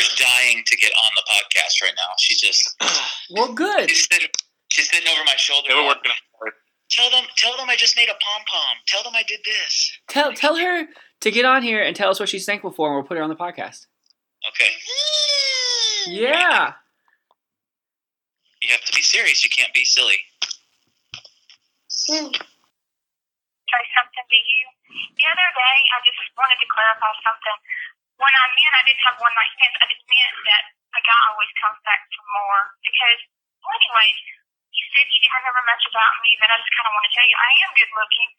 daughter's 0.00 0.16
dying 0.16 0.62
to 0.66 0.76
get 0.76 0.92
on 0.92 1.10
the 1.14 1.22
podcast 1.30 1.82
right 1.82 1.94
now. 1.96 2.12
She's 2.18 2.40
just 2.40 2.76
well, 3.30 3.52
good. 3.52 3.90
She's 3.90 4.08
sitting, 4.10 4.28
she's 4.68 4.90
sitting 4.90 5.08
over 5.08 5.24
my 5.24 5.36
shoulder. 5.36 5.68
They 5.68 5.74
were 5.74 5.86
working 5.86 6.10
on 6.10 6.48
it. 6.48 6.54
Tell 6.90 7.10
them, 7.10 7.24
tell 7.36 7.56
them 7.56 7.70
I 7.70 7.76
just 7.76 7.96
made 7.96 8.08
a 8.08 8.18
pom 8.20 8.42
pom. 8.50 8.76
Tell 8.88 9.02
them 9.02 9.12
I 9.14 9.22
did 9.26 9.40
this. 9.44 9.92
Tell 10.08 10.32
tell 10.32 10.56
her 10.56 10.86
to 11.20 11.30
get 11.30 11.44
on 11.44 11.62
here 11.62 11.82
and 11.82 11.94
tell 11.94 12.10
us 12.10 12.18
what 12.18 12.28
she's 12.28 12.44
thankful 12.44 12.72
for, 12.72 12.88
and 12.88 12.96
we'll 12.96 13.06
put 13.06 13.16
her 13.16 13.22
on 13.22 13.30
the 13.30 13.36
podcast. 13.36 13.86
Okay. 14.48 14.70
Yeah. 16.08 16.72
You 18.62 18.72
have 18.72 18.84
to 18.84 18.92
be 18.94 19.02
serious. 19.02 19.44
You 19.44 19.50
can't 19.56 19.72
be 19.72 19.84
silly. 19.84 20.18
Hmm. 22.08 22.26
say 22.26 23.84
something 23.94 24.26
to 24.26 24.40
you. 24.40 24.64
The 24.90 25.26
other 25.30 25.48
day, 25.54 25.76
I 25.94 25.98
just 26.02 26.18
wanted 26.34 26.58
to 26.58 26.66
clarify 26.66 27.12
something. 27.22 27.58
When 28.20 28.34
I 28.36 28.44
meant 28.52 28.74
I 28.76 28.84
didn't 28.84 29.04
have 29.08 29.16
one 29.16 29.32
night 29.32 29.48
stands, 29.56 29.80
I 29.80 29.88
just 29.88 30.04
meant 30.04 30.36
that 30.44 30.62
a 30.92 31.00
guy 31.00 31.20
always 31.32 31.48
comes 31.56 31.80
back 31.88 32.04
for 32.12 32.24
more. 32.28 32.60
Because, 32.84 33.20
well, 33.64 33.72
anyways, 33.72 34.18
you 34.76 34.84
said 34.92 35.08
you 35.08 35.20
didn't 35.24 35.40
remember 35.40 35.64
much 35.64 35.84
about 35.88 36.14
me, 36.20 36.36
but 36.36 36.52
I 36.52 36.60
just 36.60 36.68
kind 36.76 36.84
of 36.84 36.92
want 36.92 37.08
to 37.08 37.12
tell 37.16 37.24
you 37.24 37.36
I 37.40 37.52
am 37.64 37.70
good 37.72 37.92
looking. 37.96 38.30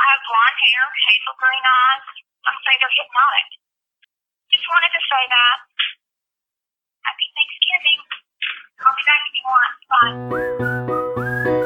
I 0.00 0.04
have 0.16 0.22
blonde 0.24 0.58
hair, 0.64 0.84
hazel 0.88 1.36
green 1.36 1.60
eyes. 1.60 2.06
I'm 2.48 2.56
saying 2.64 2.78
they're 2.80 2.96
hypnotic. 2.96 3.48
Just 4.48 4.66
wanted 4.72 4.92
to 4.96 5.02
say 5.04 5.22
that. 5.28 5.58
Happy 7.04 7.26
Thanksgiving. 7.36 8.00
Call 8.80 8.92
me 8.96 9.02
back 9.04 9.22
if 9.28 9.34
you 9.36 9.44
want. 9.44 9.72
Bye. 9.92 11.61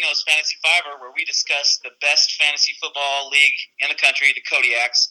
Nick 0.00 0.06
Gino's 0.06 0.24
Fantasy 0.26 0.56
Fiver, 0.62 1.00
where 1.00 1.10
we 1.14 1.24
discuss 1.24 1.78
the 1.82 1.90
best 2.00 2.40
fantasy 2.40 2.72
football 2.80 3.28
league 3.28 3.52
in 3.80 3.88
the 3.88 3.94
country, 3.94 4.32
the 4.34 4.40
Kodiaks. 4.40 5.08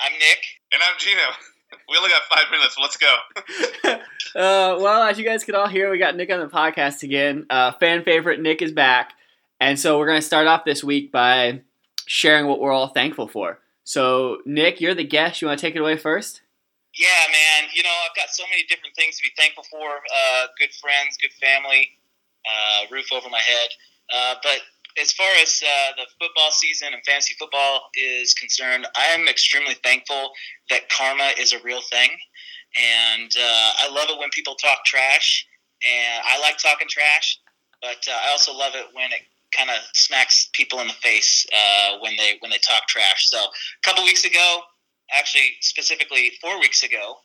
I'm 0.00 0.12
Nick. 0.12 0.38
And 0.72 0.80
I'm 0.82 0.98
Gino. 0.98 1.22
We 1.88 1.96
only 1.96 2.10
got 2.10 2.22
five 2.28 2.50
minutes. 2.50 2.76
Let's 2.80 2.96
go. 2.96 3.16
Uh, 4.34 4.78
well, 4.78 5.02
as 5.02 5.18
you 5.18 5.24
guys 5.24 5.42
can 5.42 5.56
all 5.56 5.66
hear, 5.66 5.90
we 5.90 5.98
got 5.98 6.14
Nick 6.14 6.30
on 6.30 6.38
the 6.38 6.46
podcast 6.46 7.02
again. 7.02 7.46
Uh, 7.50 7.72
fan 7.72 8.04
favorite 8.04 8.40
Nick 8.40 8.62
is 8.62 8.70
back, 8.70 9.12
and 9.58 9.76
so 9.78 9.98
we're 9.98 10.06
gonna 10.06 10.22
start 10.22 10.46
off 10.46 10.64
this 10.64 10.84
week 10.84 11.10
by 11.10 11.62
sharing 12.06 12.46
what 12.46 12.60
we're 12.60 12.70
all 12.70 12.88
thankful 12.88 13.26
for. 13.26 13.58
So, 13.82 14.38
Nick, 14.46 14.80
you're 14.80 14.94
the 14.94 15.02
guest. 15.02 15.42
You 15.42 15.48
want 15.48 15.58
to 15.58 15.66
take 15.66 15.74
it 15.74 15.80
away 15.80 15.96
first? 15.96 16.42
Yeah, 16.96 17.08
man. 17.08 17.70
You 17.74 17.82
know, 17.82 17.90
I've 18.08 18.14
got 18.14 18.30
so 18.30 18.44
many 18.50 18.62
different 18.68 18.94
things 18.94 19.16
to 19.16 19.22
be 19.24 19.30
thankful 19.36 19.64
for. 19.68 19.88
Uh, 19.88 20.46
good 20.60 20.70
friends, 20.80 21.16
good 21.20 21.32
family, 21.32 21.88
uh, 22.46 22.86
roof 22.92 23.12
over 23.12 23.28
my 23.30 23.40
head. 23.40 23.70
Uh, 24.12 24.34
but 24.42 24.60
as 25.00 25.12
far 25.12 25.30
as 25.40 25.62
uh, 25.64 25.92
the 25.96 26.06
football 26.18 26.50
season 26.50 26.88
and 26.92 27.02
fantasy 27.04 27.34
football 27.38 27.90
is 27.94 28.34
concerned, 28.34 28.86
I 28.96 29.06
am 29.06 29.28
extremely 29.28 29.74
thankful 29.74 30.32
that 30.68 30.88
karma 30.88 31.30
is 31.38 31.52
a 31.52 31.62
real 31.62 31.80
thing. 31.90 32.10
And 32.76 33.32
uh, 33.36 33.70
I 33.80 33.88
love 33.90 34.08
it 34.10 34.18
when 34.18 34.30
people 34.30 34.54
talk 34.54 34.84
trash. 34.84 35.46
And 35.88 36.22
I 36.26 36.38
like 36.40 36.58
talking 36.58 36.88
trash, 36.88 37.38
but 37.80 38.06
uh, 38.08 38.12
I 38.26 38.30
also 38.32 38.52
love 38.52 38.72
it 38.74 38.86
when 38.92 39.12
it 39.12 39.22
kind 39.56 39.70
of 39.70 39.76
smacks 39.94 40.50
people 40.52 40.80
in 40.80 40.86
the 40.86 40.92
face 40.94 41.46
uh, 41.52 41.98
when 42.00 42.12
they 42.16 42.36
when 42.40 42.50
they 42.50 42.58
talk 42.58 42.86
trash. 42.86 43.30
So 43.30 43.38
a 43.38 43.82
couple 43.82 44.04
weeks 44.04 44.24
ago, 44.24 44.60
actually 45.18 45.56
specifically 45.60 46.32
four 46.40 46.60
weeks 46.60 46.82
ago, 46.82 47.16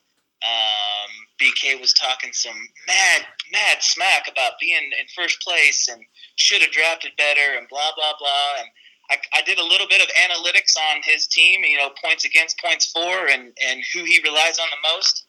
um, 0.46 1.10
BK 1.40 1.80
was 1.80 1.92
talking 1.92 2.32
some 2.32 2.56
mad, 2.86 3.22
mad 3.52 3.82
smack 3.82 4.28
about 4.30 4.60
being 4.60 4.90
in 4.98 5.06
first 5.14 5.40
place 5.42 5.88
and 5.88 6.02
should 6.36 6.62
have 6.62 6.70
drafted 6.70 7.12
better 7.18 7.58
and 7.58 7.68
blah 7.68 7.90
blah 7.96 8.14
blah. 8.18 8.60
And 8.60 8.68
I, 9.10 9.38
I 9.38 9.42
did 9.42 9.58
a 9.58 9.64
little 9.64 9.86
bit 9.88 10.00
of 10.00 10.08
analytics 10.16 10.76
on 10.76 11.02
his 11.04 11.26
team, 11.26 11.62
you 11.64 11.78
know, 11.78 11.90
points 12.02 12.24
against, 12.24 12.58
points 12.58 12.90
for, 12.90 13.28
and 13.28 13.52
and 13.66 13.82
who 13.92 14.04
he 14.04 14.20
relies 14.24 14.58
on 14.58 14.68
the 14.70 14.88
most. 14.94 15.24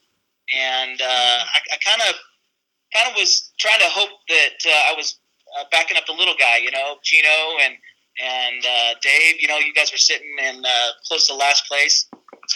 And 0.56 1.00
uh, 1.00 1.38
I 1.72 1.76
kind 1.84 2.02
of 2.08 2.14
kind 2.94 3.08
of 3.08 3.14
was 3.16 3.52
trying 3.58 3.80
to 3.80 3.88
hope 3.88 4.10
that 4.28 4.58
uh, 4.66 4.92
I 4.92 4.94
was 4.96 5.18
uh, 5.58 5.64
backing 5.70 5.96
up 5.96 6.06
the 6.06 6.12
little 6.12 6.34
guy, 6.38 6.58
you 6.58 6.70
know, 6.70 6.96
Gino 7.02 7.58
and 7.64 7.74
and 8.20 8.64
uh, 8.64 8.94
Dave. 9.02 9.40
You 9.40 9.48
know, 9.48 9.58
you 9.58 9.74
guys 9.74 9.92
were 9.92 9.98
sitting 9.98 10.34
in 10.42 10.64
uh, 10.64 10.88
close 11.06 11.26
to 11.28 11.34
last 11.34 11.66
place, 11.66 12.08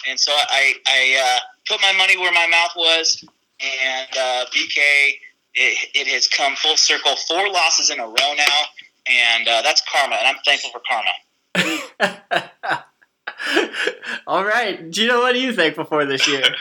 and 0.09 0.19
so 0.19 0.33
I 0.33 0.75
I 0.87 1.37
uh, 1.37 1.41
put 1.69 1.81
my 1.81 1.93
money 1.97 2.17
where 2.19 2.33
my 2.33 2.47
mouth 2.47 2.73
was, 2.77 3.25
and 3.61 4.09
uh, 4.19 4.45
BK. 4.55 5.19
It, 5.55 5.91
it 5.95 6.07
has 6.07 6.29
come 6.29 6.57
full 6.57 6.79
circle, 6.79 7.15
four 7.29 7.47
losses 7.51 7.91
in 7.91 8.01
a 8.01 8.07
row 8.07 8.35
now, 8.35 8.59
and 9.07 9.47
uh, 9.47 9.61
that's 9.61 9.83
karma, 9.93 10.17
and 10.17 10.27
I'm 10.27 10.37
thankful 10.47 10.71
for 10.71 10.81
karma. 10.89 12.85
all 14.27 14.47
right, 14.47 14.91
Gino, 14.91 15.19
what 15.19 15.35
are 15.35 15.39
you 15.39 15.53
thankful 15.53 15.85
for 15.85 16.07
this 16.07 16.27
year? 16.27 16.43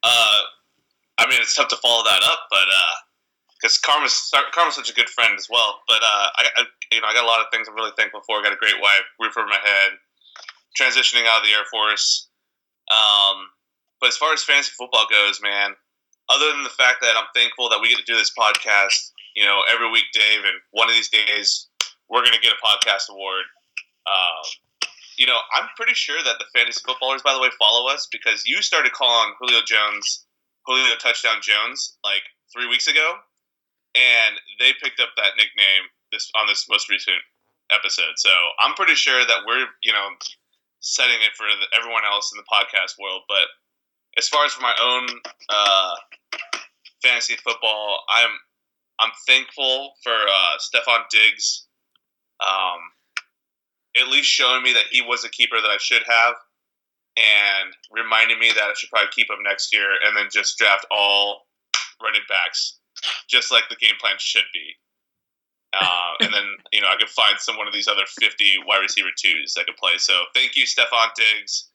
Uh, 0.00 0.40
I 1.18 1.28
mean, 1.28 1.40
it's 1.40 1.56
tough 1.56 1.66
to 1.68 1.76
follow 1.76 2.04
that 2.04 2.22
up, 2.22 2.46
but 2.50 2.68
because 3.60 3.78
Karma's 3.78 4.32
Karma's 4.52 4.74
such 4.74 4.90
a 4.90 4.94
good 4.94 5.08
friend 5.08 5.34
as 5.36 5.48
well. 5.50 5.80
But 5.86 6.02
uh, 6.02 6.26
I, 6.36 6.44
I, 6.56 6.64
you 6.92 7.00
know, 7.00 7.08
I 7.08 7.14
got 7.14 7.24
a 7.24 7.26
lot 7.26 7.40
of 7.40 7.46
things 7.50 7.68
I'm 7.68 7.74
really 7.74 7.92
thankful 7.96 8.20
for. 8.26 8.38
I 8.38 8.42
got 8.42 8.52
a 8.52 8.56
great 8.56 8.80
wife, 8.80 9.02
roof 9.20 9.36
over 9.36 9.46
my 9.46 9.58
head, 9.62 9.98
transitioning 10.78 11.26
out 11.26 11.40
of 11.40 11.44
the 11.44 11.52
Air 11.52 11.66
Force. 11.70 12.28
Um, 12.90 13.50
but 14.00 14.08
as 14.08 14.16
far 14.16 14.32
as 14.32 14.42
fantasy 14.42 14.72
football 14.76 15.06
goes, 15.10 15.40
man, 15.42 15.74
other 16.28 16.50
than 16.52 16.62
the 16.62 16.70
fact 16.70 16.98
that 17.02 17.16
I'm 17.16 17.28
thankful 17.34 17.68
that 17.70 17.80
we 17.80 17.88
get 17.88 17.98
to 17.98 18.04
do 18.04 18.16
this 18.16 18.32
podcast, 18.36 19.12
you 19.34 19.44
know, 19.44 19.62
every 19.72 19.90
week, 19.90 20.04
Dave, 20.12 20.44
and 20.44 20.60
one 20.70 20.88
of 20.88 20.94
these 20.94 21.08
days 21.08 21.66
we're 22.08 22.22
going 22.22 22.34
to 22.34 22.40
get 22.40 22.52
a 22.52 22.66
podcast 22.66 23.10
award. 23.10 23.44
Uh, 24.06 24.42
you 25.18 25.26
know, 25.26 25.38
I'm 25.54 25.68
pretty 25.76 25.94
sure 25.94 26.22
that 26.22 26.36
the 26.38 26.46
fantasy 26.54 26.80
footballers, 26.86 27.22
by 27.22 27.34
the 27.34 27.40
way, 27.40 27.48
follow 27.58 27.90
us 27.90 28.08
because 28.10 28.46
you 28.46 28.62
started 28.62 28.92
calling 28.92 29.34
Julio 29.40 29.60
Jones 29.66 30.24
Julio 30.68 30.96
Touchdown 31.00 31.40
Jones 31.40 31.96
like 32.04 32.22
three 32.52 32.68
weeks 32.68 32.86
ago, 32.86 33.16
and 33.96 34.36
they 34.60 34.76
picked 34.82 35.00
up 35.00 35.08
that 35.16 35.32
nickname 35.40 35.88
this 36.12 36.30
on 36.36 36.46
this 36.46 36.68
most 36.68 36.90
recent 36.90 37.16
episode. 37.72 38.16
So 38.16 38.30
I'm 38.60 38.74
pretty 38.74 38.94
sure 38.94 39.24
that 39.24 39.44
we're 39.46 39.66
you 39.82 39.92
know 39.92 40.08
setting 40.80 41.16
it 41.24 41.32
for 41.34 41.48
the, 41.48 41.66
everyone 41.76 42.04
else 42.04 42.32
in 42.32 42.36
the 42.36 42.44
podcast 42.44 43.00
world. 43.00 43.22
But 43.28 43.48
as 44.18 44.28
far 44.28 44.44
as 44.44 44.52
for 44.52 44.62
my 44.62 44.74
own 44.82 45.06
uh, 45.48 45.94
fantasy 47.02 47.36
football, 47.36 48.04
I'm 48.10 48.30
I'm 49.00 49.12
thankful 49.28 49.92
for 50.02 50.12
uh, 50.12 50.56
Stefon 50.58 51.04
Diggs. 51.10 51.66
Um, 52.40 52.80
at 53.96 54.08
least 54.08 54.28
showing 54.28 54.62
me 54.62 54.72
that 54.72 54.86
he 54.90 55.02
was 55.02 55.24
a 55.24 55.28
keeper 55.30 55.56
that 55.60 55.70
I 55.70 55.78
should 55.78 56.02
have, 56.06 56.34
and 57.16 57.72
reminding 57.90 58.38
me 58.38 58.50
that 58.54 58.64
I 58.64 58.74
should 58.76 58.90
probably 58.90 59.10
keep 59.12 59.30
him 59.30 59.42
next 59.42 59.72
year, 59.72 59.90
and 60.04 60.16
then 60.16 60.26
just 60.30 60.58
draft 60.58 60.84
all 60.90 61.46
running 62.02 62.22
backs, 62.28 62.78
just 63.28 63.50
like 63.50 63.64
the 63.70 63.76
game 63.76 63.94
plan 64.00 64.16
should 64.18 64.46
be. 64.52 64.74
Uh, 65.78 66.14
and 66.20 66.32
then 66.32 66.44
you 66.72 66.80
know 66.80 66.88
I 66.88 66.96
could 66.98 67.10
find 67.10 67.38
some 67.38 67.56
one 67.56 67.68
of 67.68 67.72
these 67.72 67.88
other 67.88 68.06
fifty 68.20 68.56
wide 68.66 68.78
receiver 68.78 69.10
twos 69.16 69.54
that 69.54 69.66
could 69.66 69.76
play. 69.76 69.98
So 69.98 70.14
thank 70.34 70.56
you, 70.56 70.64
Stefon 70.64 71.10
Diggs, 71.14 71.67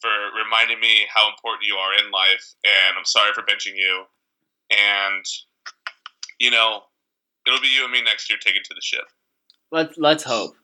for 0.00 0.10
reminding 0.42 0.80
me 0.80 1.06
how 1.12 1.28
important 1.28 1.66
you 1.66 1.76
are 1.76 1.94
in 1.94 2.10
life, 2.10 2.54
and 2.64 2.96
I'm 2.98 3.04
sorry 3.04 3.32
for 3.32 3.42
benching 3.42 3.76
you. 3.76 4.04
And 4.70 5.24
you 6.38 6.50
know, 6.50 6.82
it'll 7.46 7.60
be 7.60 7.68
you 7.68 7.84
and 7.84 7.92
me 7.92 8.02
next 8.02 8.30
year 8.30 8.38
taking 8.40 8.62
to 8.64 8.74
the 8.74 8.80
ship. 8.82 9.04
Let's 9.70 9.96
let's 9.98 10.24
hope. 10.24 10.56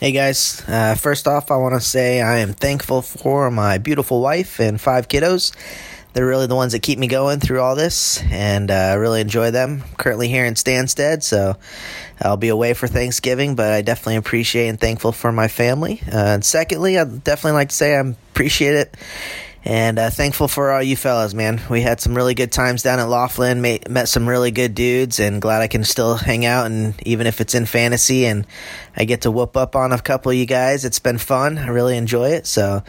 Hey 0.00 0.12
guys, 0.12 0.64
uh, 0.66 0.94
first 0.94 1.28
off, 1.28 1.50
I 1.50 1.56
want 1.56 1.74
to 1.74 1.80
say 1.80 2.22
I 2.22 2.38
am 2.38 2.54
thankful 2.54 3.02
for 3.02 3.50
my 3.50 3.76
beautiful 3.76 4.22
wife 4.22 4.58
and 4.58 4.80
five 4.80 5.08
kiddos. 5.08 5.52
They're 6.12 6.26
really 6.26 6.46
the 6.46 6.56
ones 6.56 6.72
that 6.72 6.82
keep 6.82 6.98
me 6.98 7.06
going 7.06 7.38
through 7.40 7.60
all 7.60 7.76
this, 7.76 8.22
and 8.30 8.70
uh, 8.70 8.74
I 8.74 8.94
really 8.94 9.20
enjoy 9.20 9.50
them. 9.50 9.84
currently 9.96 10.28
here 10.28 10.44
in 10.44 10.54
Stansted, 10.54 11.22
so 11.22 11.56
I'll 12.20 12.36
be 12.36 12.48
away 12.48 12.74
for 12.74 12.88
Thanksgiving, 12.88 13.54
but 13.54 13.72
I 13.72 13.82
definitely 13.82 14.16
appreciate 14.16 14.68
and 14.68 14.80
thankful 14.80 15.12
for 15.12 15.30
my 15.30 15.48
family. 15.48 16.00
Uh, 16.06 16.34
and 16.34 16.44
secondly, 16.44 16.98
I'd 16.98 17.22
definitely 17.22 17.52
like 17.58 17.68
to 17.68 17.76
say 17.76 17.96
I 17.96 18.00
appreciate 18.00 18.74
it 18.74 18.96
and 19.64 19.98
uh, 19.98 20.10
thankful 20.10 20.48
for 20.48 20.70
all 20.70 20.82
you 20.82 20.96
fellas, 20.96 21.34
man. 21.34 21.60
We 21.68 21.82
had 21.82 22.00
some 22.00 22.14
really 22.14 22.34
good 22.34 22.50
times 22.50 22.82
down 22.82 22.98
at 22.98 23.08
Laughlin. 23.08 23.60
Met, 23.60 24.08
some 24.08 24.28
really 24.28 24.50
good 24.50 24.74
dudes, 24.74 25.20
and 25.20 25.40
glad 25.42 25.60
I 25.60 25.66
can 25.66 25.84
still 25.84 26.16
hang 26.16 26.46
out. 26.46 26.66
And 26.66 26.94
even 27.06 27.26
if 27.26 27.40
it's 27.40 27.54
in 27.54 27.66
fantasy, 27.66 28.24
and 28.24 28.46
I 28.96 29.04
get 29.04 29.22
to 29.22 29.30
whoop 29.30 29.56
up 29.56 29.76
on 29.76 29.92
a 29.92 29.98
couple 29.98 30.30
of 30.30 30.36
you 30.36 30.46
guys, 30.46 30.84
it's 30.84 30.98
been 30.98 31.18
fun. 31.18 31.58
I 31.58 31.68
really 31.68 31.96
enjoy 31.96 32.30
it. 32.30 32.46
So, 32.46 32.82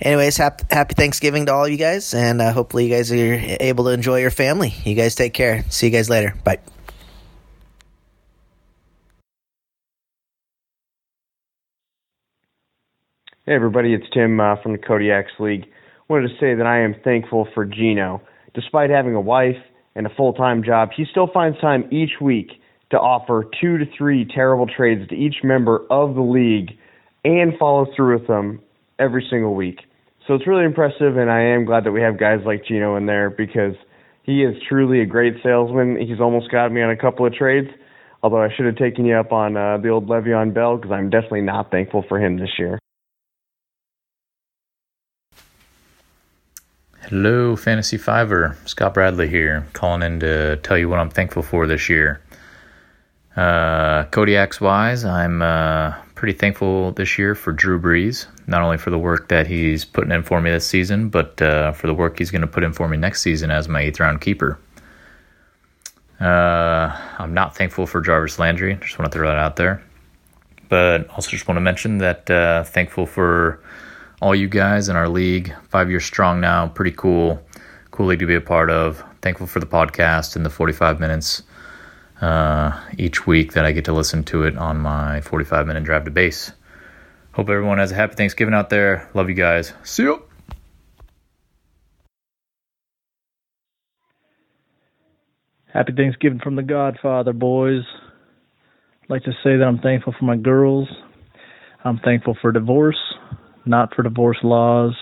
anyways, 0.00 0.36
happy, 0.36 0.64
happy 0.70 0.94
Thanksgiving 0.94 1.46
to 1.46 1.52
all 1.52 1.66
you 1.66 1.76
guys, 1.76 2.14
and 2.14 2.40
uh, 2.40 2.52
hopefully 2.52 2.86
you 2.86 2.94
guys 2.94 3.10
are 3.10 3.40
able 3.60 3.84
to 3.84 3.90
enjoy 3.90 4.20
your 4.20 4.30
family. 4.30 4.74
You 4.84 4.94
guys 4.94 5.14
take 5.14 5.34
care. 5.34 5.64
See 5.70 5.86
you 5.86 5.92
guys 5.92 6.08
later. 6.08 6.34
Bye. 6.44 6.58
Hey 13.44 13.56
everybody, 13.56 13.92
it's 13.92 14.06
Tim 14.14 14.38
uh, 14.38 14.54
from 14.62 14.70
the 14.70 14.78
Kodiaks 14.78 15.40
League. 15.40 15.66
Wanted 16.12 16.28
to 16.28 16.34
say 16.38 16.54
that 16.54 16.66
I 16.66 16.80
am 16.82 16.94
thankful 17.02 17.48
for 17.54 17.64
Gino. 17.64 18.20
Despite 18.52 18.90
having 18.90 19.14
a 19.14 19.20
wife 19.22 19.56
and 19.94 20.06
a 20.06 20.10
full-time 20.14 20.62
job, 20.62 20.90
he 20.94 21.06
still 21.10 21.26
finds 21.32 21.58
time 21.58 21.88
each 21.90 22.20
week 22.20 22.50
to 22.90 22.98
offer 22.98 23.46
two 23.58 23.78
to 23.78 23.86
three 23.96 24.26
terrible 24.26 24.66
trades 24.66 25.08
to 25.08 25.14
each 25.14 25.36
member 25.42 25.86
of 25.88 26.14
the 26.14 26.20
league 26.20 26.76
and 27.24 27.54
follow 27.58 27.86
through 27.96 28.18
with 28.18 28.28
them 28.28 28.60
every 28.98 29.26
single 29.30 29.54
week. 29.54 29.78
So 30.28 30.34
it's 30.34 30.46
really 30.46 30.66
impressive, 30.66 31.16
and 31.16 31.30
I 31.30 31.40
am 31.40 31.64
glad 31.64 31.84
that 31.84 31.92
we 31.92 32.02
have 32.02 32.20
guys 32.20 32.40
like 32.44 32.66
Gino 32.66 32.94
in 32.96 33.06
there 33.06 33.30
because 33.30 33.74
he 34.22 34.42
is 34.42 34.54
truly 34.68 35.00
a 35.00 35.06
great 35.06 35.36
salesman. 35.42 35.96
He's 35.98 36.20
almost 36.20 36.50
got 36.50 36.70
me 36.72 36.82
on 36.82 36.90
a 36.90 36.96
couple 36.96 37.24
of 37.24 37.32
trades, 37.32 37.68
although 38.22 38.42
I 38.42 38.48
should 38.54 38.66
have 38.66 38.76
taken 38.76 39.06
you 39.06 39.16
up 39.16 39.32
on 39.32 39.56
uh, 39.56 39.78
the 39.78 39.88
old 39.88 40.10
Le'Veon 40.10 40.52
Bell 40.52 40.76
because 40.76 40.92
I'm 40.92 41.08
definitely 41.08 41.40
not 41.40 41.70
thankful 41.70 42.04
for 42.06 42.20
him 42.20 42.38
this 42.38 42.50
year. 42.58 42.81
Hello, 47.06 47.56
Fantasy 47.56 47.98
Fiver. 47.98 48.56
Scott 48.64 48.94
Bradley 48.94 49.28
here, 49.28 49.66
calling 49.72 50.02
in 50.02 50.20
to 50.20 50.56
tell 50.58 50.78
you 50.78 50.88
what 50.88 51.00
I'm 51.00 51.10
thankful 51.10 51.42
for 51.42 51.66
this 51.66 51.88
year. 51.88 52.22
Uh, 53.34 54.04
Kodiaks 54.04 54.60
wise, 54.60 55.04
I'm 55.04 55.42
uh, 55.42 55.94
pretty 56.14 56.38
thankful 56.38 56.92
this 56.92 57.18
year 57.18 57.34
for 57.34 57.52
Drew 57.52 57.80
Brees, 57.80 58.28
not 58.46 58.62
only 58.62 58.78
for 58.78 58.90
the 58.90 59.00
work 59.00 59.28
that 59.28 59.48
he's 59.48 59.84
putting 59.84 60.12
in 60.12 60.22
for 60.22 60.40
me 60.40 60.50
this 60.50 60.64
season, 60.64 61.08
but 61.08 61.42
uh, 61.42 61.72
for 61.72 61.88
the 61.88 61.94
work 61.94 62.18
he's 62.18 62.30
going 62.30 62.42
to 62.42 62.46
put 62.46 62.62
in 62.62 62.72
for 62.72 62.86
me 62.86 62.96
next 62.96 63.20
season 63.20 63.50
as 63.50 63.68
my 63.68 63.80
eighth 63.80 63.98
round 63.98 64.20
keeper. 64.20 64.60
Uh, 66.20 66.96
I'm 67.18 67.34
not 67.34 67.56
thankful 67.56 67.88
for 67.88 68.00
Jarvis 68.00 68.38
Landry. 68.38 68.76
Just 68.76 68.96
want 69.00 69.10
to 69.10 69.18
throw 69.18 69.26
that 69.26 69.38
out 69.38 69.56
there. 69.56 69.82
But 70.68 71.10
also 71.10 71.30
just 71.30 71.48
want 71.48 71.56
to 71.56 71.62
mention 71.62 71.98
that 71.98 72.30
uh, 72.30 72.62
thankful 72.62 73.06
for 73.06 73.60
all 74.22 74.36
you 74.36 74.46
guys 74.46 74.88
in 74.88 74.94
our 74.94 75.08
league. 75.08 75.52
Five 75.68 75.90
years 75.90 76.04
strong 76.04 76.40
now. 76.40 76.68
Pretty 76.68 76.92
cool. 76.92 77.44
Cool 77.90 78.06
league 78.06 78.20
to 78.20 78.26
be 78.26 78.36
a 78.36 78.40
part 78.40 78.70
of. 78.70 79.04
Thankful 79.20 79.48
for 79.48 79.58
the 79.58 79.66
podcast 79.66 80.36
and 80.36 80.46
the 80.46 80.50
45 80.50 81.00
minutes 81.00 81.42
uh, 82.20 82.80
each 82.96 83.26
week 83.26 83.54
that 83.54 83.64
I 83.66 83.72
get 83.72 83.84
to 83.86 83.92
listen 83.92 84.22
to 84.24 84.44
it 84.44 84.56
on 84.56 84.78
my 84.78 85.20
45 85.22 85.66
minute 85.66 85.82
drive 85.82 86.04
to 86.04 86.12
base. 86.12 86.52
Hope 87.32 87.48
everyone 87.48 87.78
has 87.78 87.90
a 87.90 87.96
happy 87.96 88.14
Thanksgiving 88.14 88.54
out 88.54 88.70
there. 88.70 89.10
Love 89.12 89.28
you 89.28 89.34
guys. 89.34 89.72
See 89.82 90.04
you. 90.04 90.22
Happy 95.72 95.92
Thanksgiving 95.96 96.38
from 96.38 96.54
the 96.54 96.62
Godfather, 96.62 97.32
boys. 97.32 97.82
I'd 99.02 99.10
like 99.10 99.24
to 99.24 99.32
say 99.42 99.56
that 99.56 99.64
I'm 99.64 99.78
thankful 99.78 100.14
for 100.16 100.26
my 100.26 100.36
girls. 100.36 100.86
I'm 101.82 101.98
thankful 101.98 102.36
for 102.40 102.52
divorce, 102.52 103.00
not 103.66 103.94
for 103.94 104.02
divorce 104.02 104.38
laws. 104.42 104.94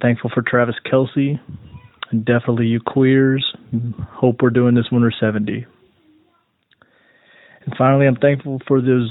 Thankful 0.00 0.30
for 0.34 0.42
Travis 0.42 0.76
Kelce. 0.90 1.38
and 2.10 2.24
definitely 2.24 2.66
you 2.66 2.80
queers. 2.80 3.44
Hope 4.10 4.42
we're 4.42 4.50
doing 4.50 4.74
this 4.74 4.90
when 4.90 5.02
we're 5.02 5.12
70. 5.18 5.66
And 7.64 7.74
finally, 7.76 8.06
I'm 8.06 8.16
thankful 8.16 8.60
for 8.66 8.80
those 8.80 9.10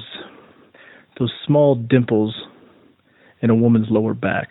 those 1.20 1.32
small 1.46 1.76
dimples 1.76 2.36
in 3.42 3.50
a 3.50 3.56
woman's 3.56 3.88
lower 3.90 4.14
back. 4.14 4.50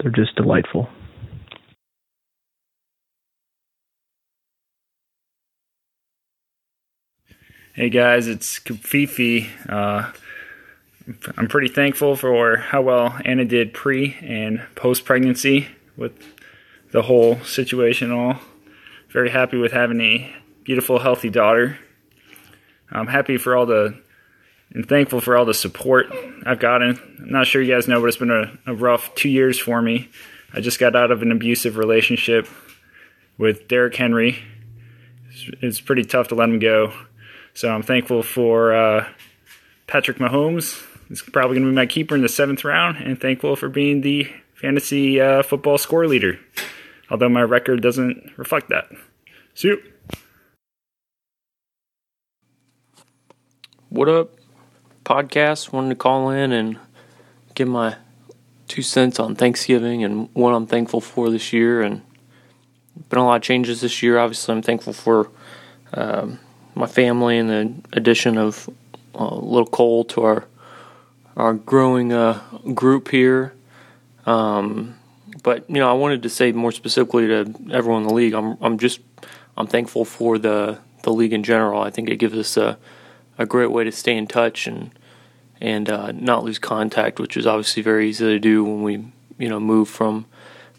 They're 0.00 0.10
just 0.10 0.36
delightful. 0.36 0.88
Hey 7.74 7.88
guys, 7.88 8.26
it's 8.26 8.58
Fifi. 8.58 9.48
Uh, 9.66 10.12
I'm 11.36 11.48
pretty 11.48 11.68
thankful 11.68 12.16
for 12.16 12.56
how 12.56 12.82
well 12.82 13.18
Anna 13.24 13.44
did 13.44 13.74
pre 13.74 14.16
and 14.22 14.62
post 14.74 15.04
pregnancy 15.04 15.68
with 15.96 16.12
the 16.92 17.02
whole 17.02 17.40
situation. 17.40 18.12
All 18.12 18.38
very 19.08 19.30
happy 19.30 19.56
with 19.56 19.72
having 19.72 20.00
a 20.00 20.34
beautiful, 20.64 20.98
healthy 20.98 21.28
daughter. 21.28 21.78
I'm 22.90 23.08
happy 23.08 23.36
for 23.36 23.56
all 23.56 23.66
the 23.66 24.00
and 24.72 24.88
thankful 24.88 25.20
for 25.20 25.36
all 25.36 25.44
the 25.44 25.54
support 25.54 26.06
I've 26.46 26.60
gotten. 26.60 26.98
I'm 27.18 27.30
not 27.30 27.46
sure 27.46 27.60
you 27.60 27.74
guys 27.74 27.88
know, 27.88 28.00
but 28.00 28.06
it's 28.06 28.16
been 28.16 28.30
a, 28.30 28.58
a 28.66 28.74
rough 28.74 29.14
two 29.14 29.28
years 29.28 29.58
for 29.58 29.82
me. 29.82 30.08
I 30.54 30.60
just 30.60 30.78
got 30.78 30.96
out 30.96 31.10
of 31.10 31.20
an 31.20 31.30
abusive 31.30 31.76
relationship 31.76 32.48
with 33.36 33.68
Derrick 33.68 33.96
Henry. 33.96 34.42
It's, 35.30 35.50
it's 35.60 35.80
pretty 35.80 36.04
tough 36.04 36.28
to 36.28 36.34
let 36.34 36.48
him 36.48 36.58
go. 36.58 36.92
So 37.54 37.68
I'm 37.68 37.82
thankful 37.82 38.22
for 38.22 38.74
uh, 38.74 39.08
Patrick 39.86 40.18
Mahomes. 40.18 40.82
He's 41.12 41.20
probably 41.20 41.56
going 41.56 41.66
to 41.66 41.72
be 41.72 41.76
my 41.76 41.84
keeper 41.84 42.14
in 42.14 42.22
the 42.22 42.28
seventh 42.30 42.64
round, 42.64 42.96
and 42.96 43.20
thankful 43.20 43.54
for 43.54 43.68
being 43.68 44.00
the 44.00 44.32
fantasy 44.54 45.20
uh, 45.20 45.42
football 45.42 45.76
score 45.76 46.06
leader. 46.06 46.40
Although 47.10 47.28
my 47.28 47.42
record 47.42 47.82
doesn't 47.82 48.32
reflect 48.38 48.70
that. 48.70 48.88
See 49.52 49.68
you. 49.68 49.82
What 53.90 54.08
up, 54.08 54.30
podcast? 55.04 55.70
Wanted 55.70 55.90
to 55.90 55.96
call 55.96 56.30
in 56.30 56.50
and 56.50 56.78
give 57.54 57.68
my 57.68 57.96
two 58.66 58.80
cents 58.80 59.20
on 59.20 59.34
Thanksgiving 59.34 60.02
and 60.04 60.30
what 60.32 60.54
I'm 60.54 60.66
thankful 60.66 61.02
for 61.02 61.28
this 61.28 61.52
year. 61.52 61.82
And 61.82 62.00
been 63.10 63.18
a 63.18 63.26
lot 63.26 63.36
of 63.36 63.42
changes 63.42 63.82
this 63.82 64.02
year. 64.02 64.18
Obviously, 64.18 64.54
I'm 64.54 64.62
thankful 64.62 64.94
for 64.94 65.30
um, 65.92 66.38
my 66.74 66.86
family 66.86 67.36
and 67.36 67.50
the 67.50 67.74
addition 67.92 68.38
of 68.38 68.66
uh, 69.14 69.34
little 69.34 69.66
Cole 69.66 70.06
to 70.06 70.22
our 70.22 70.46
our 71.36 71.54
growing 71.54 72.12
uh, 72.12 72.40
group 72.74 73.08
here. 73.08 73.54
Um, 74.26 74.96
but 75.42 75.68
you 75.68 75.76
know, 75.76 75.88
I 75.88 75.94
wanted 75.94 76.22
to 76.22 76.28
say 76.28 76.52
more 76.52 76.72
specifically 76.72 77.26
to 77.26 77.52
everyone 77.70 78.02
in 78.02 78.08
the 78.08 78.14
league. 78.14 78.34
I'm 78.34 78.56
I'm 78.60 78.78
just 78.78 79.00
I'm 79.56 79.66
thankful 79.66 80.04
for 80.04 80.38
the 80.38 80.78
the 81.02 81.12
league 81.12 81.32
in 81.32 81.42
general. 81.42 81.82
I 81.82 81.90
think 81.90 82.08
it 82.08 82.16
gives 82.16 82.36
us 82.36 82.56
a 82.56 82.78
a 83.38 83.46
great 83.46 83.70
way 83.70 83.84
to 83.84 83.92
stay 83.92 84.16
in 84.16 84.26
touch 84.26 84.66
and 84.66 84.90
and 85.60 85.88
uh, 85.88 86.12
not 86.12 86.44
lose 86.44 86.58
contact, 86.58 87.18
which 87.18 87.36
is 87.36 87.46
obviously 87.46 87.82
very 87.82 88.08
easy 88.08 88.26
to 88.26 88.38
do 88.38 88.64
when 88.64 88.82
we 88.82 89.04
you 89.38 89.48
know 89.48 89.60
move 89.60 89.88
from 89.88 90.26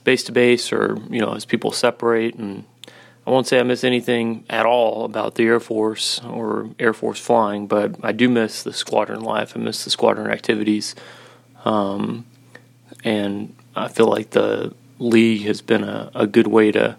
base 0.03 0.23
to 0.25 0.31
base 0.31 0.71
or 0.71 0.97
you 1.09 1.19
know 1.19 1.33
as 1.33 1.45
people 1.45 1.71
separate. 1.71 2.35
And 2.35 2.65
I 3.25 3.29
won't 3.29 3.47
say 3.47 3.59
I 3.59 3.63
miss 3.63 3.83
anything 3.83 4.43
at 4.49 4.65
all 4.65 5.05
about 5.05 5.35
the 5.35 5.43
Air 5.43 5.59
Force 5.59 6.19
or 6.23 6.69
Air 6.77 6.93
Force 6.93 7.19
flying, 7.19 7.67
but 7.67 7.95
I 8.03 8.11
do 8.11 8.27
miss 8.27 8.63
the 8.63 8.73
squadron 8.73 9.21
life. 9.21 9.55
I 9.55 9.59
miss 9.59 9.85
the 9.85 9.89
squadron 9.89 10.29
activities, 10.29 10.93
um, 11.63 12.25
and 13.03 13.55
I 13.75 13.87
feel 13.87 14.07
like 14.07 14.31
the 14.31 14.73
league 14.99 15.43
has 15.43 15.61
been 15.61 15.83
a, 15.83 16.11
a 16.13 16.27
good 16.27 16.47
way 16.47 16.71
to 16.73 16.97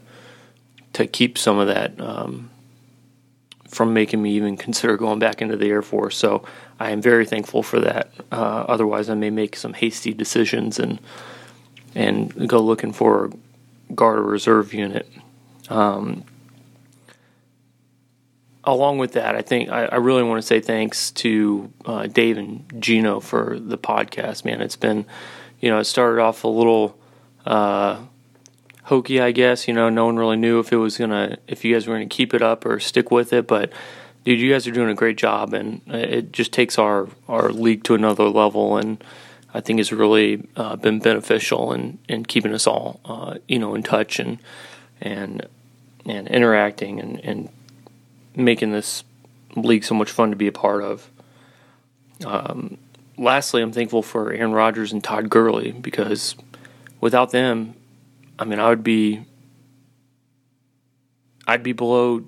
to 0.94 1.06
keep 1.06 1.36
some 1.36 1.58
of 1.58 1.66
that 1.66 2.00
um, 2.00 2.50
from 3.68 3.92
making 3.92 4.22
me 4.22 4.30
even 4.30 4.56
consider 4.56 4.96
going 4.96 5.18
back 5.18 5.42
into 5.42 5.56
the 5.56 5.68
Air 5.68 5.82
Force. 5.82 6.16
So 6.16 6.44
I 6.80 6.90
am 6.90 7.02
very 7.02 7.26
thankful 7.26 7.62
for 7.62 7.80
that. 7.80 8.12
Uh, 8.32 8.64
otherwise, 8.68 9.10
I 9.10 9.14
may 9.14 9.30
make 9.30 9.56
some 9.56 9.74
hasty 9.74 10.14
decisions 10.14 10.78
and 10.78 11.00
and 11.94 12.48
go 12.48 12.60
looking 12.60 12.92
for 12.92 13.26
a 13.26 13.92
guard 13.92 14.18
or 14.18 14.22
reserve 14.22 14.72
unit. 14.72 15.06
Um, 15.68 16.24
along 18.64 18.98
with 18.98 19.12
that, 19.12 19.34
I 19.34 19.42
think 19.42 19.70
I, 19.70 19.86
I, 19.86 19.96
really 19.96 20.22
want 20.22 20.40
to 20.40 20.46
say 20.46 20.60
thanks 20.60 21.10
to 21.12 21.72
uh, 21.86 22.06
Dave 22.06 22.36
and 22.36 22.64
Gino 22.80 23.20
for 23.20 23.58
the 23.58 23.78
podcast. 23.78 24.44
Man, 24.44 24.60
it's 24.60 24.76
been, 24.76 25.06
you 25.60 25.70
know, 25.70 25.78
it 25.78 25.84
started 25.84 26.20
off 26.20 26.44
a 26.44 26.48
little. 26.48 26.98
Uh, 27.46 27.98
hokey, 28.84 29.20
I 29.20 29.32
guess. 29.32 29.66
You 29.66 29.74
know, 29.74 29.88
no 29.88 30.06
one 30.06 30.16
really 30.16 30.36
knew 30.36 30.60
if 30.60 30.72
it 30.72 30.76
was 30.76 30.96
gonna, 30.96 31.38
if 31.46 31.64
you 31.64 31.74
guys 31.74 31.86
were 31.86 31.94
gonna 31.94 32.06
keep 32.06 32.32
it 32.32 32.42
up 32.42 32.64
or 32.64 32.78
stick 32.80 33.10
with 33.10 33.32
it. 33.32 33.46
But 33.46 33.72
dude, 34.24 34.40
you 34.40 34.52
guys 34.52 34.66
are 34.66 34.72
doing 34.72 34.90
a 34.90 34.94
great 34.94 35.16
job, 35.16 35.52
and 35.52 35.82
it 35.86 36.32
just 36.32 36.52
takes 36.52 36.78
our 36.78 37.08
our 37.28 37.50
league 37.50 37.84
to 37.84 37.94
another 37.94 38.24
level. 38.24 38.76
And 38.76 39.02
I 39.52 39.60
think 39.60 39.80
it's 39.80 39.92
really 39.92 40.48
uh, 40.56 40.76
been 40.76 41.00
beneficial 41.00 41.72
in 41.72 41.98
in 42.08 42.24
keeping 42.24 42.54
us 42.54 42.66
all, 42.66 43.00
uh, 43.04 43.38
you 43.48 43.58
know, 43.58 43.74
in 43.74 43.82
touch 43.82 44.18
and 44.18 44.38
and 45.00 45.46
and 46.06 46.28
interacting 46.28 47.00
and 47.00 47.20
and 47.24 47.48
making 48.36 48.72
this 48.72 49.04
league 49.56 49.84
so 49.84 49.94
much 49.94 50.10
fun 50.10 50.30
to 50.30 50.36
be 50.36 50.46
a 50.46 50.52
part 50.52 50.82
of. 50.82 51.08
Um, 52.24 52.78
lastly, 53.16 53.62
I'm 53.62 53.72
thankful 53.72 54.02
for 54.02 54.32
Aaron 54.32 54.52
Rodgers 54.52 54.92
and 54.92 55.02
Todd 55.02 55.30
Gurley 55.30 55.72
because 55.72 56.34
without 57.00 57.30
them, 57.30 57.74
I 58.38 58.44
mean, 58.44 58.58
I 58.58 58.68
would 58.68 58.84
be 58.84 59.24
I'd 61.46 61.62
be 61.62 61.72
below 61.72 62.24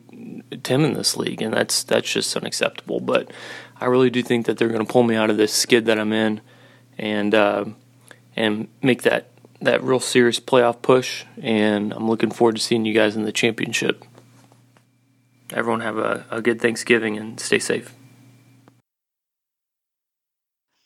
Tim 0.62 0.84
in 0.84 0.94
this 0.94 1.16
league, 1.16 1.42
and 1.42 1.52
that's 1.52 1.82
that's 1.82 2.10
just 2.10 2.36
unacceptable. 2.36 3.00
But 3.00 3.30
I 3.80 3.86
really 3.86 4.10
do 4.10 4.22
think 4.22 4.46
that 4.46 4.58
they're 4.58 4.68
going 4.68 4.84
to 4.84 4.92
pull 4.92 5.02
me 5.02 5.16
out 5.16 5.30
of 5.30 5.36
this 5.36 5.52
skid 5.52 5.86
that 5.86 5.98
I'm 5.98 6.12
in, 6.12 6.40
and 6.98 7.34
uh, 7.34 7.64
and 8.36 8.68
make 8.82 9.02
that 9.02 9.30
that 9.60 9.82
real 9.82 10.00
serious 10.00 10.40
playoff 10.40 10.82
push. 10.82 11.24
And 11.40 11.92
I'm 11.92 12.08
looking 12.08 12.30
forward 12.30 12.56
to 12.56 12.62
seeing 12.62 12.84
you 12.84 12.94
guys 12.94 13.16
in 13.16 13.24
the 13.24 13.32
championship. 13.32 14.04
Everyone 15.52 15.80
have 15.80 15.98
a, 15.98 16.24
a 16.30 16.42
good 16.42 16.60
Thanksgiving 16.60 17.16
and 17.16 17.38
stay 17.38 17.58
safe. 17.58 17.94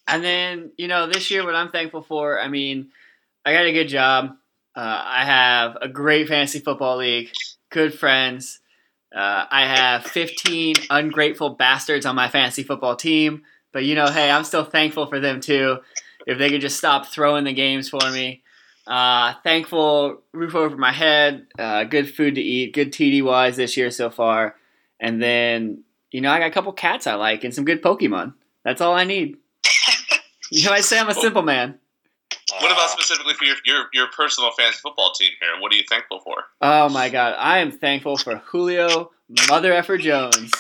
And 0.07 0.25
then, 0.25 0.73
you 0.77 0.89
know, 0.89 1.07
this 1.07 1.31
year, 1.31 1.45
what 1.45 1.55
I'm 1.55 1.71
thankful 1.71 2.03
for, 2.03 2.41
I 2.41 2.49
mean, 2.49 2.91
I 3.45 3.53
got 3.53 3.65
a 3.65 3.73
good 3.73 3.89
job. 3.89 4.37
Uh, 4.77 5.03
I 5.05 5.25
have 5.25 5.77
a 5.81 5.89
great 5.89 6.29
fantasy 6.29 6.59
football 6.59 6.99
league, 6.99 7.31
good 7.71 7.95
friends. 7.95 8.61
Uh, 9.15 9.45
I 9.51 9.67
have 9.67 10.05
15 10.05 10.75
ungrateful 10.91 11.51
bastards 11.51 12.07
on 12.07 12.17
my 12.17 12.29
fantasy 12.29 12.63
football 12.63 12.97
team. 12.97 13.43
But, 13.73 13.85
you 13.85 13.95
know, 13.95 14.07
hey, 14.07 14.31
I'm 14.31 14.45
still 14.45 14.65
thankful 14.65 15.07
for 15.07 15.21
them 15.21 15.41
too. 15.41 15.79
If 16.27 16.39
they 16.39 16.51
could 16.51 16.61
just 16.61 16.77
stop 16.77 17.07
throwing 17.07 17.45
the 17.45 17.53
games 17.53 17.89
for 17.89 18.11
me. 18.11 18.40
Uh, 18.91 19.35
thankful, 19.45 20.21
roof 20.33 20.57
over 20.57 20.77
my 20.77 20.91
head, 20.91 21.47
uh, 21.57 21.85
good 21.85 22.13
food 22.13 22.35
to 22.35 22.41
eat, 22.41 22.75
good 22.75 22.93
TDYs 22.93 23.55
this 23.55 23.77
year 23.77 23.89
so 23.93 24.11
far. 24.11 24.57
And 24.99 25.23
then, 25.23 25.85
you 26.11 26.21
know, 26.21 26.33
I 26.33 26.41
got 26.41 26.49
a 26.49 26.51
couple 26.51 26.73
cats 26.73 27.07
I 27.07 27.15
like 27.15 27.45
and 27.45 27.55
some 27.55 27.65
good 27.65 27.83
Pokemon. 27.83 28.35
That's 28.65 28.81
all 28.81 28.95
I 28.95 29.05
need. 29.05 29.37
you 30.51 30.65
know, 30.67 30.73
I 30.73 30.81
say 30.81 30.99
I'm 30.99 31.09
a 31.09 31.15
simple 31.15 31.43
man. 31.43 31.79
What 32.61 32.73
about 32.73 32.91
specifically 32.91 33.35
for 33.35 33.45
your, 33.45 33.57
your, 33.65 33.85
your 33.93 34.07
personal 34.09 34.51
fantasy 34.59 34.81
football 34.83 35.13
team 35.13 35.31
here? 35.41 35.61
What 35.63 35.73
are 35.73 35.77
you 35.77 35.85
thankful 35.89 36.19
for? 36.19 36.43
Oh 36.61 36.89
my 36.89 37.11
god, 37.11 37.37
I 37.39 37.59
am 37.59 37.71
thankful 37.71 38.17
for 38.17 38.39
Julio 38.47 39.13
Mother 39.49 39.73
Effer 39.73 39.99
Jones 39.99 40.53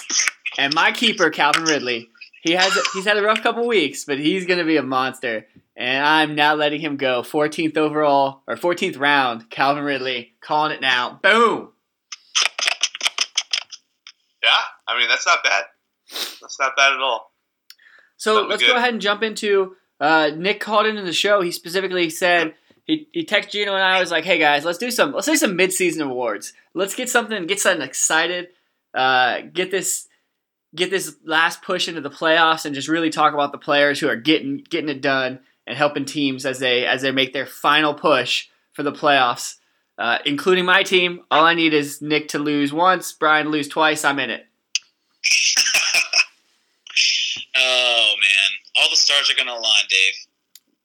and 0.56 0.72
my 0.72 0.92
keeper 0.92 1.30
Calvin 1.30 1.64
Ridley. 1.64 2.08
He 2.42 2.52
has 2.52 2.78
he's 2.94 3.04
had 3.04 3.16
a 3.16 3.22
rough 3.22 3.42
couple 3.42 3.66
weeks, 3.66 4.04
but 4.04 4.20
he's 4.20 4.46
gonna 4.46 4.64
be 4.64 4.76
a 4.76 4.82
monster. 4.84 5.46
And 5.80 6.04
I'm 6.04 6.34
not 6.34 6.58
letting 6.58 6.82
him 6.82 6.98
go. 6.98 7.22
14th 7.22 7.78
overall 7.78 8.42
or 8.46 8.54
14th 8.54 9.00
round, 9.00 9.48
Calvin 9.48 9.82
Ridley, 9.82 10.34
calling 10.42 10.72
it 10.72 10.82
now. 10.82 11.18
Boom. 11.22 11.70
Yeah, 14.42 14.50
I 14.86 14.98
mean 14.98 15.08
that's 15.08 15.26
not 15.26 15.42
bad. 15.42 15.64
That's 16.10 16.60
not 16.60 16.76
bad 16.76 16.92
at 16.92 17.00
all. 17.00 17.32
So 18.18 18.34
That'd 18.34 18.50
let's 18.50 18.62
go 18.62 18.76
ahead 18.76 18.92
and 18.92 19.00
jump 19.00 19.22
into 19.22 19.76
uh, 19.98 20.30
Nick 20.36 20.60
called 20.60 20.84
into 20.84 21.00
the 21.00 21.14
show. 21.14 21.40
He 21.40 21.50
specifically 21.50 22.10
said 22.10 22.54
he, 22.84 23.08
he 23.12 23.24
texted 23.24 23.52
Gino 23.52 23.72
and 23.74 23.82
I 23.82 24.00
was 24.00 24.10
like, 24.10 24.24
"Hey 24.24 24.38
guys, 24.38 24.66
let's 24.66 24.78
do 24.78 24.90
some 24.90 25.12
let's 25.12 25.26
do 25.26 25.36
some 25.36 25.56
mid 25.56 25.72
season 25.72 26.02
awards. 26.02 26.52
Let's 26.74 26.94
get 26.94 27.08
something 27.08 27.46
get 27.46 27.58
something 27.58 27.86
excited. 27.86 28.48
Uh, 28.92 29.40
get 29.52 29.70
this 29.70 30.08
get 30.74 30.90
this 30.90 31.16
last 31.24 31.62
push 31.62 31.88
into 31.88 32.02
the 32.02 32.10
playoffs 32.10 32.66
and 32.66 32.74
just 32.74 32.88
really 32.88 33.08
talk 33.08 33.32
about 33.32 33.52
the 33.52 33.58
players 33.58 33.98
who 33.98 34.08
are 34.08 34.16
getting 34.16 34.58
getting 34.68 34.90
it 34.90 35.00
done 35.00 35.40
and 35.66 35.76
helping 35.76 36.04
teams 36.04 36.46
as 36.46 36.58
they 36.58 36.86
as 36.86 37.02
they 37.02 37.10
make 37.10 37.32
their 37.32 37.46
final 37.46 37.94
push 37.94 38.48
for 38.72 38.82
the 38.82 38.92
playoffs." 38.92 39.56
Uh, 39.98 40.18
including 40.24 40.64
my 40.64 40.82
team, 40.82 41.20
all 41.30 41.44
I 41.44 41.52
need 41.52 41.74
is 41.74 42.00
Nick 42.00 42.28
to 42.28 42.38
lose 42.38 42.72
once, 42.72 43.12
Brian 43.12 43.44
to 43.44 43.50
lose 43.50 43.68
twice. 43.68 44.02
I'm 44.04 44.18
in 44.18 44.30
it. 44.30 44.46
Oh 47.56 48.14
man, 48.20 48.50
all 48.76 48.90
the 48.90 48.96
stars 48.96 49.30
are 49.30 49.34
gonna 49.34 49.52
align, 49.52 49.84
Dave. 49.88 50.14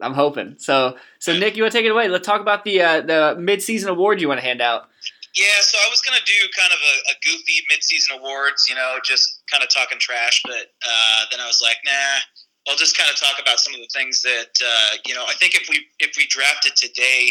I'm 0.01 0.13
hoping. 0.13 0.55
So, 0.58 0.98
so 1.20 1.38
Nick, 1.38 1.55
you 1.55 1.63
want 1.63 1.72
to 1.72 1.77
take 1.77 1.86
it 1.86 1.91
away? 1.91 2.08
Let's 2.08 2.25
talk 2.25 2.41
about 2.41 2.65
the 2.65 2.82
uh, 2.82 3.01
the 3.01 3.36
mid-season 3.39 3.89
award 3.89 4.20
you 4.20 4.27
want 4.27 4.39
to 4.39 4.46
hand 4.46 4.62
out. 4.62 4.89
Yeah, 5.36 5.60
so 5.62 5.77
I 5.77 5.89
was 5.89 6.01
gonna 6.01 6.24
do 6.25 6.34
kind 6.58 6.72
of 6.72 6.79
a, 6.79 7.12
a 7.12 7.15
goofy 7.24 7.63
mid-season 7.70 8.17
awards, 8.20 8.67
you 8.70 8.75
know, 8.75 8.98
just 9.03 9.44
kind 9.51 9.63
of 9.63 9.70
talking 9.70 10.00
trash, 10.00 10.41
but 10.46 10.72
uh, 10.86 11.22
then 11.32 11.39
I 11.39 11.48
was 11.48 11.62
like, 11.62 11.77
nah, 11.86 12.20
I'll 12.68 12.76
just 12.76 12.98
kind 12.98 13.10
of 13.10 13.16
talk 13.16 13.38
about 13.42 13.60
some 13.60 13.74
of 13.74 13.80
the 13.80 13.90
things 13.94 14.22
that 14.24 14.54
uh, 14.62 14.98
you 15.06 15.14
know. 15.14 15.24
I 15.28 15.34
think 15.34 15.54
if 15.54 15.70
we 15.70 15.86
if 16.00 16.18
we 16.18 16.26
drafted 16.28 16.76
today, 16.76 17.30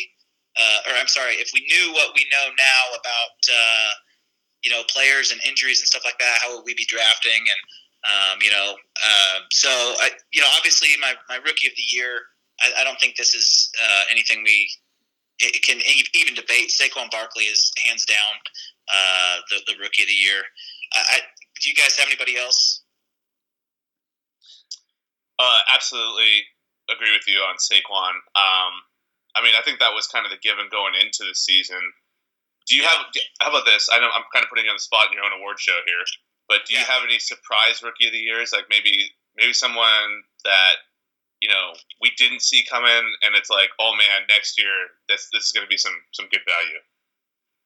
uh, 0.57 0.91
or 0.91 0.93
I'm 0.97 1.09
sorry, 1.09 1.35
if 1.35 1.51
we 1.53 1.67
knew 1.67 1.93
what 1.93 2.15
we 2.15 2.25
know 2.31 2.47
now 2.57 2.83
about 2.95 3.39
uh, 3.51 3.91
you 4.63 4.71
know 4.71 4.83
players 4.89 5.33
and 5.33 5.41
injuries 5.47 5.81
and 5.81 5.89
stuff 5.89 6.03
like 6.05 6.19
that, 6.19 6.39
how 6.43 6.55
would 6.55 6.65
we 6.65 6.75
be 6.75 6.87
drafting? 6.87 7.43
And 7.43 7.61
um, 8.07 8.39
you 8.43 8.51
know, 8.51 8.77
uh, 9.03 9.39
so 9.51 9.69
I, 9.71 10.11
you 10.33 10.41
know, 10.41 10.49
obviously 10.57 10.89
my 11.01 11.15
my 11.29 11.37
rookie 11.37 11.67
of 11.67 11.75
the 11.77 11.87
year. 11.89 12.21
I, 12.63 12.83
I 12.83 12.85
don't 12.85 13.01
think 13.01 13.17
this 13.17 13.35
is 13.35 13.71
uh, 13.83 14.03
anything 14.13 14.45
we 14.45 14.71
it 15.41 15.65
can 15.65 15.81
even 16.15 16.35
debate. 16.35 16.71
Saquon 16.71 17.11
Barkley 17.11 17.45
is 17.45 17.73
hands 17.85 18.05
down 18.05 18.39
uh, 18.87 19.39
the 19.51 19.73
the 19.73 19.79
rookie 19.83 20.05
of 20.05 20.09
the 20.09 20.15
year. 20.15 20.43
I, 20.95 21.19
do 21.61 21.69
you 21.69 21.75
guys 21.75 21.97
have 21.97 22.07
anybody 22.07 22.37
else? 22.37 22.84
Uh, 25.39 25.61
absolutely 25.73 26.47
agree 26.91 27.13
with 27.13 27.27
you 27.27 27.41
on 27.43 27.57
Saquon. 27.57 28.15
Um, 28.37 28.75
I 29.35 29.43
mean, 29.43 29.55
I 29.59 29.63
think 29.65 29.81
that 29.81 29.95
was 29.95 30.07
kind 30.07 30.25
of 30.25 30.31
the 30.31 30.39
given 30.39 30.71
going 30.71 30.95
into 30.95 31.27
the 31.27 31.35
season. 31.35 31.81
Do 32.67 32.77
you 32.77 32.85
have? 32.85 33.07
How 33.41 33.51
about 33.51 33.67
this? 33.67 33.91
I 33.93 33.99
know 34.01 34.09
I'm 34.09 34.25
kind 34.33 34.45
of 34.45 34.49
putting 34.49 34.65
you 34.65 34.73
on 34.73 34.79
the 34.79 34.87
spot 34.89 35.11
in 35.11 35.19
your 35.19 35.27
own 35.27 35.37
award 35.37 35.61
show 35.61 35.77
here, 35.85 36.01
but 36.49 36.65
do 36.65 36.73
you 36.73 36.81
have 36.81 37.05
any 37.05 37.19
surprise 37.19 37.83
rookie 37.83 38.07
of 38.07 38.13
the 38.13 38.23
years? 38.25 38.53
Like 38.53 38.71
maybe 38.71 39.13
maybe 39.37 39.53
someone 39.53 40.25
that 40.45 40.81
you 41.43 41.51
know 41.51 41.77
we 42.01 42.13
didn't 42.17 42.41
see 42.41 42.65
coming, 42.65 43.05
and 43.21 43.37
it's 43.37 43.51
like, 43.51 43.69
oh 43.81 43.93
man, 43.99 44.25
next 44.31 44.57
year 44.57 44.97
this 45.09 45.29
this 45.33 45.45
is 45.45 45.53
going 45.53 45.67
to 45.67 45.69
be 45.69 45.77
some 45.77 45.97
some 46.13 46.31
good 46.33 46.47
value. 46.49 46.81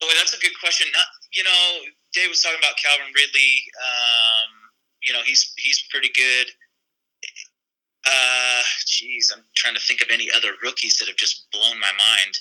Boy, 0.01 0.15
that's 0.19 0.35
a 0.35 0.39
good 0.39 0.55
question. 0.59 0.87
Not, 0.95 1.07
you 1.35 1.43
know, 1.43 1.91
Dave 2.15 2.31
was 2.31 2.43
talking 2.43 2.59
about 2.59 2.79
Calvin 2.79 3.11
Ridley. 3.15 3.55
Um, 3.83 4.51
you 5.03 5.13
know, 5.13 5.23
he's 5.23 5.53
he's 5.59 5.83
pretty 5.91 6.11
good. 6.15 6.51
Uh, 8.09 8.63
geez, 8.87 9.31
I'm 9.35 9.45
trying 9.55 9.75
to 9.75 9.81
think 9.81 10.01
of 10.01 10.09
any 10.11 10.31
other 10.35 10.57
rookies 10.63 10.97
that 10.99 11.09
have 11.09 11.17
just 11.17 11.51
blown 11.53 11.77
my 11.77 11.93
mind. 11.93 12.35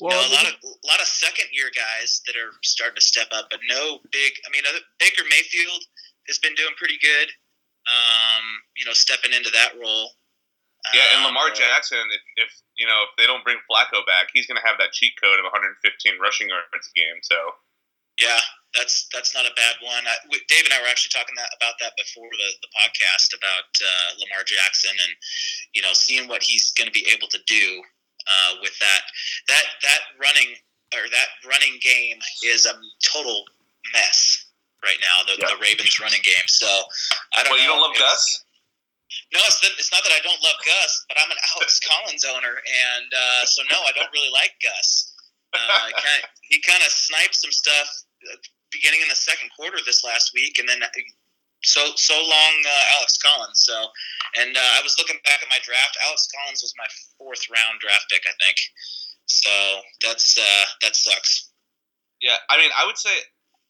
Well, 0.00 0.16
you 0.16 0.16
know, 0.16 0.32
a 0.32 0.36
lot 0.40 0.46
of 0.48 0.54
a 0.64 0.86
lot 0.88 1.00
of 1.00 1.06
second 1.06 1.52
year 1.52 1.68
guys 1.68 2.22
that 2.26 2.32
are 2.32 2.56
starting 2.64 2.96
to 2.96 3.04
step 3.04 3.28
up, 3.30 3.48
but 3.50 3.60
no 3.68 4.00
big. 4.10 4.32
I 4.46 4.50
mean, 4.50 4.64
other, 4.64 4.80
Baker 4.98 5.22
Mayfield 5.28 5.84
has 6.28 6.38
been 6.38 6.54
doing 6.54 6.72
pretty 6.78 6.96
good. 6.96 7.28
Um, 7.84 8.44
you 8.76 8.86
know, 8.86 8.94
stepping 8.96 9.34
into 9.34 9.50
that 9.52 9.76
role. 9.76 10.16
Yeah, 10.94 11.02
and 11.14 11.22
Um, 11.22 11.30
Lamar 11.30 11.50
Jackson, 11.50 12.02
if, 12.10 12.22
if 12.48 12.50
you 12.74 12.86
know 12.86 13.04
if 13.06 13.14
they 13.18 13.26
don't 13.26 13.44
bring 13.44 13.58
Flacco 13.70 14.02
back, 14.06 14.32
he's 14.32 14.46
going 14.46 14.58
to 14.58 14.66
have 14.66 14.78
that 14.78 14.90
cheat 14.96 15.12
code 15.20 15.38
of 15.38 15.44
115 15.46 15.78
rushing 16.18 16.48
yards 16.48 16.66
a 16.72 16.94
game. 16.98 17.20
So 17.22 17.36
Yeah, 18.18 18.40
that's 18.74 19.08
that's 19.12 19.34
not 19.34 19.44
a 19.44 19.54
bad 19.54 19.76
one. 19.84 20.04
I, 20.08 20.16
Dave 20.48 20.64
and 20.64 20.72
I 20.72 20.80
were 20.80 20.88
actually 20.88 21.12
talking 21.12 21.36
that, 21.36 21.52
about 21.56 21.76
that 21.80 21.92
before 21.96 22.28
the, 22.32 22.50
the 22.64 22.70
podcast 22.72 23.36
about 23.36 23.68
uh, 23.80 24.08
Lamar 24.20 24.44
Jackson 24.44 24.92
and 24.96 25.12
you 25.74 25.82
know 25.82 25.92
seeing 25.92 26.28
what 26.28 26.42
he's 26.42 26.72
going 26.72 26.88
to 26.88 26.96
be 26.96 27.04
able 27.12 27.28
to 27.28 27.40
do 27.46 27.82
uh, 28.26 28.52
with 28.60 28.76
that 28.80 29.02
that 29.48 29.64
that 29.84 30.00
running 30.20 30.56
or 30.96 31.04
that 31.08 31.28
running 31.48 31.76
game 31.80 32.18
is 32.44 32.64
a 32.66 32.74
total 33.04 33.44
mess 33.92 34.46
right 34.84 35.00
now. 35.00 35.24
The, 35.28 35.40
the 35.40 35.58
Ravens 35.60 36.00
running 36.00 36.20
game. 36.24 36.46
So 36.48 36.68
I 37.36 37.44
don't. 37.44 37.52
Well, 37.52 37.60
you 37.60 37.68
don't 37.68 37.80
love 37.80 37.96
Gus? 37.98 38.44
No, 39.32 39.40
it's, 39.44 39.60
that- 39.60 39.76
it's 39.76 39.92
not 39.92 40.04
that 40.04 40.12
I 40.12 40.20
don't 40.24 40.40
love 40.40 40.56
Gus, 40.64 41.04
but 41.08 41.16
I'm 41.20 41.28
an 41.30 41.36
Alex 41.56 41.80
Collins 41.88 42.24
owner, 42.24 42.56
and 42.64 43.08
uh, 43.12 43.44
so 43.44 43.60
no, 43.68 43.76
I 43.84 43.92
don't 43.92 44.08
really 44.12 44.32
like 44.32 44.56
Gus. 44.64 45.12
Uh, 45.52 45.58
he 45.88 45.92
kinda- 45.92 46.28
he 46.48 46.56
kind 46.64 46.80
of 46.80 46.88
sniped 46.88 47.36
some 47.36 47.52
stuff 47.52 47.88
beginning 48.72 49.00
in 49.00 49.08
the 49.08 49.18
second 49.18 49.50
quarter 49.54 49.78
this 49.84 50.02
last 50.04 50.32
week, 50.34 50.58
and 50.58 50.68
then 50.68 50.82
uh, 50.82 50.88
so 51.62 51.80
so 51.94 52.14
long 52.14 52.54
uh, 52.66 52.98
Alex 52.98 53.18
Collins. 53.18 53.62
So, 53.62 53.76
and 54.40 54.56
uh, 54.56 54.70
I 54.78 54.80
was 54.82 54.96
looking 54.98 55.20
back 55.24 55.42
at 55.42 55.48
my 55.48 55.60
draft. 55.62 55.96
Alex 56.08 56.28
Collins 56.34 56.62
was 56.62 56.74
my 56.76 56.88
fourth 57.18 57.46
round 57.50 57.80
draft 57.80 58.06
pick, 58.10 58.22
I 58.26 58.34
think. 58.42 58.58
So 59.26 59.52
that's 60.02 60.36
uh, 60.38 60.64
that 60.82 60.96
sucks. 60.96 61.50
Yeah, 62.20 62.38
I 62.50 62.58
mean, 62.58 62.70
I 62.76 62.86
would 62.86 62.98
say, 62.98 63.14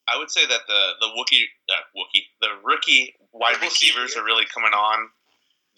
I 0.09 0.19
would 0.19 0.31
say 0.31 0.47
that 0.47 0.63
the 0.67 0.83
the 1.01 1.09
Wookie, 1.19 1.45
uh, 1.69 1.85
Wookie, 1.97 2.25
the 2.41 2.51
rookie 2.65 3.15
wide 3.33 3.61
receivers 3.61 4.17
are 4.17 4.25
really 4.25 4.45
coming 4.47 4.73
on 4.73 5.09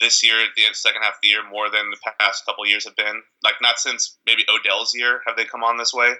this 0.01 0.25
year 0.25 0.41
at 0.41 0.51
the 0.57 0.65
end, 0.65 0.75
second 0.75 1.03
half 1.03 1.15
of 1.15 1.21
the 1.23 1.29
year 1.29 1.49
more 1.49 1.71
than 1.71 1.91
the 1.91 2.13
past 2.19 2.45
couple 2.45 2.67
years 2.67 2.85
have 2.85 2.97
been. 2.97 3.23
Like 3.43 3.55
not 3.63 3.79
since 3.79 4.19
maybe 4.27 4.45
Odell's 4.49 4.95
year 4.95 5.23
have 5.27 5.37
they 5.37 5.45
come 5.45 5.63
on 5.63 5.79
this 5.79 5.95
way. 5.95 6.15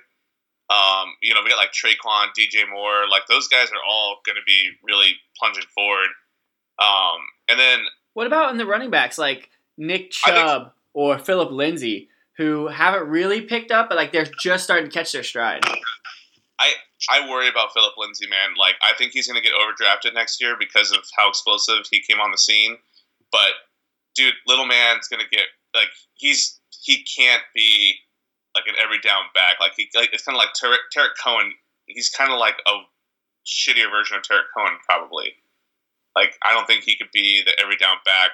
Um, 0.75 1.15
you 1.23 1.35
know, 1.35 1.41
we 1.45 1.51
got 1.51 1.57
like 1.57 1.73
Tre'Quan, 1.73 2.29
DJ 2.39 2.69
Moore, 2.69 3.05
like 3.11 3.23
those 3.29 3.47
guys 3.49 3.69
are 3.69 3.85
all 3.89 4.21
going 4.27 4.37
to 4.37 4.43
be 4.47 4.71
really 4.83 5.13
plunging 5.39 5.65
forward. 5.75 6.09
Um, 6.79 7.21
and 7.49 7.59
then 7.59 7.81
What 8.15 8.27
about 8.27 8.51
in 8.51 8.59
the 8.59 8.67
running 8.67 8.91
backs 8.91 9.17
like 9.19 9.51
Nick 9.79 10.11
Chubb 10.11 10.73
or 10.93 11.19
Philip 11.19 11.53
Lindsay, 11.53 12.09
who 12.37 12.67
haven't 12.69 13.09
really 13.09 13.43
picked 13.43 13.71
up, 13.71 13.89
but 13.89 13.97
like 13.97 14.13
they're 14.13 14.27
just 14.41 14.65
starting 14.65 14.91
to 14.91 14.93
catch 14.93 15.13
their 15.13 15.23
stride? 15.23 15.63
I 16.59 16.73
I 17.11 17.29
worry 17.29 17.49
about 17.49 17.73
Philip 17.75 17.93
Lindsay, 17.99 18.27
man. 18.27 18.55
Like 18.59 18.75
I 18.83 18.93
think 18.97 19.13
he's 19.13 19.27
going 19.29 19.41
to 19.41 19.47
get 19.47 19.53
overdrafted 19.55 20.15
next 20.15 20.41
year 20.41 20.57
because 20.59 20.91
of 20.91 21.01
how 21.17 21.29
explosive 21.29 21.85
he 21.91 22.01
came 22.01 22.21
on 22.21 22.31
the 22.31 22.39
scene. 22.39 22.77
But 23.31 23.51
dude, 24.15 24.35
little 24.47 24.67
man's 24.67 25.09
going 25.09 25.23
to 25.23 25.29
get 25.29 25.47
like 25.75 25.89
he's 26.15 26.59
he 26.83 27.05
can't 27.05 27.43
be 27.55 27.97
like 28.55 28.65
an 28.67 28.75
every 28.83 28.99
down 29.01 29.25
back. 29.35 29.57
Like 29.61 29.73
he 29.77 29.89
like 29.95 30.11
it's 30.13 30.25
kind 30.25 30.37
of 30.37 30.41
like 30.41 30.55
Tarik, 30.55 30.81
Tarik 30.93 31.13
Cohen. 31.23 31.53
He's 31.87 32.09
kind 32.11 32.33
of 32.33 32.39
like 32.39 32.57
a 32.67 32.79
shittier 33.47 33.91
version 33.91 34.17
of 34.17 34.23
Tarik 34.23 34.47
Cohen, 34.57 34.79
probably. 34.87 35.35
Like 36.17 36.35
I 36.43 36.53
don't 36.55 36.67
think 36.67 36.85
he 36.85 36.97
could 36.97 37.11
be 37.13 37.43
the 37.45 37.53
every 37.61 37.77
down 37.77 37.97
back 38.05 38.31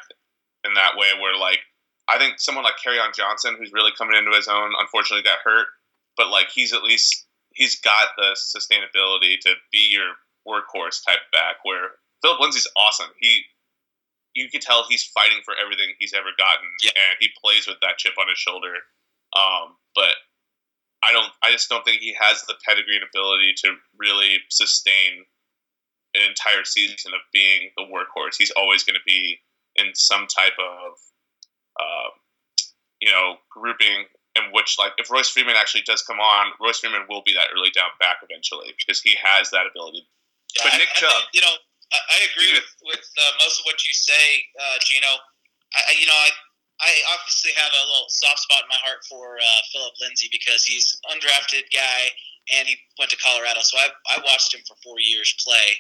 in 0.65 0.75
that 0.75 0.97
way. 0.97 1.09
Where 1.21 1.37
like 1.37 1.61
I 2.09 2.19
think 2.19 2.39
someone 2.39 2.65
like 2.65 2.75
on 2.87 3.13
Johnson, 3.15 3.57
who's 3.59 3.73
really 3.73 3.93
coming 3.97 4.17
into 4.17 4.37
his 4.37 4.49
own, 4.49 4.73
unfortunately 4.79 5.23
got 5.23 5.39
hurt, 5.45 5.69
but 6.17 6.29
like 6.31 6.49
he's 6.51 6.73
at 6.73 6.83
least 6.83 7.27
he's 7.55 7.81
got 7.81 8.09
the 8.17 8.37
sustainability 8.37 9.39
to 9.41 9.55
be 9.73 9.91
your 9.91 10.13
workhorse 10.47 11.05
type 11.05 11.25
back. 11.33 11.57
Where 11.63 11.97
Philip 12.23 12.41
Lindsay's 12.41 12.69
awesome. 12.77 13.09
He 13.19 13.43
you 14.35 14.49
can 14.49 14.61
tell 14.61 14.85
he's 14.89 15.05
fighting 15.05 15.41
for 15.45 15.55
everything 15.61 15.89
he's 15.99 16.13
ever 16.15 16.31
gotten, 16.39 16.69
Yeah. 16.83 16.93
and 16.95 17.17
he 17.19 17.31
plays 17.43 17.67
with 17.67 17.79
that 17.83 17.99
chip 17.99 18.13
on 18.21 18.29
his 18.29 18.39
shoulder. 18.39 18.75
Um, 19.37 19.77
but 19.95 20.15
I 21.03 21.13
don't. 21.13 21.31
I 21.43 21.51
just 21.53 21.69
don't 21.69 21.85
think 21.85 22.01
he 22.01 22.15
has 22.19 22.43
the 22.43 22.55
pedigree 22.67 22.97
and 22.97 23.05
ability 23.05 23.55
to 23.65 23.75
really 23.97 24.39
sustain 24.51 25.25
an 26.15 26.23
entire 26.29 26.65
season 26.65 27.13
of 27.15 27.21
being 27.33 27.71
the 27.77 27.85
workhorse. 27.85 28.35
He's 28.39 28.51
always 28.53 28.83
going 28.83 28.95
to 28.99 29.07
be 29.07 29.39
in 29.77 29.95
some 29.95 30.27
type 30.27 30.59
of, 30.59 30.99
uh, 31.79 32.11
you 33.01 33.11
know, 33.11 33.37
grouping 33.49 34.05
in 34.37 34.45
which, 34.53 34.77
like, 34.79 34.93
if 34.99 35.11
Royce 35.11 35.29
Freeman 35.31 35.55
actually 35.57 35.83
does 35.87 36.03
come 36.03 36.19
on, 36.19 36.53
Royce 36.61 36.79
Freeman 36.81 37.07
will 37.09 37.23
be 37.25 37.33
that 37.35 37.49
early 37.55 37.71
down 37.71 37.91
back 37.99 38.19
eventually 38.23 38.75
because 38.79 39.01
he 39.01 39.15
has 39.23 39.51
that 39.51 39.67
ability. 39.71 40.07
Yeah, 40.59 40.63
But 40.67 40.75
I, 40.75 40.79
Nick 40.79 40.91
I 40.95 40.99
Chubb- 40.99 41.11
think, 41.11 41.35
you 41.35 41.41
know, 41.47 41.55
I, 41.95 41.99
I 41.99 42.19
agree 42.35 42.51
with 42.55 42.67
with 42.87 43.03
uh, 43.19 43.33
most 43.43 43.59
of 43.63 43.65
what 43.67 43.79
you 43.87 43.95
say, 43.95 44.43
uh, 44.59 44.77
Gino. 44.85 45.09
I, 45.75 45.95
I- 45.95 45.99
you 45.99 46.07
know, 46.07 46.19
I 46.19 46.31
I 46.81 46.91
obviously 47.13 47.53
have 47.57 47.73
a 47.73 47.85
little 47.85 48.09
soft 48.09 48.41
spot 48.41 48.65
in 48.65 48.71
my 48.73 48.81
heart 48.81 49.05
for 49.05 49.37
uh, 49.37 49.61
Philip 49.73 49.95
Lindsay 50.01 50.29
because 50.33 50.65
he's 50.65 50.97
undrafted 51.13 51.69
guy 51.73 52.09
and 52.57 52.67
he 52.67 52.77
went 52.99 53.11
to 53.13 53.21
Colorado. 53.21 53.61
So 53.63 53.77
I 53.79 53.89
I 54.09 54.17
watched 54.25 54.55
him 54.55 54.65
for 54.67 54.77
four 54.83 54.97
years 54.99 55.37
play, 55.45 55.77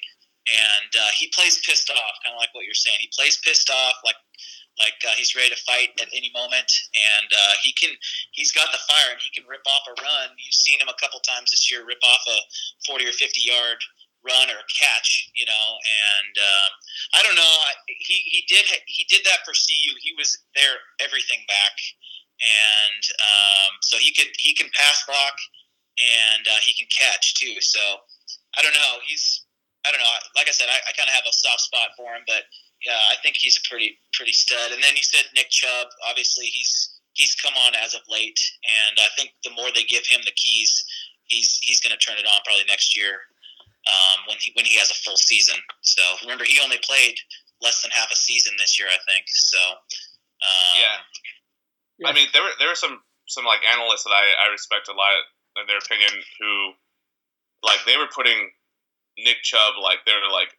and 0.49 0.91
uh, 0.93 1.13
he 1.17 1.33
plays 1.33 1.59
pissed 1.65 1.91
off, 1.91 2.15
kind 2.25 2.37
of 2.37 2.41
like 2.41 2.53
what 2.53 2.65
you're 2.65 2.77
saying. 2.77 3.01
He 3.01 3.11
plays 3.17 3.41
pissed 3.41 3.71
off, 3.71 3.97
like 4.05 4.21
like 4.79 4.97
uh, 5.05 5.17
he's 5.17 5.35
ready 5.35 5.51
to 5.51 5.61
fight 5.65 5.91
at 6.01 6.09
any 6.13 6.31
moment, 6.33 6.69
and 6.93 7.29
uh, 7.33 7.55
he 7.63 7.73
can 7.73 7.91
he's 8.33 8.53
got 8.53 8.73
the 8.73 8.81
fire 8.85 9.13
and 9.13 9.21
he 9.21 9.33
can 9.33 9.49
rip 9.49 9.65
off 9.67 9.89
a 9.89 9.95
run. 10.01 10.37
You've 10.37 10.57
seen 10.57 10.81
him 10.81 10.89
a 10.89 11.01
couple 11.01 11.21
times 11.21 11.51
this 11.51 11.71
year 11.71 11.85
rip 11.85 12.01
off 12.05 12.23
a 12.29 12.39
40 12.87 13.09
or 13.09 13.13
50 13.13 13.41
yard 13.41 13.81
run 14.25 14.49
or 14.51 14.61
catch, 14.69 15.31
you 15.35 15.47
know. 15.47 15.67
And 15.81 16.35
um, 16.37 16.71
I 17.17 17.21
don't 17.23 17.37
know. 17.37 17.55
He 17.87 18.23
he 18.25 18.45
did 18.49 18.67
he 18.87 19.05
did 19.09 19.25
that 19.25 19.45
for 19.45 19.53
CU. 19.53 19.93
He 20.01 20.13
was 20.17 20.39
there 20.55 20.81
everything 21.01 21.41
back, 21.49 21.77
and 22.41 23.03
um, 23.21 23.73
so 23.83 23.97
he 23.97 24.13
could 24.13 24.31
he 24.39 24.55
can 24.55 24.71
pass 24.77 25.05
block 25.07 25.37
and 26.01 26.45
uh, 26.49 26.61
he 26.65 26.73
can 26.73 26.89
catch 26.89 27.35
too. 27.37 27.61
So 27.61 27.81
I 28.57 28.63
don't 28.63 28.75
know. 28.75 29.01
He's 29.07 29.45
I 29.87 29.93
don't 29.93 30.01
know. 30.01 30.13
Like 30.37 30.49
I 30.49 30.53
said, 30.53 30.69
I, 30.69 30.77
I 30.89 30.93
kind 30.93 31.09
of 31.09 31.17
have 31.17 31.29
a 31.29 31.33
soft 31.33 31.65
spot 31.65 31.97
for 31.97 32.13
him, 32.13 32.25
but 32.27 32.45
yeah, 32.85 33.01
I 33.13 33.17
think 33.23 33.37
he's 33.37 33.57
a 33.57 33.65
pretty 33.69 33.99
pretty 34.13 34.33
stud. 34.33 34.73
And 34.73 34.83
then 34.83 34.97
you 34.97 35.05
said 35.05 35.29
Nick 35.35 35.51
Chubb. 35.51 35.89
Obviously, 36.09 36.47
he's 36.47 37.01
he's 37.13 37.35
come 37.37 37.55
on 37.67 37.73
as 37.77 37.95
of 37.95 38.01
late, 38.09 38.41
and 38.65 38.99
I 39.01 39.09
think 39.17 39.33
the 39.45 39.53
more 39.57 39.69
they 39.73 39.85
give 39.85 40.07
him 40.07 40.21
the 40.25 40.37
keys, 40.37 40.85
he's 41.29 41.59
he's 41.63 41.81
going 41.81 41.97
to 41.97 42.01
turn 42.01 42.19
it 42.19 42.29
on 42.29 42.41
probably 42.45 42.65
next 42.69 42.97
year 42.97 43.30
um, 43.91 44.19
when 44.29 44.39
he 44.39 44.53
when 44.55 44.65
he 44.65 44.79
has 44.79 44.91
a 44.91 44.99
full 45.03 45.17
season. 45.17 45.57
So 45.83 46.03
remember, 46.23 46.45
he 46.45 46.59
only 46.63 46.79
played 46.83 47.17
less 47.61 47.83
than 47.83 47.91
half 47.91 48.11
a 48.11 48.17
season 48.17 48.55
this 48.59 48.79
year, 48.79 48.89
I 48.89 48.99
think. 49.11 49.27
So 49.29 49.59
um, 49.59 50.75
Yeah. 50.79 52.09
I 52.09 52.13
mean, 52.15 52.29
there 52.33 52.43
were 52.43 52.55
there 52.59 52.69
were 52.69 52.79
some 52.79 53.03
some 53.29 53.45
like 53.45 53.61
analysts 53.67 54.05
that 54.05 54.15
I, 54.15 54.49
I 54.49 54.51
respect 54.51 54.89
a 54.89 54.93
lot 54.97 55.13
in 55.61 55.67
their 55.67 55.79
opinion 55.79 56.11
who 56.41 56.73
like 57.63 57.85
they 57.85 57.97
were 57.97 58.09
putting 58.15 58.51
Nick 59.19 59.43
Chubb 59.43 59.75
like 59.83 60.01
they 60.07 60.15
were 60.15 60.33
like 60.33 60.55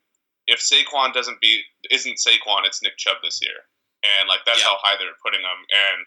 if 0.48 0.60
Saquon 0.60 1.14
doesn't 1.14 1.42
be 1.42 1.64
isn't 1.90 2.18
Saquon 2.22 2.66
it's 2.66 2.84
Nick 2.84 2.98
Chubb 2.98 3.18
this 3.24 3.40
year 3.42 3.66
and 4.04 4.30
like 4.30 4.42
that's 4.46 4.60
Yeah. 4.60 4.70
how 4.70 4.78
high 4.84 4.98
they 5.00 5.06
were 5.06 5.18
putting 5.24 5.42
him 5.42 5.60
and 5.72 6.00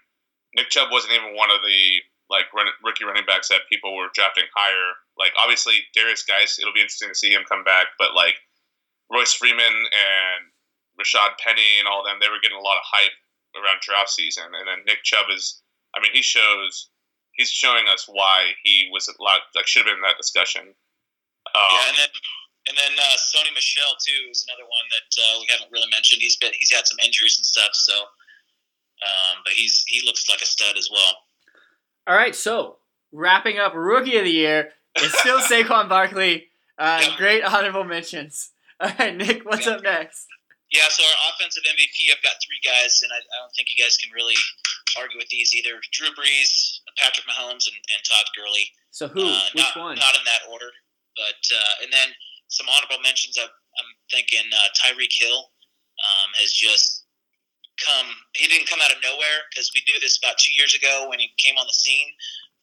Nick 0.55 0.71
Chubb 0.71 0.93
wasn't 0.93 1.15
even 1.15 1.35
one 1.35 1.51
of 1.51 1.61
the 1.63 1.81
like 2.31 2.47
run, 2.55 2.67
rookie 2.83 3.05
running 3.05 3.27
backs 3.27 3.49
that 3.49 3.67
people 3.69 3.97
were 3.97 4.09
drafting 4.15 4.45
higher 4.55 4.95
like 5.19 5.33
obviously 5.39 5.85
Derrius 5.97 6.27
Guice 6.27 6.59
it'll 6.59 6.75
be 6.75 6.81
interesting 6.81 7.09
to 7.09 7.15
see 7.15 7.31
him 7.31 7.43
come 7.49 7.65
back 7.65 7.95
but 7.99 8.15
like 8.15 8.35
Royce 9.13 9.35
Freeman 9.35 9.63
and 9.63 10.43
Rashaad 10.99 11.39
Penny 11.43 11.79
and 11.79 11.89
all 11.89 12.05
them 12.05 12.19
they 12.21 12.29
were 12.29 12.43
getting 12.43 12.59
a 12.59 12.63
lot 12.63 12.77
of 12.77 12.87
hype 12.87 13.15
around 13.57 13.81
draft 13.81 14.11
season, 14.11 14.45
and 14.45 14.67
then 14.67 14.85
Nick 14.87 15.03
Chubb 15.03 15.27
is. 15.31 15.63
I 15.95 16.03
mean, 16.03 16.11
he 16.13 16.23
shows. 16.23 16.91
He's 17.33 17.51
showing 17.51 17.87
us 17.91 18.07
why 18.07 18.55
he 18.63 18.89
was 18.93 19.09
a 19.09 19.15
lot 19.23 19.41
like 19.55 19.67
should 19.67 19.87
have 19.87 19.91
been 19.91 19.99
in 19.99 20.07
that 20.07 20.19
discussion. 20.19 20.63
Um, 21.55 21.71
yeah, 21.71 21.89
and 21.89 21.97
then 21.99 22.13
and 22.69 22.77
then 22.79 22.93
uh, 22.99 23.17
Sony 23.19 23.55
Michel 23.55 23.95
too 23.99 24.31
is 24.31 24.47
another 24.49 24.67
one 24.67 24.87
that 24.95 25.11
uh, 25.19 25.41
we 25.41 25.47
haven't 25.51 25.71
really 25.73 25.91
mentioned. 25.91 26.23
He's 26.23 26.37
been 26.37 26.53
he's 26.59 26.73
had 26.73 26.87
some 26.87 26.99
injuries 27.03 27.39
and 27.39 27.47
stuff, 27.47 27.75
so 27.75 27.95
um, 27.99 29.43
but 29.45 29.53
he's 29.55 29.83
he 29.87 30.05
looks 30.05 30.29
like 30.29 30.43
a 30.43 30.47
stud 30.47 30.77
as 30.77 30.89
well. 30.91 31.15
All 32.07 32.17
right, 32.17 32.35
so 32.35 32.79
wrapping 33.13 33.59
up 33.59 33.75
Rookie 33.75 34.19
of 34.19 34.25
the 34.25 34.31
Year, 34.31 34.71
it's 34.97 35.19
still 35.21 35.41
Saquon 35.41 35.89
Barkley. 35.89 36.49
Uh, 36.79 37.01
Yeah. 37.03 37.17
Great 37.17 37.43
honorable 37.45 37.85
mentions. 37.85 38.51
All 38.81 38.91
right, 38.99 39.15
Nick, 39.17 39.45
what's 39.45 39.67
Yeah. 39.67 39.73
up 39.79 39.83
next? 39.83 40.27
Yeah, 40.71 40.89
so 40.91 41.05
our 41.05 41.31
offensive 41.31 41.63
MVP, 41.71 42.11
I've 42.11 42.23
got 42.23 42.35
three 42.43 42.59
guys, 42.65 42.99
and 43.03 43.13
I, 43.13 43.19
I 43.23 43.37
don't 43.39 43.53
think 43.55 43.69
you 43.71 43.79
guys 43.79 43.97
can 43.97 44.11
really 44.11 44.35
argue 44.99 45.19
with 45.19 45.29
these 45.29 45.55
either. 45.55 45.79
Drew 45.93 46.11
Brees, 46.19 46.81
Patrick 46.99 47.27
Mahomes, 47.31 47.71
and, 47.71 47.79
and 47.79 48.01
Todd 48.03 48.27
Gurley. 48.35 48.67
So 48.91 49.07
who? 49.07 49.23
Uh, 49.23 49.39
Which 49.55 49.63
not, 49.63 49.77
one? 49.77 49.95
Not 49.99 50.19
in 50.19 50.25
that 50.27 50.43
order, 50.51 50.71
but 51.15 51.39
uh, 51.55 51.83
and 51.85 51.93
then 51.93 52.09
some 52.49 52.67
honorable 52.67 52.99
mentions. 53.03 53.39
I'm, 53.39 53.47
I'm 53.47 53.91
thinking 54.11 54.43
uh, 54.51 54.69
Tyreek 54.75 55.15
Hill 55.15 55.47
um, 56.03 56.31
has 56.43 56.51
just 56.53 57.07
come. 57.79 58.07
He 58.35 58.47
didn't 58.49 58.67
come 58.69 58.81
out 58.83 58.91
of 58.91 58.99
nowhere 59.03 59.47
because 59.51 59.71
we 59.75 59.83
knew 59.87 60.01
this 60.01 60.19
about 60.19 60.39
two 60.39 60.53
years 60.59 60.75
ago 60.75 61.07
when 61.09 61.21
he 61.21 61.31
came 61.39 61.55
on 61.57 61.67
the 61.67 61.75
scene, 61.77 62.09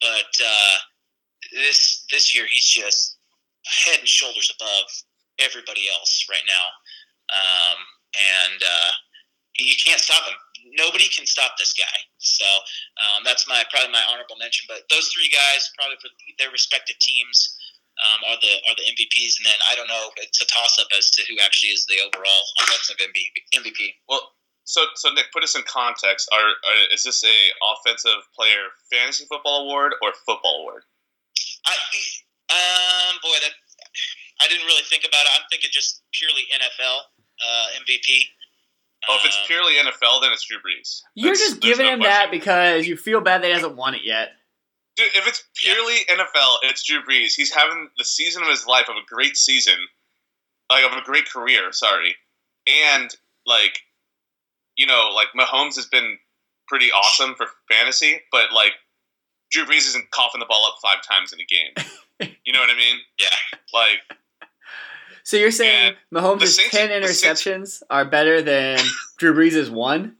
but 0.01 0.31
uh, 0.43 0.75
this 1.51 2.05
this 2.11 2.35
year 2.35 2.45
he's 2.49 2.65
just 2.65 3.17
head 3.65 3.99
and 3.99 4.07
shoulders 4.07 4.51
above 4.55 4.87
everybody 5.39 5.89
else 5.89 6.25
right 6.29 6.45
now, 6.47 6.65
um, 7.33 7.77
and 8.17 8.61
uh, 8.61 8.91
you 9.57 9.75
can't 9.83 9.99
stop 9.99 10.23
him. 10.27 10.37
Nobody 10.77 11.09
can 11.09 11.25
stop 11.25 11.57
this 11.57 11.73
guy. 11.73 11.97
So 12.19 12.45
um, 13.01 13.23
that's 13.25 13.47
my 13.49 13.63
probably 13.71 13.91
my 13.91 14.03
honorable 14.09 14.37
mention. 14.37 14.69
But 14.69 14.85
those 14.89 15.09
three 15.09 15.29
guys, 15.29 15.71
probably 15.77 15.97
for 15.97 16.13
their 16.37 16.51
respective 16.51 16.99
teams, 16.99 17.57
um, 17.99 18.19
are 18.29 18.39
the 18.41 18.53
are 18.69 18.75
the 18.77 18.87
MVPs. 18.87 19.41
And 19.41 19.45
then 19.45 19.59
I 19.71 19.75
don't 19.75 19.89
know, 19.89 20.11
it's 20.17 20.41
a 20.41 20.45
toss 20.45 20.77
up 20.79 20.87
as 20.97 21.09
to 21.11 21.25
who 21.27 21.41
actually 21.43 21.73
is 21.73 21.85
the 21.85 21.99
overall 22.01 22.43
offensive 22.61 22.97
MVP. 23.55 23.93
Well, 24.07 24.21
so 24.63 24.85
so 24.95 25.11
Nick, 25.11 25.31
put 25.33 25.43
us 25.43 25.55
in 25.55 25.63
context. 25.63 26.29
Are, 26.31 26.55
are 26.63 26.79
is 26.93 27.03
this 27.03 27.23
a 27.23 27.37
offensive 27.61 28.21
player 28.35 28.71
fantasy 28.91 29.25
football 29.25 29.65
award 29.65 29.93
or 30.01 30.13
football 30.25 30.61
award? 30.61 30.83
I 31.65 31.73
um 32.51 33.17
boy 33.21 33.35
that 33.41 33.53
I 34.41 34.47
didn't 34.47 34.65
really 34.65 34.83
think 34.83 35.03
about 35.03 35.21
it. 35.21 35.29
I'm 35.37 35.45
thinking 35.49 35.69
just 35.71 36.01
purely 36.13 36.43
NFL 36.53 36.97
uh, 37.41 37.67
MVP. 37.85 38.23
Oh, 39.09 39.15
if 39.15 39.25
it's 39.25 39.37
Um, 39.37 39.43
purely 39.47 39.73
NFL, 39.75 40.21
then 40.21 40.31
it's 40.31 40.43
Drew 40.45 40.57
Brees. 40.59 41.01
You're 41.15 41.33
That's- 41.33 41.49
just 41.49 41.61
giving 41.61 41.85
no 41.87 41.93
him 41.93 41.99
that 42.01 42.29
because 42.31 42.85
you 42.87 42.97
feel 42.97 43.21
bad 43.21 43.41
that 43.41 43.47
he 43.47 43.53
hasn't 43.53 43.75
won 43.75 43.95
it 43.95 44.03
yet. 44.03 44.33
Dude, 44.95 45.07
if 45.15 45.27
it's 45.27 45.43
purely 45.55 45.99
NFL, 46.09 46.57
it's 46.63 46.83
Drew 46.83 47.01
Brees. 47.01 47.33
He's 47.33 47.53
having 47.53 47.89
the 47.97 48.03
season 48.05 48.43
of 48.43 48.49
his 48.49 48.67
life 48.67 48.89
of 48.89 48.95
a 48.97 49.05
great 49.07 49.37
season, 49.37 49.77
like 50.69 50.83
of 50.85 50.91
a 50.97 51.01
great 51.01 51.27
career. 51.29 51.71
Sorry, 51.71 52.15
and 52.67 53.09
like, 53.45 53.79
you 54.75 54.85
know, 54.85 55.09
like 55.15 55.29
Mahomes 55.35 55.75
has 55.77 55.85
been 55.87 56.17
pretty 56.67 56.91
awesome 56.91 57.33
for 57.35 57.47
fantasy, 57.69 58.21
but 58.31 58.51
like, 58.53 58.73
Drew 59.51 59.65
Brees 59.65 59.87
isn't 59.87 60.09
coughing 60.11 60.39
the 60.39 60.45
ball 60.45 60.65
up 60.65 60.75
five 60.81 61.03
times 61.03 61.33
in 61.33 61.39
a 61.39 61.45
game. 61.45 62.35
you 62.45 62.53
know 62.53 62.59
what 62.59 62.69
I 62.69 62.75
mean? 62.75 62.97
Yeah. 63.19 63.27
Like, 63.73 63.99
So 65.23 65.37
you're 65.37 65.51
saying 65.51 65.95
Mahomes' 66.13 66.39
the 66.39 66.47
Saints- 66.47 66.71
ten 66.71 67.01
the 67.01 67.07
Saints- 67.07 67.43
interceptions 67.43 67.83
are 67.89 68.05
better 68.05 68.41
than 68.41 68.79
Drew 69.17 69.33
Brees' 69.33 69.69
one? 69.69 70.15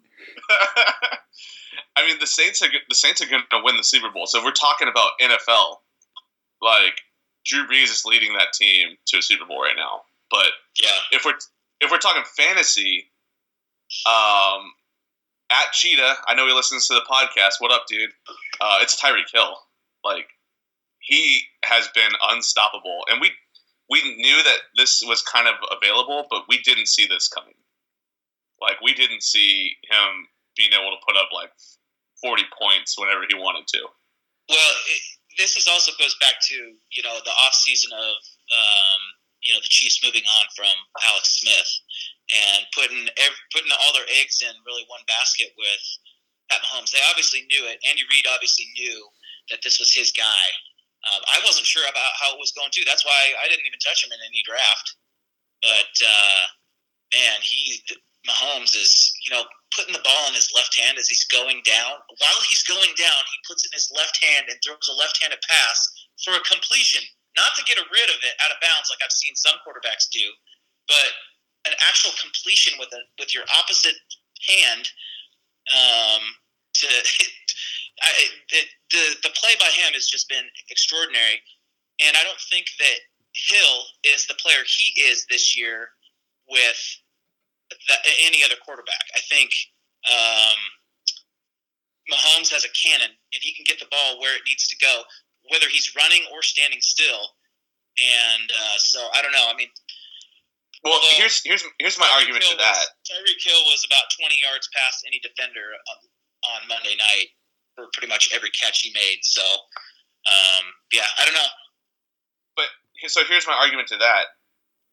I 1.96 2.08
mean, 2.08 2.18
the 2.20 2.28
Saints 2.28 2.62
are 2.62 2.68
the 2.90 2.96
Saints 2.96 3.22
are 3.22 3.28
going 3.30 3.44
to 3.52 3.62
win 3.64 3.78
the 3.78 3.84
Super 3.84 4.10
Bowl. 4.10 4.26
So 4.26 4.40
if 4.40 4.46
we're 4.46 4.52
talking 4.52 4.88
about 4.88 5.12
NFL, 5.22 5.78
like 6.62 7.02
Drew 7.46 7.66
Brees 7.68 7.86
is 7.92 8.04
leading 8.06 8.34
that 8.34 8.54
team 8.54 8.98
to 9.08 9.18
a 9.18 9.22
Super 9.22 9.46
Bowl 9.46 9.62
right 9.62 9.76
now. 9.76 10.02
But 10.30 10.48
Yeah. 10.82 10.90
if 11.12 11.26
we're 11.26 11.38
if 11.82 11.92
we're 11.92 11.98
talking 11.98 12.24
fantasy, 12.38 13.12
um, 14.06 14.72
at 15.52 15.74
Cheetah, 15.74 16.16
I 16.28 16.34
know 16.34 16.48
he 16.48 16.54
listens 16.54 16.88
to 16.88 16.94
the 16.94 17.06
podcast. 17.10 17.60
What 17.60 17.72
up, 17.72 17.84
dude? 17.88 18.12
Uh, 18.62 18.80
it's 18.82 19.00
Tyreek 19.00 19.30
Hill. 19.34 19.56
Like 20.04 20.28
he 21.00 21.42
has 21.66 21.90
been 21.94 22.12
unstoppable, 22.30 23.02
and 23.10 23.20
we 23.20 23.32
we 23.90 24.02
knew 24.16 24.42
that 24.44 24.60
this 24.78 25.04
was 25.06 25.22
kind 25.22 25.48
of 25.48 25.56
available, 25.70 26.26
but 26.30 26.44
we 26.48 26.60
didn't 26.60 26.88
see 26.88 27.06
this 27.06 27.28
coming. 27.28 27.54
Like 28.62 28.80
we 28.82 28.94
didn't 28.94 29.24
see 29.24 29.76
him 29.90 30.28
being 30.56 30.72
able 30.74 30.92
to 30.92 31.06
put 31.06 31.18
up 31.18 31.30
like 31.34 31.52
forty 32.22 32.44
points 32.58 32.98
whenever 32.98 33.26
he 33.28 33.36
wanted 33.36 33.68
to. 33.68 33.80
Well, 34.50 34.74
it, 34.88 35.02
this 35.38 35.58
is 35.58 35.68
also 35.68 35.92
goes 36.00 36.16
back 36.20 36.36
to 36.50 36.56
you 36.56 37.04
know 37.04 37.18
the 37.26 37.32
off 37.32 37.54
season 37.54 37.92
of 37.94 38.16
um, 38.56 39.02
you 39.44 39.54
know 39.54 39.60
the 39.60 39.70
Chiefs 39.70 40.02
moving 40.04 40.24
on 40.24 40.46
from 40.56 40.74
Alex 41.06 41.42
Smith 41.42 41.70
and 42.32 42.66
putting 42.72 43.08
ev 43.20 43.34
putting 43.52 43.72
all 43.72 43.94
their 43.94 44.08
eggs 44.20 44.42
in 44.42 44.54
really 44.66 44.88
one 44.88 45.04
basket 45.08 45.52
with 45.60 45.84
Pat 46.50 46.64
Mahomes. 46.64 46.92
They 46.92 47.04
obviously 47.12 47.48
knew 47.52 47.68
it. 47.68 47.80
Andy 47.88 48.04
Reid 48.08 48.28
obviously 48.32 48.68
knew 48.76 49.08
that 49.52 49.60
this 49.64 49.80
was 49.80 49.92
his 49.92 50.12
guy. 50.12 50.46
Um, 51.12 51.22
I 51.28 51.42
wasn't 51.44 51.66
sure 51.66 51.84
about 51.90 52.14
how 52.20 52.32
it 52.34 52.40
was 52.40 52.54
going 52.54 52.70
to. 52.72 52.86
That's 52.86 53.04
why 53.04 53.34
I 53.42 53.50
didn't 53.50 53.66
even 53.66 53.82
touch 53.82 54.06
him 54.06 54.14
in 54.14 54.22
any 54.22 54.46
draft. 54.46 54.88
But 55.62 55.94
uh, 56.00 56.44
man, 57.14 57.40
he 57.42 57.82
Mahomes 58.28 58.78
is, 58.78 59.14
you 59.26 59.34
know, 59.34 59.44
putting 59.74 59.94
the 59.94 60.06
ball 60.06 60.30
in 60.30 60.38
his 60.38 60.54
left 60.54 60.78
hand 60.78 61.00
as 61.02 61.10
he's 61.10 61.26
going 61.26 61.62
down. 61.66 61.98
While 62.22 62.42
he's 62.46 62.62
going 62.64 62.94
down, 62.94 63.22
he 63.32 63.48
puts 63.48 63.66
it 63.66 63.74
in 63.74 63.78
his 63.78 63.90
left 63.96 64.20
hand 64.22 64.46
and 64.52 64.60
throws 64.62 64.90
a 64.92 64.96
left-handed 65.00 65.42
pass 65.42 65.78
for 66.22 66.38
a 66.38 66.44
completion, 66.46 67.02
not 67.34 67.58
to 67.58 67.66
get 67.66 67.82
rid 67.82 68.10
of 68.12 68.20
it 68.22 68.36
out 68.46 68.54
of 68.54 68.62
bounds 68.62 68.94
like 68.94 69.02
I've 69.02 69.16
seen 69.16 69.34
some 69.34 69.58
quarterbacks 69.66 70.12
do, 70.12 70.22
but 70.86 71.10
an 71.66 71.74
actual 71.88 72.12
completion 72.22 72.74
with 72.80 72.90
a 72.94 73.02
with 73.20 73.34
your 73.34 73.44
opposite 73.58 73.96
hand. 74.48 74.88
Um, 75.72 76.24
to 76.74 76.88
I, 78.02 78.10
the, 78.50 78.62
the 78.92 79.04
the 79.30 79.34
play 79.36 79.54
by 79.60 79.70
him 79.70 79.94
has 79.94 80.08
just 80.08 80.30
been 80.30 80.46
extraordinary, 80.70 81.42
and 82.02 82.18
I 82.18 82.24
don't 82.24 82.42
think 82.50 82.66
that 82.80 82.98
Hill 83.34 83.86
is 84.04 84.28
the 84.28 84.36
player 84.36 84.64
he 84.66 85.02
is 85.02 85.26
this 85.30 85.58
year 85.58 85.90
with 86.50 86.82
the, 87.70 87.96
any 88.26 88.44
other 88.44 88.56
quarterback. 88.66 89.06
I 89.16 89.22
think 89.30 89.52
um, 90.10 90.60
Mahomes 92.12 92.52
has 92.52 92.66
a 92.66 92.74
cannon, 92.76 93.12
and 93.12 93.40
he 93.42 93.54
can 93.54 93.64
get 93.66 93.80
the 93.80 93.88
ball 93.92 94.20
where 94.20 94.36
it 94.36 94.44
needs 94.48 94.68
to 94.68 94.78
go, 94.78 95.04
whether 95.50 95.68
he's 95.70 95.96
running 95.96 96.24
or 96.34 96.42
standing 96.42 96.82
still. 96.82 97.38
And 98.00 98.52
uh, 98.52 98.78
so 98.78 99.08
I 99.14 99.22
don't 99.22 99.32
know. 99.32 99.48
I 99.52 99.56
mean, 99.56 99.70
well, 100.84 100.94
although, 100.98 101.18
here's 101.18 101.42
here's 101.46 101.64
here's 101.80 101.98
my 102.00 102.06
Tyreek 102.08 102.18
argument 102.34 102.44
Hill 102.44 102.58
to 102.58 102.64
that. 102.64 102.78
Was, 102.78 102.90
Tyreek 103.06 103.42
Hill 103.42 103.62
was 103.70 103.86
about 103.86 104.10
20 104.20 104.34
yards 104.42 104.70
past 104.74 105.06
any 105.06 105.20
defender 105.22 105.74
on, 105.76 106.00
on 106.58 106.60
Monday 106.68 106.96
night 106.98 107.34
for 107.76 107.88
pretty 107.94 108.08
much 108.10 108.34
every 108.34 108.50
catch 108.52 108.82
he 108.82 108.92
made. 108.94 109.20
So, 109.22 109.42
um, 109.44 110.64
yeah, 110.92 111.08
I 111.20 111.26
don't 111.26 111.36
know. 111.38 111.52
But 112.58 112.68
so 113.10 113.22
here's 113.28 113.48
my 113.48 113.54
argument 113.56 113.88
to 113.90 113.98
that. 113.98 114.34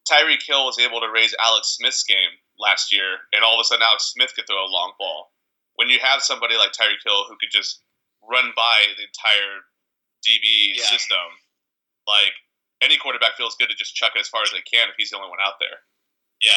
Tyreek 0.09 0.41
Hill 0.45 0.65
was 0.65 0.79
able 0.79 1.01
to 1.01 1.11
raise 1.13 1.35
Alex 1.43 1.77
Smith's 1.77 2.05
game 2.05 2.33
last 2.59 2.93
year, 2.93 3.29
and 3.33 3.45
all 3.45 3.55
of 3.55 3.61
a 3.61 3.65
sudden 3.65 3.83
Alex 3.85 4.13
Smith 4.13 4.33
could 4.35 4.47
throw 4.49 4.65
a 4.65 4.69
long 4.73 4.93
ball. 4.99 5.33
When 5.77 5.89
you 5.89 5.99
have 6.01 6.23
somebody 6.23 6.57
like 6.57 6.73
Tyreek 6.73 7.05
Hill 7.05 7.25
who 7.29 7.37
could 7.39 7.53
just 7.53 7.83
run 8.25 8.51
by 8.57 8.83
the 8.97 9.05
entire 9.05 9.63
DB 10.27 10.75
Yeah. 10.77 10.85
system, 10.87 11.27
like 12.07 12.35
any 12.83 12.97
quarterback 12.97 13.37
feels 13.37 13.57
good 13.57 13.69
to 13.71 13.77
just 13.77 13.95
chuck 13.95 14.13
it 14.15 14.21
as 14.21 14.29
far 14.29 14.43
as 14.43 14.51
they 14.51 14.61
can 14.61 14.89
if 14.89 14.95
he's 14.97 15.11
the 15.11 15.17
only 15.17 15.31
one 15.31 15.39
out 15.45 15.55
there. 15.61 15.79
Yeah. 16.43 16.53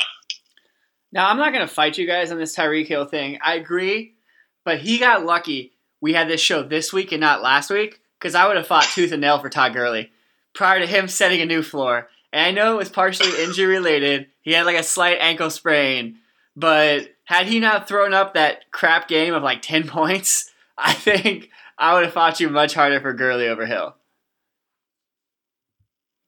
Now 1.12 1.30
I'm 1.30 1.38
not 1.38 1.54
gonna 1.54 1.68
fight 1.68 1.98
you 1.98 2.08
guys 2.08 2.32
on 2.32 2.38
this 2.38 2.56
Tyreek 2.56 2.88
Hill 2.88 3.06
thing. 3.06 3.40
I 3.44 3.56
agree, 3.56 4.16
but 4.64 4.80
he 4.80 4.98
got 4.98 5.26
lucky. 5.26 5.74
We 6.00 6.14
had 6.14 6.30
this 6.30 6.42
show 6.42 6.64
this 6.64 6.94
week 6.94 7.12
and 7.12 7.22
not 7.22 7.42
last 7.42 7.70
week 7.70 8.00
because 8.20 8.36
I 8.36 8.48
would 8.48 8.58
have 8.58 8.68
fought 8.68 8.84
tooth 8.84 9.12
and 9.12 9.22
nail 9.22 9.40
for 9.40 9.50
Todd 9.50 9.74
Gurley 9.74 10.12
prior 10.54 10.80
to 10.80 10.88
him 10.88 11.08
setting 11.08 11.42
a 11.42 11.46
new 11.46 11.62
floor. 11.62 12.10
And 12.34 12.46
I 12.46 12.52
know 12.52 12.74
it 12.74 12.78
was 12.78 12.90
partially 12.90 13.44
injury 13.44 13.68
related. 13.68 14.28
He 14.42 14.54
had 14.54 14.66
like 14.66 14.78
a 14.78 14.84
slight 14.84 15.18
ankle 15.20 15.50
sprain, 15.50 16.18
but 16.56 17.10
had 17.26 17.48
he 17.48 17.60
not 17.60 17.88
thrown 17.88 18.14
up 18.14 18.34
that 18.34 18.72
crap 18.72 19.08
game 19.08 19.34
of 19.34 19.44
like 19.44 19.62
ten 19.62 19.88
points, 19.88 20.52
I 20.78 20.94
think 20.94 21.50
I 21.78 21.94
would 21.94 22.06
have 22.06 22.14
fought 22.14 22.40
you 22.40 22.50
much 22.50 22.74
harder 22.74 23.00
for 23.00 23.14
Gurley 23.14 23.48
over 23.48 23.66
Hill. 23.66 23.96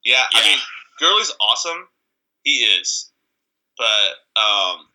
Yeah, 0.04 0.22
I 0.34 0.42
mean, 0.48 0.58
Gurley's 1.00 1.32
awesome. 1.40 1.88
He 2.42 2.56
is, 2.64 3.10
but 3.78 3.84
um, 4.36 4.86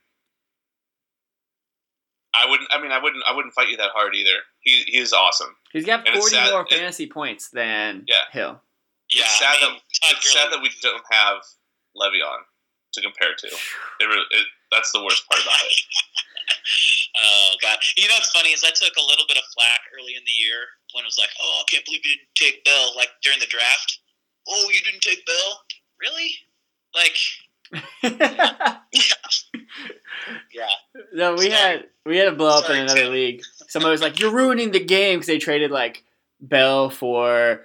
I 2.33 2.45
wouldn't. 2.47 2.69
I 2.71 2.81
mean, 2.81 2.91
I 2.91 3.01
wouldn't. 3.01 3.23
I 3.27 3.35
wouldn't 3.35 3.53
fight 3.53 3.69
you 3.69 3.77
that 3.77 3.89
hard 3.93 4.13
either. 4.15 4.37
He 4.61 4.83
he 4.85 4.97
is 4.99 5.13
awesome. 5.13 5.55
He's 5.73 5.85
got 5.85 6.07
And 6.07 6.15
forty 6.17 6.35
sad- 6.35 6.51
more 6.51 6.61
it- 6.61 6.69
fantasy 6.69 7.07
points 7.07 7.49
than 7.49 8.05
Yeah. 8.07 8.25
Hill. 8.31 8.61
Yeah. 9.11 9.23
it's 9.25 9.39
sad 9.39 9.57
I 9.61 9.65
mean, 9.67 9.75
that 10.03 10.11
it's 10.17 10.31
sad 10.31 10.51
that 10.51 10.61
we 10.61 10.69
don't 10.83 11.03
have 11.09 11.41
Le'Veon 11.97 12.45
to 12.93 13.01
compare 13.01 13.33
to. 13.33 13.47
It, 13.47 14.27
it, 14.31 14.45
that's 14.71 14.91
the 14.91 15.03
worst 15.03 15.27
part 15.29 15.41
about 15.41 15.57
it. 15.65 15.73
Oh 17.19 17.53
god! 17.61 17.77
You 17.97 18.07
know 18.07 18.13
what's 18.15 18.29
funny 18.31 18.49
is 18.53 18.63
I 18.63 18.69
took 18.69 18.93
a 18.95 19.01
little 19.05 19.25
bit 19.27 19.37
of 19.37 19.43
flack 19.57 19.81
early 19.97 20.13
in 20.15 20.21
the 20.25 20.37
year 20.39 20.65
when 20.93 21.03
it 21.03 21.09
was 21.09 21.17
like, 21.17 21.29
"Oh, 21.41 21.61
I 21.61 21.65
can't 21.69 21.83
believe 21.85 22.01
you 22.05 22.13
didn't 22.15 22.33
take 22.37 22.63
Bell." 22.63 22.93
Like 22.95 23.09
during 23.23 23.39
the 23.39 23.49
draft. 23.49 23.99
Oh, 24.47 24.69
you 24.73 24.81
didn't 24.81 25.01
take 25.01 25.25
Bell? 25.25 25.61
Really? 26.01 26.31
Like, 26.95 27.15
yeah. 28.03 28.77
yeah. 30.53 30.67
No, 31.13 31.35
we 31.35 31.49
had 31.49 31.85
we 32.05 32.17
had 32.17 32.27
a 32.27 32.31
blow 32.35 32.49
up 32.57 32.69
in 32.69 32.77
another 32.77 33.01
Tim. 33.03 33.11
league. 33.13 33.41
Somebody 33.67 33.91
was 33.91 34.01
like, 34.01 34.19
"You're 34.19 34.33
ruining 34.33 34.71
the 34.71 34.83
game" 34.83 35.19
because 35.19 35.27
they 35.27 35.37
traded 35.37 35.71
like 35.71 36.03
Bell 36.41 36.89
for 36.89 37.61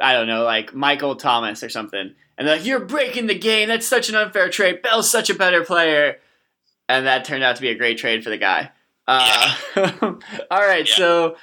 I 0.00 0.12
don't 0.12 0.26
know, 0.26 0.44
like 0.44 0.74
Michael 0.74 1.16
Thomas 1.16 1.62
or 1.62 1.68
something, 1.70 2.14
and 2.36 2.46
they're 2.48 2.56
like, 2.56 2.66
"You're 2.66 2.80
breaking 2.84 3.26
the 3.28 3.38
game. 3.38 3.68
That's 3.68 3.86
such 3.86 4.08
an 4.08 4.14
unfair 4.14 4.50
trade. 4.50 4.82
Bell's 4.82 5.08
such 5.10 5.30
a 5.30 5.34
better 5.34 5.64
player," 5.64 6.18
and 6.88 7.06
that 7.06 7.24
turned 7.24 7.42
out 7.44 7.56
to 7.56 7.62
be 7.62 7.70
a 7.70 7.74
great 7.78 7.98
trade 7.98 8.22
for 8.24 8.30
the 8.30 8.36
guy. 8.38 8.70
Uh, 9.08 9.54
all 10.02 10.18
right, 10.50 10.86
Yeah. 10.88 10.94
so 10.96 11.36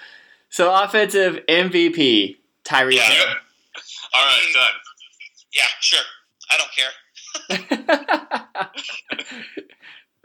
so 0.50 0.74
offensive 0.84 1.40
MVP 1.48 2.38
Tyreek 2.64 2.96
Yeah. 2.98 3.34
Hill. 4.14 4.22
All 4.22 4.28
right, 4.28 4.54
done. 4.54 4.78
Yeah, 5.54 5.70
sure. 5.82 6.06
I 6.52 6.58
don't 6.58 6.72
care. 6.74 6.92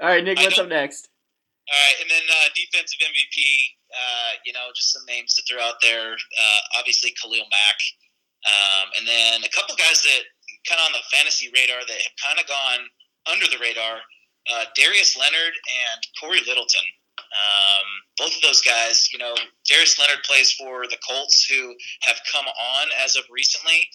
all 0.03 0.09
right, 0.09 0.25
Nick, 0.25 0.39
what's 0.39 0.59
up 0.59 0.69
next? 0.69 1.09
All 1.69 1.77
right, 1.77 1.97
and 2.01 2.11
then 2.11 2.23
uh, 2.29 2.49
defensive 2.57 3.01
MVP. 3.01 3.37
Uh, 3.89 4.33
you 4.45 4.53
know, 4.53 4.69
just 4.77 4.93
some 4.93 5.05
names 5.09 5.35
to 5.35 5.43
throw 5.49 5.63
out 5.63 5.81
there. 5.81 6.13
Uh, 6.13 6.61
obviously, 6.79 7.15
Khalil 7.21 7.47
Mack, 7.49 7.79
um, 8.49 8.89
and 8.99 9.09
then 9.09 9.45
a 9.45 9.49
couple 9.53 9.75
guys 9.77 10.03
that 10.03 10.23
kind 10.69 10.81
of 10.81 10.87
on 10.93 10.93
the 10.93 11.05
fantasy 11.13 11.49
radar 11.53 11.81
that 11.81 12.01
have 12.01 12.17
kind 12.21 12.39
of 12.41 12.47
gone 12.49 12.89
under 13.29 13.47
the 13.49 13.59
radar. 13.61 14.01
Uh, 14.49 14.65
Darius 14.77 15.17
Leonard 15.17 15.53
and 15.53 16.01
Cory 16.21 16.41
Littleton. 16.49 16.85
Um, 17.33 17.87
both 18.17 18.35
of 18.35 18.43
those 18.43 18.63
guys, 18.63 19.09
you 19.13 19.19
know, 19.19 19.35
Darius 19.69 19.99
Leonard 19.99 20.25
plays 20.25 20.53
for 20.53 20.87
the 20.87 20.99
Colts, 21.09 21.45
who 21.45 21.75
have 22.03 22.19
come 22.33 22.47
on 22.47 22.89
as 23.05 23.17
of 23.17 23.25
recently, 23.31 23.89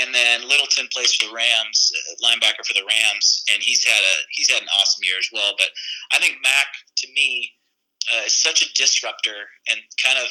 and 0.00 0.14
then 0.14 0.48
Littleton 0.48 0.88
plays 0.92 1.14
for 1.14 1.28
the 1.28 1.34
Rams, 1.34 1.92
uh, 1.94 2.26
linebacker 2.26 2.66
for 2.66 2.74
the 2.74 2.86
Rams, 2.86 3.44
and 3.52 3.62
he's 3.62 3.84
had 3.84 4.00
a 4.00 4.14
he's 4.30 4.50
had 4.50 4.62
an 4.62 4.68
awesome 4.80 5.04
year 5.04 5.18
as 5.18 5.28
well. 5.32 5.54
But 5.56 5.68
I 6.12 6.18
think 6.18 6.36
Mack, 6.42 6.66
to 6.98 7.06
me, 7.14 7.50
uh, 8.12 8.26
is 8.26 8.36
such 8.36 8.62
a 8.62 8.72
disruptor 8.74 9.48
and 9.70 9.80
kind 10.02 10.18
of 10.18 10.28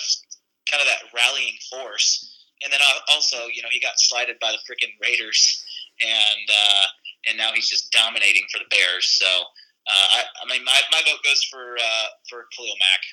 kind 0.70 0.82
of 0.82 0.88
that 0.88 1.10
rallying 1.16 1.58
force. 1.72 2.30
And 2.64 2.72
then 2.72 2.80
uh, 2.80 3.00
also, 3.12 3.48
you 3.54 3.62
know, 3.62 3.70
he 3.72 3.80
got 3.80 4.00
slighted 4.00 4.38
by 4.40 4.52
the 4.52 4.64
freaking 4.64 4.94
Raiders, 5.02 5.64
and 6.02 6.48
uh, 6.50 6.86
and 7.30 7.38
now 7.38 7.52
he's 7.54 7.70
just 7.70 7.92
dominating 7.92 8.44
for 8.52 8.60
the 8.60 8.70
Bears. 8.70 9.08
So 9.08 9.44
I, 9.88 10.24
I 10.44 10.54
mean, 10.54 10.64
my, 10.64 10.80
my 10.92 11.02
vote 11.06 11.20
goes 11.24 11.44
for 11.44 11.76
uh, 11.76 12.08
for 12.30 12.48
Khalil 12.56 12.76
Mack. 12.80 13.04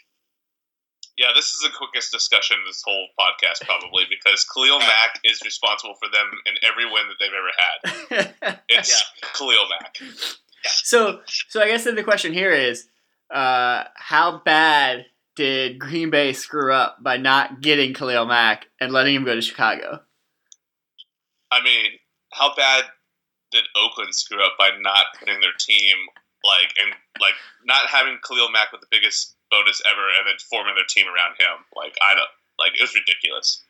Yeah, 1.19 1.33
this 1.35 1.53
is 1.53 1.61
the 1.61 1.71
quickest 1.77 2.13
discussion 2.13 2.57
of 2.61 2.67
this 2.67 2.83
whole 2.87 3.09
podcast 3.19 3.67
probably 3.67 4.05
because 4.09 4.45
Khalil 4.45 4.79
Mack 4.79 5.21
is 5.25 5.41
responsible 5.45 5.95
for 5.95 6.09
them 6.11 6.31
in 6.47 6.55
every 6.63 6.87
win 6.87 7.05
that 7.09 7.19
they've 7.21 7.31
ever 7.35 8.35
had. 8.41 8.57
It's 8.69 9.05
Khalil 9.35 9.69
Mack. 9.69 9.97
So, 10.65 11.21
so 11.27 11.61
I 11.61 11.69
guess 11.69 11.85
then 11.85 11.97
the 11.97 12.05
question 12.05 12.33
here 12.33 12.53
is, 12.53 12.87
uh, 13.31 13.85
how 13.95 14.41
bad 14.45 15.07
did 15.37 15.79
Green 15.79 16.11
Bay 16.11 16.33
screw 16.33 16.73
up 16.73 17.03
by 17.03 17.17
not 17.17 17.61
getting 17.61 17.95
Khalil 17.95 18.27
Mack 18.27 18.67
and 18.81 18.93
letting 18.93 19.15
him 19.15 19.25
go 19.25 19.35
to 19.35 19.43
Chicago? 19.43 20.01
I 21.51 21.63
mean, 21.63 21.93
how 22.33 22.55
bad 22.55 22.85
did 23.51 23.65
Oakland 23.77 24.15
screw 24.15 24.45
up 24.45 24.53
by 24.59 24.71
not 24.81 25.07
putting 25.19 25.41
their 25.41 25.53
team 25.59 25.97
like 26.45 26.73
and 26.81 26.95
like 27.21 27.35
not 27.65 27.87
having 27.87 28.19
Khalil 28.27 28.51
Mack 28.51 28.73
with 28.73 28.81
the 28.81 28.87
biggest 28.91 29.37
bonus 29.51 29.83
ever 29.91 30.07
and 30.19 30.27
then 30.27 30.37
forming 30.49 30.75
their 30.75 30.89
team 30.89 31.07
around 31.07 31.37
him? 31.39 31.65
Like 31.77 31.97
I 32.03 32.15
don't 32.15 32.31
like 32.59 32.73
it 32.79 32.83
was 32.83 32.95
ridiculous. 32.95 33.63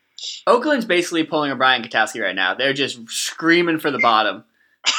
Oakland's 0.45 0.85
basically 0.85 1.23
pulling 1.23 1.51
a 1.51 1.55
Brian 1.55 1.81
Katowski 1.83 2.21
right 2.21 2.35
now. 2.35 2.53
They're 2.53 2.73
just 2.73 2.99
screaming 3.09 3.79
for 3.79 3.89
the 3.89 3.99
bottom. 3.99 4.43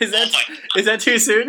Is 0.00 0.10
that 0.10 0.28
Oh 0.34 0.54
is 0.76 0.84
that 0.86 1.00
too 1.00 1.18
soon? 1.18 1.48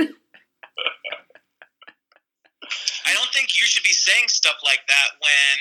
I 3.05 3.13
don't 3.13 3.29
think 3.33 3.57
you 3.57 3.65
should 3.65 3.83
be 3.83 3.91
saying 3.91 4.27
stuff 4.27 4.55
like 4.63 4.79
that 4.87 5.07
when 5.19 5.57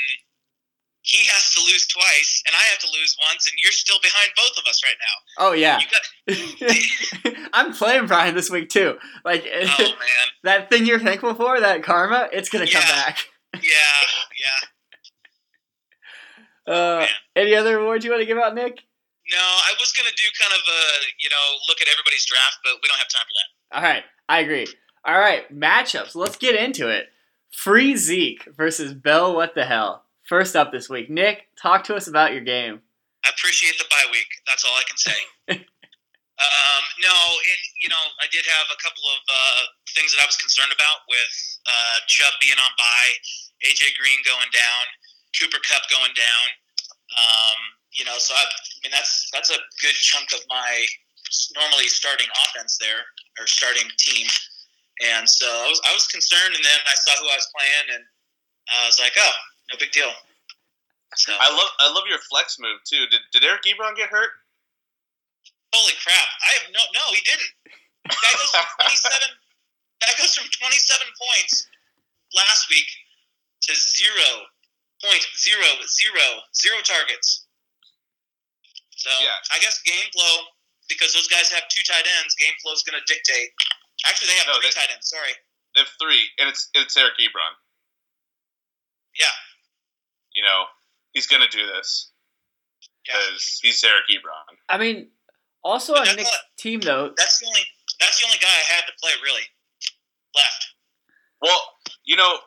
he 1.06 1.24
has 1.26 1.54
to 1.54 1.60
lose 1.62 1.86
twice 1.86 2.42
and 2.46 2.54
I 2.54 2.62
have 2.70 2.80
to 2.80 2.88
lose 2.92 3.16
once, 3.30 3.46
and 3.46 3.56
you're 3.62 3.72
still 3.72 3.98
behind 4.02 4.32
both 4.36 4.58
of 4.58 4.64
us 4.68 4.82
right 4.82 4.98
now. 4.98 5.46
Oh 5.46 5.52
yeah, 5.52 5.78
got 5.86 7.36
I'm 7.52 7.72
playing 7.72 8.06
Brian 8.06 8.34
this 8.34 8.50
week 8.50 8.68
too. 8.68 8.98
Like 9.24 9.46
oh 9.46 9.78
man, 9.78 10.26
that 10.42 10.68
thing 10.68 10.84
you're 10.84 10.98
thankful 10.98 11.34
for, 11.34 11.60
that 11.60 11.84
karma, 11.84 12.28
it's 12.32 12.48
gonna 12.48 12.66
come 12.66 12.82
back. 12.82 13.18
yeah, 13.54 13.60
yeah. 16.66 16.74
Uh, 16.74 16.98
man. 16.98 17.08
any 17.36 17.54
other 17.54 17.78
awards 17.78 18.04
you 18.04 18.10
want 18.10 18.20
to 18.20 18.26
give 18.26 18.38
out, 18.38 18.56
Nick? 18.56 18.82
No, 19.30 19.38
I 19.38 19.74
was 19.78 19.92
gonna 19.92 20.10
do 20.16 20.24
kind 20.40 20.52
of 20.52 20.58
a 20.58 20.82
you 21.20 21.30
know 21.30 21.56
look 21.68 21.80
at 21.80 21.86
everybody's 21.86 22.26
draft, 22.26 22.58
but 22.64 22.74
we 22.82 22.88
don't 22.88 22.98
have 22.98 23.08
time 23.08 23.22
for 23.22 23.34
that. 23.38 23.76
All 23.76 23.82
right, 23.82 24.02
I 24.28 24.40
agree. 24.40 24.66
All 25.04 25.16
right, 25.16 25.48
matchups. 25.56 26.16
Let's 26.16 26.36
get 26.36 26.56
into 26.56 26.88
it. 26.88 27.06
Free 27.52 27.96
Zeke 27.96 28.48
versus 28.56 28.92
Bell. 28.92 29.36
What 29.36 29.54
the 29.54 29.64
hell? 29.64 30.05
First 30.26 30.58
up 30.58 30.74
this 30.74 30.90
week, 30.90 31.06
Nick. 31.06 31.46
Talk 31.54 31.86
to 31.86 31.94
us 31.94 32.10
about 32.10 32.34
your 32.34 32.42
game. 32.42 32.82
I 33.22 33.30
appreciate 33.30 33.78
the 33.78 33.86
bye 33.86 34.10
week. 34.10 34.26
That's 34.42 34.66
all 34.66 34.74
I 34.74 34.82
can 34.82 34.98
say. 34.98 35.18
um, 35.54 36.82
no, 36.98 37.14
and 37.14 37.60
you 37.78 37.86
know, 37.86 38.04
I 38.18 38.26
did 38.34 38.42
have 38.42 38.66
a 38.74 38.78
couple 38.82 39.06
of 39.06 39.22
uh, 39.30 39.62
things 39.94 40.10
that 40.10 40.18
I 40.18 40.26
was 40.26 40.34
concerned 40.34 40.74
about 40.74 41.06
with 41.06 41.34
uh, 41.70 42.02
Chubb 42.10 42.34
being 42.42 42.58
on 42.58 42.72
bye, 42.74 43.12
AJ 43.70 43.94
Green 44.02 44.18
going 44.26 44.50
down, 44.50 44.82
Cooper 45.38 45.62
Kupp 45.62 45.86
going 45.94 46.14
down. 46.18 46.46
Um, 47.14 47.58
you 47.94 48.02
know, 48.02 48.18
so 48.18 48.34
I, 48.34 48.42
I 48.42 48.78
mean 48.82 48.90
that's 48.90 49.30
that's 49.30 49.54
a 49.54 49.62
good 49.78 49.94
chunk 49.94 50.34
of 50.34 50.42
my 50.50 50.90
normally 51.54 51.86
starting 51.86 52.26
offense 52.50 52.82
there 52.82 53.06
or 53.38 53.46
starting 53.46 53.86
team. 53.94 54.26
And 55.06 55.30
so 55.30 55.46
I 55.46 55.70
was 55.70 55.78
I 55.86 55.94
was 55.94 56.10
concerned, 56.10 56.58
and 56.58 56.64
then 56.66 56.80
I 56.82 56.98
saw 56.98 57.14
who 57.22 57.30
I 57.30 57.38
was 57.38 57.46
playing, 57.54 57.86
and 57.94 58.04
I 58.74 58.90
was 58.90 58.98
like, 58.98 59.14
oh, 59.14 59.36
no 59.72 59.76
big 59.78 59.92
deal. 59.92 60.10
So 61.16 61.32
I 61.38 61.48
love 61.48 61.70
I 61.80 61.88
love 61.92 62.04
your 62.08 62.18
flex 62.28 62.58
move 62.58 62.82
too. 62.84 63.06
Did 63.10 63.20
did 63.32 63.44
Eric 63.44 63.62
Ebron 63.64 63.96
get 63.96 64.10
hurt? 64.10 64.30
holy 65.74 65.92
crap! 66.00 66.28
I 66.40 66.48
have 66.56 66.66
no 66.72 66.80
no 66.94 67.04
he 67.12 67.20
didn't. 67.24 67.52
That 68.08 68.32
goes 68.36 68.50
from 68.52 68.66
twenty 68.80 68.96
seven. 68.96 69.30
Guy 70.00 70.12
goes 70.18 70.34
from 70.36 70.48
twenty 70.56 70.78
seven 70.80 71.08
points 71.16 71.66
last 72.34 72.68
week 72.70 72.88
to 73.68 73.72
zero 73.74 74.28
point 75.04 75.24
zero 75.36 75.68
zero 75.88 76.26
zero 76.56 76.78
targets. 76.84 77.46
So 78.96 79.10
Yeah. 79.22 79.36
I 79.52 79.58
guess 79.60 79.80
game 79.84 80.08
flow 80.12 80.48
because 80.88 81.12
those 81.12 81.28
guys 81.28 81.50
have 81.52 81.64
two 81.68 81.82
tight 81.84 82.04
ends. 82.20 82.34
Game 82.36 82.54
flow 82.62 82.72
is 82.72 82.82
going 82.82 82.96
to 82.98 83.04
dictate. 83.12 83.52
Actually, 84.06 84.32
they 84.32 84.38
have 84.40 84.48
No, 84.48 84.56
three 84.60 84.68
they- 84.72 84.76
tight 84.80 84.90
ends. 84.92 85.08
Sorry. 85.08 85.32
They 85.74 85.84
have 85.84 85.92
three, 86.00 86.24
and 86.40 86.48
it's 86.48 86.68
it's 86.74 86.96
Eric 86.96 87.20
Ebron. 87.20 87.52
Yeah. 89.20 89.32
You 90.36 90.44
know, 90.44 90.64
he's 91.12 91.26
gonna 91.26 91.48
do 91.48 91.66
this 91.66 92.12
Yeah. 93.08 93.16
because 93.18 93.58
he's 93.62 93.82
Eric 93.82 94.04
Ebron. 94.12 94.56
I 94.68 94.76
mean, 94.76 95.10
also 95.64 95.94
But 95.94 96.00
on 96.00 96.04
that's 96.06 96.16
Nick's 96.18 96.30
not- 96.30 96.56
team 96.58 96.80
though. 96.80 97.14
That's 97.16 97.40
the 97.40 97.46
only. 97.46 97.64
That's 97.98 98.18
the 98.20 98.26
only 98.26 98.36
guy 98.38 98.52
I 98.52 98.66
had 98.76 98.84
to 98.86 98.92
play 99.00 99.14
really 99.24 99.48
left. 100.34 100.62
Well, 101.40 101.80
you 102.04 102.16
know, 102.16 102.40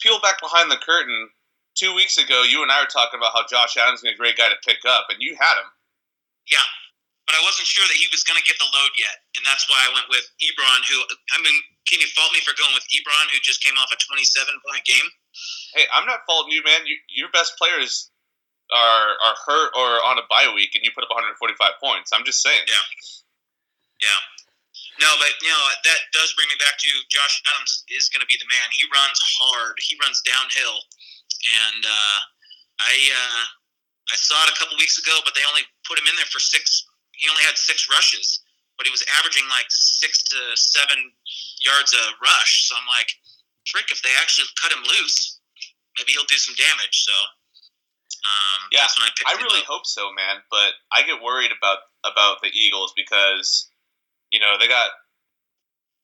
peel 0.00 0.20
back 0.20 0.40
behind 0.40 0.70
the 0.70 0.78
curtain. 0.78 1.30
Two 1.74 1.94
weeks 1.94 2.18
ago, 2.18 2.42
you 2.44 2.62
and 2.62 2.70
I 2.70 2.78
were 2.84 2.86
talking 2.86 3.18
about 3.18 3.32
how 3.32 3.46
Josh 3.48 3.76
Allen's 3.76 4.02
been 4.02 4.12
a 4.14 4.16
great 4.16 4.36
guy 4.36 4.48
to 4.50 4.56
pick 4.64 4.84
up, 4.84 5.08
and 5.08 5.22
you 5.22 5.34
had 5.40 5.56
him. 5.58 5.72
Yeah, 6.46 6.62
but 7.26 7.34
I 7.34 7.40
wasn't 7.42 7.66
sure 7.66 7.82
that 7.88 7.96
he 7.96 8.06
was 8.12 8.22
going 8.22 8.36
to 8.38 8.44
get 8.46 8.58
the 8.60 8.68
load 8.70 8.92
yet, 9.00 9.24
and 9.40 9.42
that's 9.46 9.66
why 9.72 9.80
I 9.88 9.92
went 9.94 10.06
with 10.12 10.28
Ebron. 10.38 10.84
Who 10.86 11.00
I 11.32 11.40
mean, 11.40 11.56
can 11.88 11.98
you 11.98 12.06
fault 12.08 12.30
me 12.34 12.40
for 12.44 12.52
going 12.54 12.74
with 12.74 12.84
Ebron, 12.92 13.30
who 13.32 13.40
just 13.40 13.64
came 13.64 13.78
off 13.78 13.90
a 13.90 13.96
27 13.96 14.60
point 14.68 14.84
game? 14.84 15.08
Hey, 15.74 15.84
I'm 15.94 16.06
not 16.06 16.20
faulting 16.26 16.52
you, 16.52 16.62
man. 16.64 16.84
You, 16.86 16.96
your 17.08 17.30
best 17.30 17.56
players 17.56 18.10
are 18.72 19.10
are 19.20 19.36
hurt 19.46 19.70
or 19.76 19.90
on 20.08 20.18
a 20.18 20.26
bye 20.28 20.50
week, 20.54 20.72
and 20.74 20.84
you 20.84 20.90
put 20.94 21.04
up 21.04 21.12
145 21.12 21.36
points. 21.82 22.10
I'm 22.12 22.24
just 22.24 22.42
saying. 22.42 22.64
Yeah. 22.68 22.84
Yeah. 24.02 24.20
No, 25.00 25.08
but 25.16 25.32
you 25.40 25.48
know 25.48 25.64
that 25.88 26.00
does 26.12 26.36
bring 26.36 26.48
me 26.52 26.58
back 26.60 26.76
to 26.76 26.90
Josh 27.08 27.40
Adams 27.48 27.84
is 27.88 28.12
going 28.12 28.20
to 28.20 28.28
be 28.28 28.36
the 28.36 28.48
man. 28.48 28.66
He 28.76 28.84
runs 28.92 29.18
hard. 29.40 29.80
He 29.80 29.96
runs 30.00 30.20
downhill, 30.20 30.78
and 31.64 31.82
uh, 31.84 32.18
I 32.84 32.94
uh, 33.08 33.44
I 34.12 34.16
saw 34.20 34.36
it 34.44 34.52
a 34.52 34.58
couple 34.60 34.76
weeks 34.76 35.00
ago, 35.00 35.16
but 35.24 35.32
they 35.32 35.44
only 35.48 35.64
put 35.88 35.96
him 35.96 36.04
in 36.08 36.16
there 36.16 36.28
for 36.28 36.40
six. 36.40 36.84
He 37.16 37.24
only 37.30 37.44
had 37.44 37.56
six 37.56 37.88
rushes, 37.88 38.44
but 38.76 38.84
he 38.84 38.92
was 38.92 39.04
averaging 39.16 39.48
like 39.48 39.68
six 39.70 40.20
to 40.34 40.38
seven 40.60 41.12
yards 41.64 41.96
a 41.96 42.04
rush. 42.20 42.68
So 42.68 42.76
I'm 42.76 42.88
like, 42.90 43.08
frick, 43.66 43.90
if 43.90 44.02
they 44.02 44.12
actually 44.20 44.48
cut 44.60 44.72
him 44.72 44.82
loose, 44.82 45.38
maybe 45.98 46.12
he'll 46.12 46.28
do 46.28 46.36
some 46.36 46.54
damage. 46.54 47.04
So 47.04 47.14
um, 48.22 48.60
Yeah, 48.70 48.86
that's 48.86 48.98
when 48.98 49.06
I 49.06 49.12
picked 49.16 49.30
I 49.30 49.42
really 49.42 49.64
hope 49.66 49.86
so, 49.86 50.12
man. 50.14 50.42
But 50.50 50.78
I 50.92 51.02
get 51.02 51.22
worried 51.22 51.50
about 51.50 51.82
about 52.04 52.42
the 52.42 52.50
Eagles 52.54 52.92
because 52.96 53.70
you 54.30 54.38
know 54.38 54.54
they 54.58 54.68
got 54.68 54.90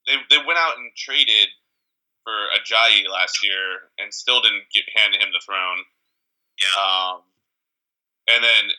they 0.07 0.19
they 0.31 0.39
went 0.43 0.59
out 0.59 0.79
and 0.79 0.91
traded 0.97 1.49
for 2.25 2.35
Ajayi 2.59 3.09
last 3.09 3.45
year 3.45 3.91
and 3.99 4.13
still 4.13 4.43
didn't 4.43 4.69
get 4.75 4.85
handed 4.95 5.23
him 5.23 5.31
the 5.33 5.43
throne. 5.45 5.87
Yeah. 6.59 6.75
Um, 6.75 7.23
and 8.27 8.43
then 8.43 8.75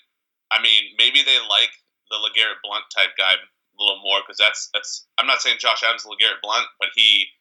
I 0.52 0.62
mean 0.62 0.96
maybe 0.98 1.24
they 1.24 1.40
like 1.40 1.72
the 2.12 2.20
Legarrette 2.20 2.60
Blunt 2.64 2.86
type 2.92 3.16
guy 3.18 3.40
a 3.40 3.78
little 3.80 4.04
more 4.04 4.20
because 4.20 4.38
that's 4.38 4.70
that's 4.74 5.08
I'm 5.18 5.28
not 5.28 5.42
saying 5.42 5.58
Josh 5.60 5.84
Adams 5.84 6.04
is 6.04 6.12
Legarrette 6.12 6.44
Blunt, 6.44 6.68
but 6.80 6.90
he 6.94 7.32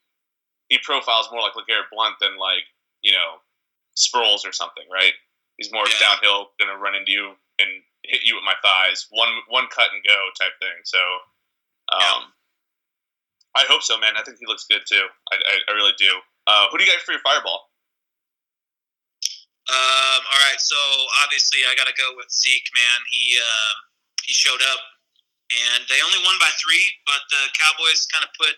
he 0.69 0.79
profiles 0.79 1.29
more 1.31 1.41
like 1.41 1.55
Legarrette 1.55 1.91
Blunt 1.91 2.17
than 2.21 2.37
like 2.37 2.65
you 3.03 3.13
know 3.13 3.41
Sproles 3.97 4.47
or 4.47 4.53
something, 4.53 4.85
right? 4.93 5.13
He's 5.57 5.73
more 5.73 5.87
Yeah. 5.89 5.99
downhill, 5.99 6.53
gonna 6.59 6.77
run 6.77 6.95
into 6.95 7.11
you 7.11 7.37
and 7.59 7.83
hit 8.05 8.23
you 8.23 8.37
with 8.37 8.45
my 8.45 8.55
thighs, 8.63 9.07
one 9.11 9.43
one 9.49 9.67
cut 9.69 9.93
and 9.93 10.03
go 10.07 10.31
type 10.39 10.53
thing. 10.61 10.79
So, 10.85 10.99
um, 11.91 12.33
I 13.57 13.65
hope 13.67 13.83
so, 13.83 13.99
man. 13.99 14.17
I 14.17 14.23
think 14.23 14.39
he 14.39 14.47
looks 14.47 14.65
good 14.71 14.83
too. 14.87 15.09
I, 15.33 15.37
I, 15.37 15.55
I 15.69 15.73
really 15.75 15.95
do. 15.99 16.21
Uh, 16.47 16.69
who 16.71 16.79
do 16.79 16.85
you 16.85 16.91
got 16.91 17.01
for 17.03 17.13
your 17.13 17.21
fireball? 17.23 17.71
Um, 19.69 20.21
all 20.25 20.41
right, 20.49 20.57
so 20.61 20.77
obviously 21.25 21.61
I 21.69 21.77
got 21.77 21.85
to 21.85 21.93
go 21.93 22.17
with 22.17 22.33
Zeke, 22.33 22.71
man. 22.73 22.99
He 23.13 23.37
uh, 23.37 23.73
he 24.25 24.33
showed 24.33 24.63
up, 24.65 24.81
and 25.53 25.85
they 25.93 26.01
only 26.01 26.25
won 26.25 26.41
by 26.41 26.49
three, 26.57 26.89
but 27.05 27.21
the 27.29 27.53
Cowboys 27.53 28.09
kind 28.09 28.25
of 28.25 28.33
put 28.41 28.57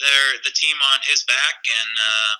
their 0.00 0.38
the 0.44 0.50
team 0.54 0.76
on 0.92 0.98
his 1.06 1.24
back, 1.24 1.64
and 1.68 1.92
uh, 1.98 2.32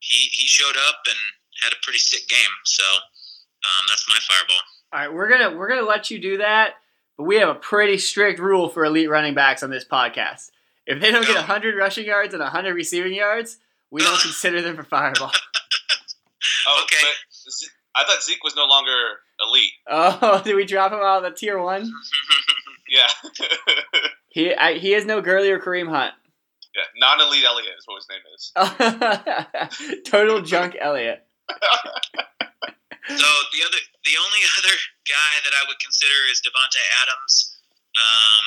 he 0.00 0.28
he 0.32 0.46
showed 0.46 0.76
up 0.88 1.00
and 1.06 1.16
had 1.62 1.72
a 1.72 1.76
pretty 1.82 1.98
sick 1.98 2.28
game. 2.28 2.54
So 2.64 2.84
um, 2.84 3.84
that's 3.88 4.08
my 4.08 4.18
fireball. 4.28 4.62
All 4.92 5.00
right, 5.00 5.12
we're 5.14 5.28
gonna 5.28 5.56
we're 5.56 5.68
gonna 5.68 5.86
let 5.86 6.10
you 6.10 6.18
do 6.18 6.38
that, 6.38 6.74
but 7.16 7.24
we 7.24 7.36
have 7.36 7.48
a 7.48 7.54
pretty 7.54 7.98
strict 7.98 8.38
rule 8.40 8.68
for 8.68 8.84
elite 8.84 9.10
running 9.10 9.34
backs 9.34 9.62
on 9.62 9.70
this 9.70 9.84
podcast. 9.84 10.50
If 10.86 11.00
they 11.00 11.10
don't 11.10 11.26
get 11.26 11.36
hundred 11.36 11.76
rushing 11.76 12.06
yards 12.06 12.32
and 12.32 12.42
hundred 12.42 12.74
receiving 12.74 13.12
yards, 13.12 13.58
we 13.90 14.00
don't 14.02 14.20
consider 14.22 14.62
them 14.62 14.76
for 14.76 14.84
fireball. 14.84 15.32
Oh, 16.66 16.82
Okay. 16.84 17.06
Ze- 17.30 17.66
I 17.96 18.04
thought 18.04 18.22
Zeke 18.22 18.44
was 18.44 18.54
no 18.54 18.66
longer 18.66 18.92
elite. 19.40 19.70
Oh, 19.88 20.40
did 20.44 20.54
we 20.54 20.64
drop 20.66 20.92
him 20.92 20.98
out 20.98 21.24
of 21.24 21.32
the 21.32 21.36
tier 21.36 21.58
one? 21.58 21.90
Yeah, 22.88 23.06
He 24.30 24.54
I, 24.54 24.74
he 24.74 24.92
has 24.92 25.04
no 25.04 25.20
Gurley 25.20 25.50
or 25.50 25.58
Kareem 25.58 25.88
Hunt. 25.88 26.12
Yeah, 26.78 26.86
non-elite 26.94 27.42
Elliott 27.42 27.74
is 27.74 27.90
what 27.90 27.98
his 27.98 28.06
name 28.06 28.22
is. 28.30 28.54
Total 30.06 30.38
junk 30.46 30.78
Elliott. 30.78 31.26
So 33.10 33.28
the 33.50 33.66
other, 33.66 33.82
the 34.06 34.14
only 34.14 34.42
other 34.62 34.76
guy 35.10 35.32
that 35.42 35.58
I 35.58 35.66
would 35.66 35.82
consider 35.82 36.14
is 36.30 36.38
Davante 36.38 36.78
Adams. 37.02 37.58
Um, 37.98 38.44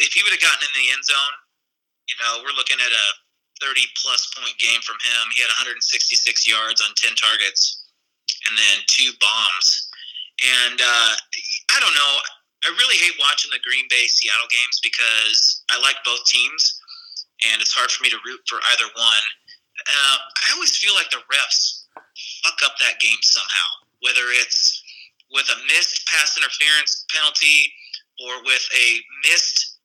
if 0.00 0.16
he 0.16 0.24
would 0.24 0.32
have 0.32 0.40
gotten 0.40 0.64
in 0.64 0.72
the 0.72 0.88
end 0.96 1.04
zone, 1.04 1.34
you 2.08 2.16
know, 2.24 2.40
we're 2.40 2.56
looking 2.56 2.80
at 2.80 2.88
a 2.88 3.06
30 3.60 3.84
plus 4.00 4.32
point 4.32 4.56
game 4.56 4.80
from 4.80 4.96
him. 5.04 5.28
He 5.36 5.44
had 5.44 5.52
166 5.52 5.84
yards 6.48 6.80
on 6.80 6.96
10 6.96 7.20
targets, 7.20 7.84
and 8.48 8.56
then 8.56 8.80
two 8.88 9.12
bombs. 9.20 9.92
And 10.40 10.80
uh, 10.80 11.12
I 11.68 11.78
don't 11.84 11.92
know. 11.92 12.12
I 12.64 12.72
really 12.80 12.96
hate 12.96 13.12
watching 13.20 13.52
the 13.52 13.60
Green 13.60 13.84
Bay 13.92 14.08
Seattle 14.08 14.48
games 14.48 14.80
because 14.80 15.64
I 15.68 15.76
like 15.84 16.00
both 16.00 16.24
teams, 16.24 16.80
and 17.42 17.58
it's 17.58 17.74
hard 17.74 17.90
for 17.90 18.02
me 18.02 18.10
to 18.10 18.20
root 18.22 18.40
for 18.46 18.62
either 18.74 18.88
one. 18.94 19.24
Uh, 19.82 20.16
I 20.22 20.46
always 20.54 20.78
feel 20.78 20.94
like 20.94 21.10
the 21.10 21.22
refs 21.26 21.90
fuck 22.46 22.58
up 22.62 22.78
that 22.78 23.02
game 23.02 23.18
somehow, 23.22 23.68
whether 24.06 24.30
it's 24.38 24.82
with 25.34 25.48
a 25.50 25.58
missed 25.66 26.06
pass 26.06 26.38
interference 26.38 27.04
penalty 27.10 27.74
or 28.22 28.38
with 28.46 28.62
a 28.70 28.86
missed, 29.26 29.82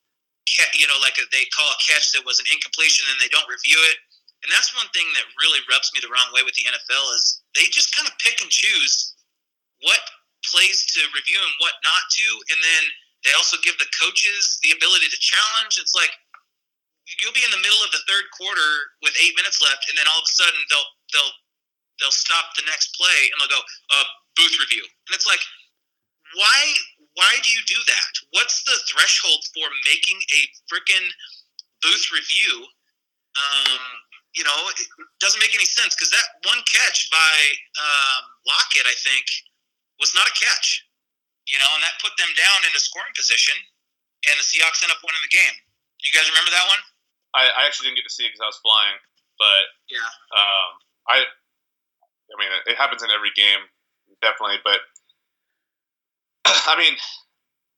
you 0.78 0.86
know, 0.86 1.00
like 1.02 1.18
a, 1.18 1.26
they 1.34 1.50
call 1.50 1.66
a 1.74 1.80
catch 1.82 2.14
that 2.14 2.22
was 2.22 2.38
an 2.38 2.46
incompletion 2.54 3.10
and 3.10 3.18
they 3.18 3.32
don't 3.34 3.50
review 3.50 3.82
it. 3.90 3.98
And 4.46 4.50
that's 4.54 4.72
one 4.78 4.88
thing 4.96 5.10
that 5.20 5.28
really 5.42 5.60
rubs 5.68 5.92
me 5.92 6.00
the 6.00 6.12
wrong 6.14 6.30
way 6.32 6.46
with 6.46 6.56
the 6.56 6.70
NFL 6.70 7.06
is 7.18 7.44
they 7.58 7.68
just 7.68 7.92
kind 7.92 8.08
of 8.08 8.16
pick 8.24 8.40
and 8.40 8.48
choose 8.48 9.18
what 9.84 10.00
plays 10.48 10.86
to 10.96 11.02
review 11.12 11.40
and 11.40 11.56
what 11.60 11.76
not 11.84 12.08
to, 12.08 12.26
and 12.56 12.60
then 12.64 12.84
they 13.28 13.36
also 13.36 13.60
give 13.60 13.76
the 13.80 13.90
coaches 14.00 14.60
the 14.64 14.72
ability 14.72 15.12
to 15.12 15.20
challenge. 15.20 15.76
It's 15.76 15.96
like 15.96 16.12
you'll 17.18 17.36
be 17.36 17.44
in 17.44 17.54
the 17.54 17.62
middle 17.62 17.82
of 17.82 17.92
the 17.92 18.04
third 18.06 18.30
quarter 18.38 18.94
with 19.02 19.18
eight 19.20 19.34
minutes 19.34 19.58
left, 19.60 19.90
and 19.90 19.98
then 19.98 20.06
all 20.06 20.22
of 20.22 20.28
a 20.28 20.36
sudden 20.38 20.60
they'll 20.70 20.90
they'll 21.12 21.34
they'll 21.98 22.16
stop 22.16 22.54
the 22.56 22.66
next 22.70 22.94
play 22.96 23.20
and 23.34 23.38
they'll 23.42 23.58
go 23.58 23.64
uh, 23.64 24.08
booth 24.38 24.56
review, 24.62 24.84
and 24.84 25.14
it's 25.14 25.28
like 25.28 25.42
why 26.38 26.60
why 27.18 27.32
do 27.42 27.50
you 27.50 27.64
do 27.66 27.80
that? 27.90 28.12
What's 28.38 28.64
the 28.64 28.78
threshold 28.88 29.42
for 29.54 29.68
making 29.84 30.20
a 30.32 30.40
freaking 30.70 31.08
booth 31.82 32.06
review? 32.14 32.64
Um, 33.36 33.82
you 34.38 34.46
know, 34.46 34.70
it 34.70 34.78
doesn't 35.20 35.42
make 35.42 35.58
any 35.58 35.66
sense 35.66 35.98
because 35.98 36.14
that 36.14 36.28
one 36.46 36.62
catch 36.70 37.10
by 37.10 37.36
um, 37.82 38.22
Lockett, 38.46 38.86
I 38.86 38.96
think, 39.02 39.26
was 39.98 40.14
not 40.14 40.30
a 40.30 40.36
catch. 40.38 40.86
You 41.50 41.58
know, 41.58 41.72
and 41.74 41.82
that 41.82 41.98
put 41.98 42.14
them 42.22 42.30
down 42.38 42.62
into 42.62 42.78
scoring 42.78 43.10
position, 43.18 43.58
and 44.30 44.38
the 44.38 44.46
Seahawks 44.46 44.86
end 44.86 44.94
up 44.94 45.02
winning 45.02 45.24
the 45.26 45.34
game. 45.34 45.58
You 45.98 46.14
guys 46.14 46.30
remember 46.30 46.54
that 46.54 46.70
one? 46.70 46.82
I, 47.34 47.50
I 47.50 47.66
actually 47.66 47.90
didn't 47.90 48.02
get 48.02 48.08
to 48.10 48.14
see 48.14 48.26
it 48.26 48.34
because 48.34 48.44
I 48.44 48.50
was 48.50 48.62
flying, 48.64 48.98
but 49.38 49.64
Yeah. 49.90 50.10
um, 50.34 50.70
I, 51.08 51.18
I 51.24 52.36
mean, 52.38 52.50
it 52.66 52.78
happens 52.78 53.04
in 53.04 53.10
every 53.14 53.32
game, 53.36 53.66
definitely. 54.22 54.62
But 54.64 54.82
I 56.70 56.78
mean, 56.78 56.98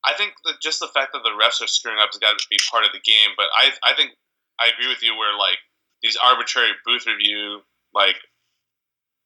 I 0.03 0.13
think 0.13 0.33
that 0.45 0.61
just 0.61 0.79
the 0.79 0.89
fact 0.91 1.13
that 1.13 1.23
the 1.23 1.35
refs 1.35 1.61
are 1.61 1.67
screwing 1.67 1.99
up 1.99 2.09
has 2.11 2.19
got 2.19 2.37
to 2.37 2.47
be 2.49 2.57
part 2.69 2.85
of 2.85 2.91
the 2.91 3.03
game. 3.03 3.35
But 3.35 3.47
I, 3.53 3.71
I 3.83 3.93
think 3.93 4.11
I 4.59 4.71
agree 4.71 4.87
with 4.89 5.03
you. 5.03 5.15
Where 5.15 5.37
like 5.37 5.59
these 6.01 6.17
arbitrary 6.17 6.71
booth 6.85 7.05
review, 7.05 7.61
like 7.93 8.17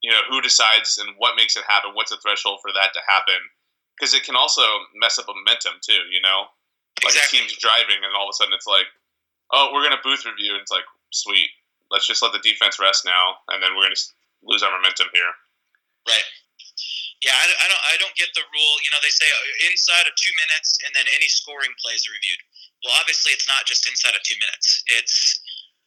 you 0.02 0.10
know, 0.12 0.20
who 0.28 0.40
decides 0.40 0.98
and 0.98 1.16
what 1.18 1.36
makes 1.36 1.56
it 1.56 1.64
happen? 1.66 1.90
What's 1.94 2.10
the 2.10 2.20
threshold 2.22 2.60
for 2.62 2.70
that 2.72 2.92
to 2.94 3.00
happen? 3.08 3.40
Because 3.96 4.12
it 4.12 4.24
can 4.24 4.36
also 4.36 4.62
mess 4.94 5.18
up 5.18 5.26
momentum 5.26 5.80
too. 5.80 6.04
You 6.12 6.20
know, 6.20 6.52
like 7.02 7.16
Exactly. 7.16 7.38
a 7.38 7.42
team's 7.42 7.56
driving 7.56 8.04
and 8.04 8.12
all 8.14 8.28
of 8.28 8.32
a 8.32 8.36
sudden 8.36 8.52
it's 8.52 8.68
like, 8.68 8.86
oh, 9.52 9.70
we're 9.72 9.82
gonna 9.82 10.02
booth 10.02 10.24
review. 10.26 10.54
And 10.54 10.62
it's 10.62 10.72
like, 10.72 10.86
sweet, 11.12 11.50
let's 11.90 12.06
just 12.06 12.22
let 12.22 12.32
the 12.32 12.42
defense 12.42 12.78
rest 12.78 13.04
now, 13.04 13.42
and 13.50 13.62
then 13.62 13.74
we're 13.76 13.86
gonna 13.86 14.02
lose 14.42 14.62
our 14.62 14.72
momentum 14.72 15.08
here. 15.12 15.32
Right. 16.06 16.26
Yeah, 17.24 17.32
I, 17.32 17.44
I 17.48 17.66
don't. 17.66 17.84
I 17.90 17.94
don't 17.96 18.16
get 18.20 18.28
the 18.36 18.44
rule. 18.44 18.74
You 18.84 18.92
know, 18.92 19.00
they 19.00 19.10
say 19.10 19.24
uh, 19.24 19.72
inside 19.72 20.04
of 20.04 20.12
two 20.20 20.30
minutes, 20.36 20.76
and 20.84 20.92
then 20.92 21.08
any 21.16 21.26
scoring 21.32 21.72
plays 21.80 22.04
are 22.04 22.12
reviewed. 22.12 22.42
Well, 22.84 22.94
obviously, 23.00 23.32
it's 23.32 23.48
not 23.48 23.64
just 23.64 23.88
inside 23.88 24.12
of 24.12 24.22
two 24.22 24.36
minutes. 24.36 24.84
It's 24.92 25.40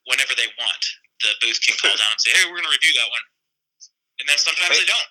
whenever 0.09 0.33
they 0.33 0.49
want. 0.57 0.83
The 1.21 1.37
booth 1.39 1.61
can 1.61 1.77
call 1.77 1.93
down 2.01 2.11
and 2.17 2.21
say, 2.21 2.33
"Hey, 2.33 2.49
we're 2.49 2.57
going 2.57 2.65
to 2.65 2.73
review 2.73 2.91
that 2.97 3.09
one," 3.13 3.25
and 4.19 4.25
then 4.25 4.41
sometimes 4.41 4.73
Hey. 4.73 4.81
they 4.81 4.89
don't. 4.89 5.09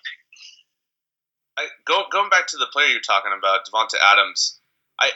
I, 1.59 1.63
go, 1.87 2.03
going 2.11 2.29
back 2.29 2.47
to 2.51 2.57
the 2.59 2.67
player 2.71 2.87
you're 2.87 3.03
talking 3.03 3.31
about, 3.35 3.63
Davante 3.67 3.95
Adams, 3.99 4.59
I 4.99 5.11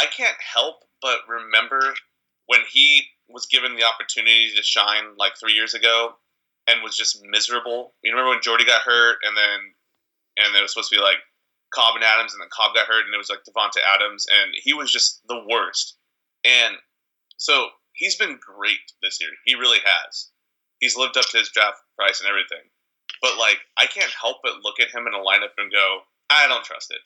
I 0.00 0.06
can't 0.06 0.36
help 0.40 0.84
but 1.02 1.18
remember 1.28 1.94
when 2.46 2.60
he 2.70 3.02
was 3.28 3.46
given 3.46 3.76
the 3.76 3.84
opportunity 3.84 4.52
to 4.54 4.62
shine 4.62 5.16
like 5.16 5.32
three 5.38 5.52
years 5.52 5.74
ago 5.74 6.14
and 6.68 6.82
was 6.82 6.96
just 6.96 7.22
miserable. 7.28 7.94
You 8.02 8.12
remember 8.12 8.30
when 8.30 8.42
Jordy 8.42 8.64
got 8.64 8.82
hurt 8.82 9.18
and 9.22 9.36
then 9.36 9.74
and 10.38 10.56
it 10.56 10.62
was 10.62 10.72
supposed 10.72 10.90
to 10.90 10.96
be 10.96 11.02
like 11.02 11.18
Cobb 11.74 11.96
and 11.96 12.04
Adams 12.04 12.32
and 12.32 12.40
then 12.40 12.48
Cobb 12.52 12.74
got 12.74 12.86
hurt 12.86 13.04
and 13.04 13.14
it 13.14 13.18
was 13.18 13.30
like 13.30 13.44
Davante 13.44 13.82
Adams 13.82 14.26
and 14.30 14.52
he 14.54 14.72
was 14.72 14.92
just 14.92 15.20
the 15.28 15.44
worst. 15.48 15.96
And 16.44 16.76
so 17.36 17.68
he's 17.94 18.16
been 18.16 18.38
great 18.40 18.92
this 19.02 19.20
year. 19.20 19.30
He 19.44 19.54
really 19.54 19.80
has. 19.84 20.28
He's 20.80 20.96
lived 20.96 21.16
up 21.16 21.26
to 21.30 21.38
his 21.38 21.50
draft 21.50 21.78
price 21.96 22.20
and 22.20 22.28
everything. 22.28 22.68
But 23.20 23.38
like, 23.38 23.58
I 23.76 23.86
can't 23.86 24.12
help 24.20 24.38
but 24.42 24.62
look 24.62 24.80
at 24.80 24.90
him 24.90 25.06
in 25.06 25.14
a 25.14 25.18
lineup 25.18 25.54
and 25.58 25.72
go, 25.72 26.00
I 26.30 26.48
don't 26.48 26.64
trust 26.64 26.90
it. 26.90 27.00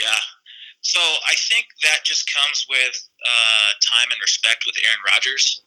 Yeah. 0.00 0.18
So 0.80 1.00
I 1.00 1.34
think 1.50 1.66
that 1.82 2.04
just 2.04 2.24
comes 2.32 2.64
with 2.70 2.96
uh, 3.20 3.70
time 3.82 4.08
and 4.10 4.20
respect 4.22 4.64
with 4.64 4.76
Aaron 4.86 5.02
Rodgers, 5.04 5.62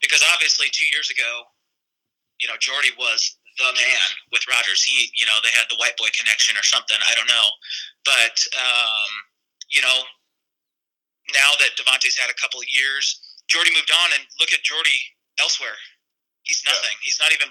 because 0.00 0.22
obviously 0.32 0.66
two 0.72 0.86
years 0.94 1.10
ago, 1.10 1.44
you 2.40 2.48
know, 2.48 2.54
Jordy 2.58 2.90
was 2.98 3.36
the 3.58 3.68
man 3.74 4.08
with 4.32 4.46
Rodgers. 4.48 4.82
He, 4.82 5.10
you 5.18 5.26
know, 5.26 5.38
they 5.42 5.50
had 5.52 5.66
the 5.68 5.76
white 5.76 5.94
boy 5.98 6.08
connection 6.16 6.56
or 6.56 6.62
something. 6.64 6.96
I 7.04 7.14
don't 7.14 7.28
know, 7.28 7.48
but 8.06 8.36
um, 8.56 9.10
you 9.70 9.82
know, 9.82 9.98
now 11.34 11.50
that 11.60 11.74
Davante's 11.78 12.16
had 12.18 12.30
a 12.30 12.38
couple 12.40 12.60
of 12.60 12.66
years, 12.72 13.20
Jordy 13.48 13.70
moved 13.74 13.90
on, 13.92 14.10
and 14.14 14.22
look 14.40 14.52
at 14.52 14.62
Jordy 14.62 14.96
elsewhere. 15.40 15.76
He's 16.42 16.62
nothing. 16.66 16.96
He's 17.02 17.18
not 17.20 17.30
even. 17.32 17.48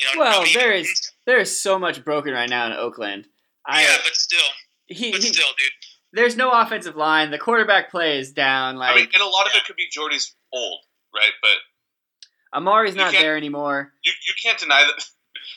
You 0.00 0.06
know, 0.06 0.12
Well, 0.20 0.32
nobody 0.40 0.54
there 0.54 0.72
even- 0.74 0.90
is 0.90 1.12
there 1.26 1.38
is 1.38 1.52
so 1.60 1.78
much 1.78 2.04
broken 2.04 2.32
right 2.32 2.48
now 2.48 2.66
in 2.66 2.72
Oakland. 2.72 3.26
I 3.66 3.82
yeah, 3.82 3.96
but 4.02 4.16
still, 4.16 4.48
he, 4.86 5.12
but 5.12 5.22
he- 5.22 5.28
still, 5.32 5.48
dude. 5.58 5.70
There's 6.12 6.36
no 6.36 6.50
offensive 6.50 6.96
line. 6.96 7.30
The 7.30 7.38
quarterback 7.38 7.90
play 7.90 8.18
is 8.18 8.32
down. 8.32 8.76
Like 8.76 8.92
I 8.92 8.96
mean, 8.96 9.08
and 9.12 9.22
a 9.22 9.26
lot 9.26 9.46
of 9.46 9.52
it 9.54 9.64
could 9.64 9.76
be 9.76 9.88
Jordy's 9.90 10.34
old, 10.52 10.80
right? 11.14 11.32
But 11.40 12.58
Amari's 12.58 12.94
not 12.94 13.12
can't- 13.12 13.22
there 13.22 13.36
anymore. 13.36 13.92
you, 14.04 14.12
you 14.28 14.34
can't 14.42 14.58
deny 14.58 14.84
that. 14.86 15.04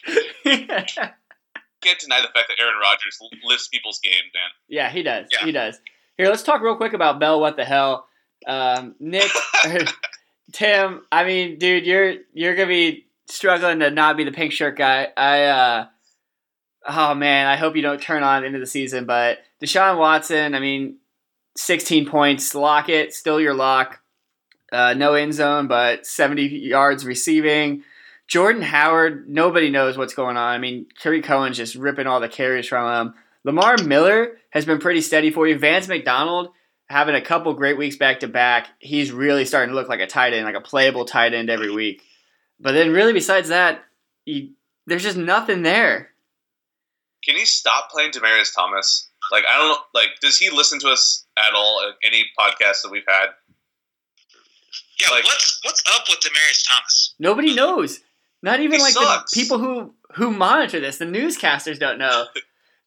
Can't 1.81 1.99
deny 1.99 2.19
the 2.21 2.29
fact 2.33 2.47
that 2.47 2.55
Aaron 2.59 2.79
Rodgers 2.81 3.19
lifts 3.43 3.67
people's 3.67 3.99
game, 3.99 4.13
man. 4.33 4.49
yeah, 4.67 4.89
he 4.89 5.03
does. 5.03 5.27
Yeah. 5.31 5.45
He 5.45 5.51
does. 5.51 5.79
Here, 6.17 6.27
let's 6.29 6.41
talk 6.41 6.61
real 6.61 6.75
quick 6.77 6.93
about 6.93 7.19
Bell. 7.19 7.39
What 7.39 7.57
the 7.57 7.65
hell, 7.65 8.07
um, 8.47 8.95
Nick, 8.99 9.29
Tim? 10.51 11.01
I 11.11 11.25
mean, 11.25 11.59
dude, 11.59 11.85
you're 11.85 12.15
you're 12.33 12.55
gonna 12.55 12.69
be 12.69 13.05
struggling 13.27 13.79
to 13.81 13.91
not 13.91 14.17
be 14.17 14.23
the 14.23 14.31
pink 14.31 14.51
shirt 14.51 14.77
guy. 14.77 15.09
I, 15.15 15.43
uh, 15.43 15.85
oh 16.87 17.13
man, 17.13 17.45
I 17.45 17.55
hope 17.55 17.75
you 17.75 17.83
don't 17.83 18.01
turn 18.01 18.23
on 18.23 18.43
into 18.45 18.57
the 18.57 18.65
season. 18.65 19.05
But 19.05 19.39
Deshaun 19.65 19.97
Watson, 19.97 20.56
I 20.56 20.60
mean, 20.60 20.97
16 21.58 22.08
points, 22.08 22.54
lock 22.54 22.89
it, 22.89 23.13
still 23.13 23.39
your 23.39 23.54
lock. 23.54 24.01
Uh, 24.71 24.93
no 24.93 25.13
end 25.13 25.34
zone, 25.34 25.67
but 25.67 26.06
70 26.06 26.43
yards 26.47 27.06
receiving. 27.06 27.84
Jordan 28.28 28.62
Howard, 28.62 29.30
nobody 29.30 29.69
knows 29.69 29.97
what's 29.97 30.15
going 30.15 30.38
on. 30.38 30.56
I 30.56 30.58
mean, 30.58 30.88
Kerry 30.99 31.21
Cohen's 31.21 31.58
just 31.58 31.75
ripping 31.75 32.08
all 32.08 32.19
the 32.19 32.28
carries 32.28 32.67
from 32.67 33.08
him. 33.08 33.13
Lamar 33.43 33.78
Miller 33.78 34.38
has 34.49 34.65
been 34.65 34.80
pretty 34.80 35.01
steady 35.01 35.30
for 35.30 35.47
you. 35.47 35.58
Vance 35.58 35.88
McDonald 35.88 36.49
having 36.88 37.15
a 37.15 37.21
couple 37.21 37.54
great 37.54 37.78
weeks 37.78 37.95
back 37.95 38.21
to 38.21 38.28
back. 38.28 38.67
He's 38.80 39.12
really 39.12 39.45
starting 39.45 39.69
to 39.69 39.75
look 39.75 39.89
like 39.89 39.99
a 39.99 40.08
tight 40.08 40.34
end, 40.34 40.45
like 40.45 40.56
a 40.56 40.62
playable 40.62 41.06
tight 41.06 41.34
end 41.34 41.49
every 41.49 41.71
week. 41.71 42.01
But 42.60 42.71
then, 42.71 42.91
really, 42.91 43.13
besides 43.13 43.49
that, 43.49 43.84
you, 44.25 44.51
there's 44.88 45.04
just 45.04 45.17
nothing 45.17 45.62
there. 45.62 46.10
Can 47.23 47.36
he 47.36 47.45
stop 47.45 47.89
playing 47.91 48.12
Demaryius 48.12 48.54
Thomas? 48.56 49.10
Like, 49.31 49.43
I 49.49 49.57
don't 49.57 49.79
like. 49.93 50.09
Does 50.21 50.38
he 50.38 50.49
listen 50.49 50.79
to 50.79 50.89
us 50.89 51.25
at 51.38 51.53
all? 51.55 51.81
At 51.88 51.95
any 52.07 52.25
podcast 52.39 52.81
that 52.83 52.89
we've 52.91 53.03
had? 53.07 53.29
Yeah, 55.01 55.09
Like- 55.09 55.25
what's 55.25 55.59
what's 55.63 55.83
up 55.93 56.05
with 56.09 56.19
Demaryius 56.19 56.63
Thomas? 56.69 57.15
Nobody 57.19 57.53
knows. 57.53 57.99
Not 58.41 58.59
even 58.59 58.77
He 58.79 58.83
like 58.83 58.93
sucks. 58.93 59.33
the 59.33 59.41
people 59.41 59.57
who 59.59 59.93
who 60.15 60.31
monitor 60.31 60.79
this. 60.79 60.97
The 60.97 61.05
newscasters 61.05 61.79
don't 61.79 61.97
know. 61.97 62.27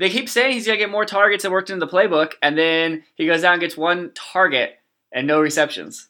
They 0.01 0.11
keep 0.11 0.29
saying 0.29 0.53
he's 0.53 0.64
gonna 0.64 0.79
get 0.79 0.90
more 0.94 1.05
targets 1.05 1.42
and 1.42 1.53
worked 1.53 1.70
into 1.70 1.85
the 1.85 1.90
playbook, 1.90 2.35
and 2.40 2.57
then 2.57 3.03
he 3.16 3.27
goes 3.27 3.42
down 3.42 3.55
and 3.55 3.61
gets 3.61 3.77
one 3.77 4.12
target 4.14 4.79
and 5.11 5.27
no 5.27 5.40
receptions. 5.40 6.07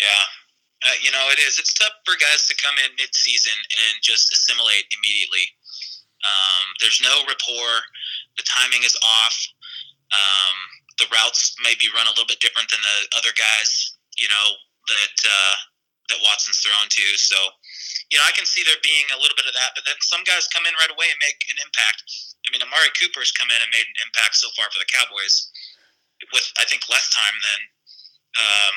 Yeah, 0.00 0.88
uh, 0.88 0.94
you 1.02 1.10
know 1.12 1.28
it 1.30 1.38
is. 1.38 1.58
It's 1.58 1.74
tough 1.74 1.92
for 2.06 2.14
guys 2.16 2.48
to 2.48 2.56
come 2.56 2.72
in 2.82 2.90
mid-season 2.96 3.52
and 3.52 4.02
just 4.02 4.32
assimilate 4.32 4.86
immediately. 4.88 5.44
Um, 6.24 6.64
there's 6.80 7.02
no 7.02 7.12
rapport. 7.28 7.82
The 8.36 8.46
timing 8.46 8.82
is 8.82 8.96
off. 9.02 9.36
Um, 10.12 10.56
the 10.98 11.10
routes 11.10 11.54
maybe 11.62 11.90
run 11.90 12.06
a 12.06 12.14
little 12.14 12.28
bit 12.28 12.38
different 12.38 12.70
than 12.70 12.82
the 12.82 12.98
other 13.18 13.34
guys. 13.34 13.98
You 14.18 14.30
know 14.30 14.46
that 14.88 15.16
uh, 15.26 15.56
that 16.12 16.20
Watson's 16.20 16.60
thrown 16.60 16.88
to. 16.88 17.06
So, 17.16 17.36
you 18.12 18.20
know, 18.20 18.26
I 18.28 18.36
can 18.36 18.44
see 18.44 18.60
there 18.62 18.78
being 18.84 19.08
a 19.12 19.20
little 19.20 19.36
bit 19.36 19.48
of 19.48 19.56
that. 19.56 19.72
But 19.72 19.88
then 19.88 19.96
some 20.04 20.20
guys 20.28 20.50
come 20.52 20.68
in 20.68 20.76
right 20.76 20.92
away 20.92 21.08
and 21.08 21.20
make 21.24 21.40
an 21.48 21.58
impact. 21.64 22.04
I 22.44 22.52
mean, 22.52 22.60
Amari 22.60 22.92
Cooper's 23.00 23.32
come 23.32 23.48
in 23.48 23.60
and 23.60 23.72
made 23.72 23.88
an 23.88 23.98
impact 24.04 24.36
so 24.36 24.52
far 24.52 24.68
for 24.68 24.80
the 24.80 24.90
Cowboys 24.90 25.48
with 26.32 26.46
I 26.60 26.64
think 26.68 26.84
less 26.92 27.08
time 27.10 27.36
than 27.40 27.60
um, 28.40 28.74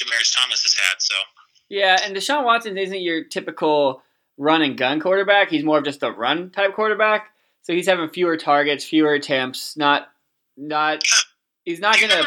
Demaryius 0.00 0.32
Thomas 0.32 0.64
has 0.64 0.74
had. 0.74 0.98
So. 0.98 1.16
Yeah, 1.68 2.00
and 2.04 2.16
Deshaun 2.16 2.44
Watson 2.44 2.76
isn't 2.76 3.00
your 3.00 3.24
typical 3.24 4.02
run 4.36 4.62
and 4.62 4.76
gun 4.76 5.00
quarterback. 5.00 5.48
He's 5.48 5.64
more 5.64 5.78
of 5.78 5.84
just 5.84 6.02
a 6.02 6.10
run 6.10 6.50
type 6.50 6.74
quarterback. 6.74 7.30
So 7.64 7.72
he's 7.72 7.86
having 7.88 8.08
fewer 8.10 8.36
targets, 8.36 8.84
fewer 8.84 9.14
attempts. 9.14 9.76
Not, 9.76 10.08
not. 10.56 11.02
He's 11.64 11.80
not 11.80 11.98
gonna. 12.00 12.22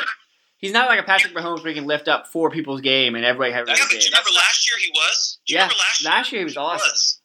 He's 0.58 0.74
not 0.74 0.90
like 0.90 1.00
a 1.00 1.04
Patrick 1.04 1.36
Mahomes 1.36 1.60
where 1.62 1.70
he 1.70 1.76
can 1.76 1.86
lift 1.86 2.08
up 2.08 2.26
four 2.28 2.50
people's 2.50 2.82
game 2.82 3.14
and 3.14 3.24
everybody 3.24 3.54
have 3.54 3.64
a 3.64 3.66
That's 3.68 3.80
Yeah, 3.80 3.86
great 3.86 3.90
but 3.98 4.02
do 4.02 4.06
game. 4.06 4.10
you 4.10 4.18
remember 4.18 4.34
last 4.34 4.68
year 4.70 4.80
he 4.82 4.90
was? 4.90 5.38
Do 5.46 5.54
you 5.54 5.58
Yeah, 5.60 5.64
remember 5.70 5.78
last 5.78 6.02
year? 6.02 6.10
last 6.12 6.32
year 6.32 6.40
he 6.42 6.46
was 6.46 6.54
He 6.54 6.60
awesome. 6.60 6.90
was. 6.90 7.22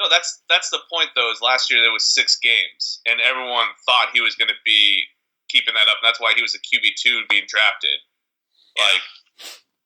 No, 0.00 0.08
that's 0.08 0.42
that's 0.48 0.70
the 0.70 0.80
point 0.90 1.10
though. 1.14 1.30
Is 1.30 1.42
last 1.42 1.70
year 1.70 1.82
there 1.82 1.92
was 1.92 2.02
six 2.08 2.36
games, 2.40 3.00
and 3.06 3.20
everyone 3.20 3.68
thought 3.86 4.08
he 4.14 4.20
was 4.22 4.34
going 4.34 4.48
to 4.48 4.58
be 4.64 5.04
keeping 5.50 5.74
that 5.74 5.86
up. 5.86 6.00
And 6.02 6.08
that's 6.08 6.18
why 6.20 6.32
he 6.34 6.40
was 6.42 6.54
a 6.56 6.58
QB 6.58 6.96
two 6.96 7.20
being 7.28 7.44
drafted. 7.46 8.00
Like, 8.78 9.02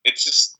it's 0.04 0.22
just 0.24 0.56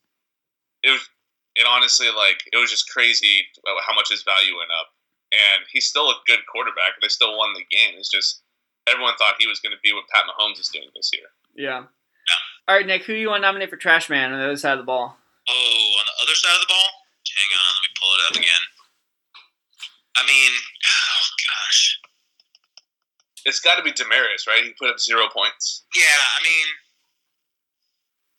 it 0.82 0.90
was. 0.90 1.08
It 1.54 1.66
honestly, 1.66 2.06
like, 2.14 2.42
it 2.52 2.56
was 2.58 2.70
just 2.70 2.88
crazy 2.90 3.46
how 3.66 3.94
much 3.94 4.10
his 4.10 4.22
value 4.22 4.54
went 4.58 4.70
up. 4.78 4.90
And 5.30 5.64
he's 5.70 5.86
still 5.86 6.08
a 6.08 6.20
good 6.26 6.40
quarterback. 6.50 7.00
They 7.00 7.08
still 7.08 7.36
won 7.36 7.52
the 7.52 7.64
game. 7.68 7.96
It's 7.98 8.08
just 8.08 8.42
everyone 8.88 9.14
thought 9.18 9.34
he 9.38 9.46
was 9.46 9.60
going 9.60 9.76
to 9.76 9.82
be 9.82 9.92
what 9.92 10.08
Pat 10.08 10.24
Mahomes 10.24 10.58
is 10.58 10.68
doing 10.68 10.88
this 10.94 11.10
year. 11.12 11.28
Yeah. 11.54 11.84
All 12.68 12.76
right, 12.76 12.86
Nick. 12.86 13.04
Who 13.04 13.12
do 13.12 13.20
you 13.20 13.28
want 13.28 13.40
to 13.40 13.48
nominate 13.48 13.70
for 13.70 13.76
Trash 13.76 14.08
Man 14.08 14.32
on 14.32 14.38
the 14.38 14.44
other 14.44 14.56
side 14.56 14.72
of 14.72 14.78
the 14.78 14.88
ball? 14.88 15.16
Oh, 15.48 15.88
on 16.00 16.04
the 16.04 16.16
other 16.24 16.36
side 16.36 16.54
of 16.56 16.60
the 16.60 16.72
ball? 16.72 16.88
Hang 17.28 17.52
on, 17.56 17.72
let 17.76 17.84
me 17.84 17.92
pull 17.96 18.12
it 18.12 18.22
up 18.28 18.36
again. 18.40 18.64
I 20.16 20.22
mean, 20.26 20.52
oh 20.52 21.24
gosh. 21.44 22.00
It's 23.44 23.60
got 23.60 23.76
to 23.76 23.84
be 23.84 23.92
Demaryius, 23.92 24.48
right? 24.48 24.64
He 24.64 24.76
put 24.76 24.90
up 24.90 25.00
zero 25.00 25.28
points. 25.32 25.84
Yeah, 25.94 26.20
I 26.36 26.42
mean, 26.42 26.68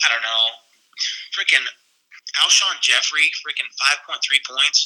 I 0.05 0.07
don't 0.13 0.22
know. 0.22 0.53
Freaking 1.34 1.66
Alshon 2.43 2.78
Jeffery, 2.82 3.32
freaking 3.41 3.70
5.3 4.05 4.22
points. 4.45 4.86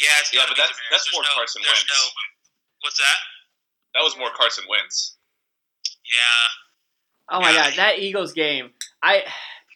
Yeah, 0.00 0.08
it's 0.20 0.32
Yeah, 0.32 0.44
but 0.48 0.56
that's- 0.56 0.70
Demaryius. 0.76 0.90
that's 0.90 1.04
There's 1.04 1.14
more 1.14 1.22
no, 1.22 1.28
Carson 1.34 1.62
there's 1.62 1.72
Wentz. 1.78 1.88
No, 1.88 2.10
what's 2.80 2.98
that? 2.98 3.18
That 3.94 4.02
was 4.02 4.16
more 4.18 4.30
Carson 4.34 4.64
Wentz. 4.68 5.16
Yeah. 6.04 6.48
Oh 7.30 7.40
my 7.40 7.50
Yeah. 7.52 7.70
god, 7.70 7.76
that 7.76 7.98
Eagles 8.00 8.32
game. 8.32 8.72
I 9.02 9.24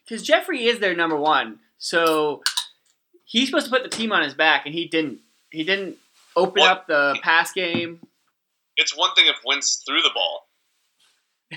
because 0.05 0.23
Jeffery 0.27 0.67
is 0.67 0.79
their 0.81 0.95
number 0.95 1.17
one, 1.17 1.61
so 1.79 2.43
he's 3.25 3.49
supposed 3.49 3.67
to 3.67 3.71
put 3.71 3.83
the 3.83 3.89
team 3.89 4.11
on 4.13 4.23
his 4.23 4.35
back, 4.35 4.67
and 4.67 4.75
he 4.75 4.87
didn't. 4.87 5.21
He 5.51 5.65
didn't 5.65 5.99
open 6.37 6.61
What? 6.61 6.71
up 6.71 6.87
the 6.87 7.19
pass 7.23 7.53
game. 7.53 8.01
It's 8.77 8.95
one 8.97 9.15
thing 9.15 9.27
if 9.27 9.37
Wentz 9.45 9.83
threw 9.87 10.03
the 10.03 10.11
ball. 10.15 10.49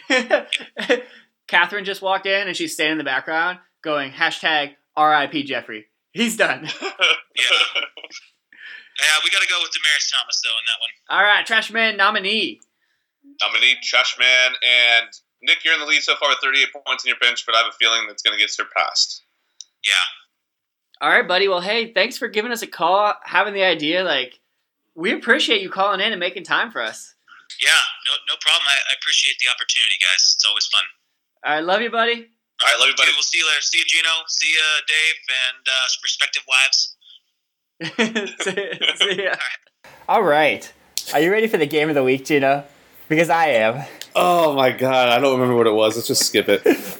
Catherine 1.47 1.83
just 1.85 2.01
walked 2.01 2.25
in, 2.25 2.47
and 2.47 2.55
she's 2.55 2.73
standing 2.73 2.93
in 2.93 2.97
the 2.99 3.03
background. 3.03 3.59
going 3.81 4.11
hashtag 4.11 4.75
RIP 4.97 5.45
Jeffery. 5.45 5.87
He's 6.11 6.37
done. 6.37 6.69
Yeah. 7.35 7.81
Yeah, 9.01 9.17
we 9.25 9.33
got 9.33 9.41
to 9.41 9.49
go 9.49 9.57
with 9.61 9.73
Demaryius 9.73 10.13
Thomas 10.13 10.41
though 10.45 10.53
in 10.53 10.65
that 10.69 10.79
one. 10.79 10.93
All 11.09 11.25
right, 11.25 11.45
trash 11.45 11.71
man 11.71 11.97
nominee. 11.97 12.61
Nominee 13.41 13.75
Trash 13.81 14.17
Man 14.19 14.51
and 14.61 15.09
Nick. 15.41 15.63
You're 15.63 15.73
in 15.73 15.79
the 15.79 15.85
lead 15.85 16.01
so 16.01 16.15
far 16.15 16.29
with 16.29 16.39
38 16.39 16.69
points 16.85 17.03
in 17.03 17.09
your 17.09 17.19
bench, 17.19 17.45
but 17.45 17.55
I 17.55 17.59
have 17.59 17.67
a 17.67 17.77
feeling 17.77 18.07
that's 18.07 18.21
going 18.21 18.37
to 18.37 18.39
get 18.39 18.49
surpassed. 18.49 19.23
Yeah. 19.85 20.05
All 21.01 21.09
right, 21.09 21.27
buddy. 21.27 21.47
Well, 21.47 21.61
hey, 21.61 21.93
thanks 21.93 22.17
for 22.17 22.27
giving 22.27 22.51
us 22.51 22.61
a 22.61 22.67
call, 22.67 23.13
having 23.23 23.53
the 23.53 23.63
idea. 23.63 24.03
Like, 24.03 24.39
we 24.95 25.13
appreciate 25.13 25.61
you 25.61 25.69
calling 25.69 25.99
in 25.99 26.11
and 26.13 26.19
making 26.19 26.43
time 26.43 26.71
for 26.71 26.81
us. 26.81 27.15
Yeah, 27.61 27.81
no, 28.07 28.13
no 28.29 28.37
problem. 28.39 28.65
I, 28.69 28.77
I 28.89 28.93
appreciate 29.01 29.37
the 29.39 29.49
opportunity, 29.49 29.97
guys. 30.01 30.37
It's 30.37 30.45
always 30.45 30.65
fun. 30.67 30.85
All 31.45 31.53
right, 31.57 31.65
love 31.65 31.81
you, 31.81 31.89
buddy. 31.89 32.29
All 32.61 32.69
right, 32.69 32.77
love 32.77 32.89
you, 32.89 32.97
buddy. 32.97 33.09
Okay, 33.09 33.17
we'll 33.17 33.25
see 33.25 33.41
you 33.41 33.47
later. 33.49 33.61
See 33.61 33.79
you, 33.81 33.85
Gino. 33.89 34.13
See 34.29 34.53
you, 34.53 34.67
Dave, 34.85 35.17
and 35.49 35.63
uh, 35.65 35.87
respective 36.05 36.45
wives. 36.47 36.95
see, 37.97 38.71
see 38.95 39.23
ya. 39.23 39.35
All 40.07 40.23
right. 40.23 40.71
Are 41.13 41.19
you 41.19 41.31
ready 41.31 41.47
for 41.47 41.57
the 41.57 41.65
game 41.65 41.89
of 41.89 41.95
the 41.95 42.03
week, 42.03 42.25
Gino? 42.25 42.63
Because 43.09 43.29
I 43.29 43.47
am. 43.47 43.85
Oh 44.15 44.53
my 44.53 44.71
god, 44.71 45.09
I 45.09 45.19
don't 45.19 45.33
remember 45.33 45.55
what 45.55 45.67
it 45.67 45.73
was. 45.73 45.95
Let's 45.95 46.07
just 46.07 46.25
skip 46.25 46.47
it. 46.49 46.61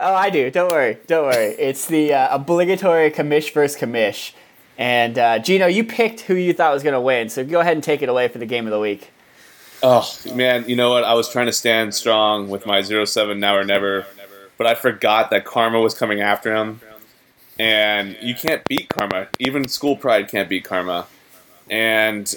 Oh, 0.00 0.14
I 0.14 0.30
do. 0.30 0.50
Don't 0.50 0.72
worry. 0.72 0.98
Don't 1.06 1.26
worry. 1.26 1.54
It's 1.56 1.86
the 1.86 2.12
uh, 2.12 2.34
obligatory 2.34 3.08
commish 3.12 3.52
versus 3.52 3.80
commish. 3.80 4.32
And 4.76 5.16
uh, 5.16 5.38
Gino, 5.38 5.68
you 5.68 5.84
picked 5.84 6.22
who 6.22 6.34
you 6.34 6.52
thought 6.52 6.72
was 6.72 6.82
going 6.82 6.94
to 6.94 7.00
win, 7.00 7.28
so 7.28 7.44
go 7.44 7.60
ahead 7.60 7.74
and 7.74 7.84
take 7.84 8.02
it 8.02 8.08
away 8.08 8.26
for 8.26 8.38
the 8.38 8.46
game 8.46 8.66
of 8.66 8.72
the 8.72 8.80
week. 8.80 9.12
Oh 9.82 10.10
man, 10.34 10.68
you 10.68 10.74
know 10.74 10.90
what? 10.90 11.04
I 11.04 11.14
was 11.14 11.30
trying 11.30 11.46
to 11.46 11.52
stand 11.52 11.94
strong 11.94 12.48
with 12.48 12.66
my 12.66 12.82
07 12.82 13.38
now 13.38 13.56
or 13.56 13.62
never, 13.62 14.06
but 14.58 14.66
I 14.66 14.74
forgot 14.74 15.30
that 15.30 15.44
Karma 15.44 15.80
was 15.80 15.94
coming 15.94 16.20
after 16.20 16.52
him. 16.52 16.80
And 17.58 18.16
you 18.22 18.34
can't 18.34 18.64
beat 18.66 18.88
Karma. 18.88 19.28
Even 19.38 19.68
School 19.68 19.96
Pride 19.96 20.28
can't 20.28 20.48
beat 20.48 20.64
Karma. 20.64 21.06
And 21.68 22.34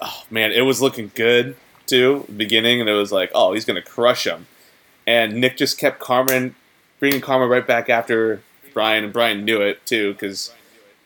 oh 0.00 0.22
man, 0.30 0.52
it 0.52 0.62
was 0.62 0.80
looking 0.80 1.10
good 1.14 1.56
too, 1.86 2.24
beginning, 2.36 2.80
and 2.80 2.88
it 2.88 2.94
was 2.94 3.12
like, 3.12 3.30
oh, 3.34 3.52
he's 3.52 3.64
gonna 3.64 3.82
crush 3.82 4.26
him. 4.26 4.46
And 5.06 5.40
Nick 5.40 5.56
just 5.56 5.78
kept 5.78 5.98
Karma, 5.98 6.50
bringing 7.00 7.20
Karma 7.20 7.46
right 7.46 7.66
back 7.66 7.88
after 7.88 8.42
Brian, 8.72 9.04
and 9.04 9.12
Brian 9.12 9.44
knew 9.44 9.60
it 9.60 9.84
too 9.86 10.12
because 10.12 10.52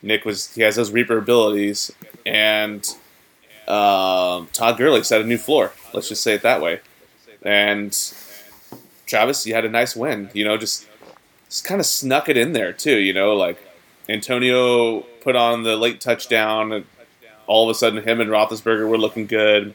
Nick 0.02 0.24
was 0.24 0.54
he 0.54 0.62
has 0.62 0.76
those 0.76 0.90
Reaper 0.92 1.18
abilities, 1.18 1.90
and 2.26 2.86
um, 3.66 4.48
Todd 4.52 4.76
Gurley 4.76 5.02
set 5.02 5.22
a 5.22 5.24
new 5.24 5.38
floor. 5.38 5.72
Let's 5.94 6.08
just 6.08 6.22
say 6.22 6.34
it 6.34 6.42
that 6.42 6.60
way. 6.60 6.80
And 7.42 7.96
Travis, 9.06 9.46
you 9.46 9.54
had 9.54 9.64
a 9.64 9.70
nice 9.70 9.96
win. 9.96 10.30
You 10.34 10.44
know, 10.44 10.56
just 10.56 10.86
kind 11.60 11.80
of 11.80 11.86
snuck 11.86 12.28
it 12.28 12.36
in 12.36 12.52
there 12.52 12.72
too. 12.72 12.96
You 12.96 13.12
know, 13.12 13.34
like 13.34 13.58
Antonio 14.08 15.00
put 15.20 15.36
on 15.36 15.62
the 15.62 15.76
late 15.76 16.00
touchdown. 16.00 16.72
And 16.72 16.84
all 17.46 17.68
of 17.68 17.74
a 17.74 17.78
sudden, 17.78 18.02
him 18.02 18.20
and 18.20 18.30
Roethlisberger 18.30 18.88
were 18.88 18.96
looking 18.96 19.26
good. 19.26 19.74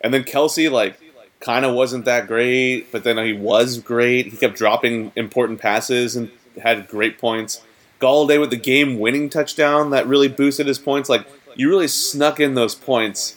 And 0.00 0.12
then 0.12 0.24
Kelce, 0.24 0.70
like, 0.70 0.98
kind 1.38 1.64
of 1.64 1.74
wasn't 1.74 2.04
that 2.06 2.26
great, 2.26 2.90
but 2.90 3.04
then 3.04 3.18
he 3.18 3.32
was 3.32 3.78
great. 3.78 4.26
He 4.26 4.36
kept 4.36 4.56
dropping 4.56 5.12
important 5.14 5.60
passes 5.60 6.16
and 6.16 6.30
had 6.60 6.88
great 6.88 7.18
points. 7.18 7.62
Golladay 8.00 8.40
with 8.40 8.50
the 8.50 8.56
game-winning 8.56 9.28
touchdown 9.30 9.90
that 9.90 10.08
really 10.08 10.26
boosted 10.26 10.66
his 10.66 10.80
points. 10.80 11.08
Like, 11.08 11.26
you 11.54 11.68
really 11.68 11.86
snuck 11.86 12.40
in 12.40 12.54
those 12.54 12.74
points, 12.74 13.36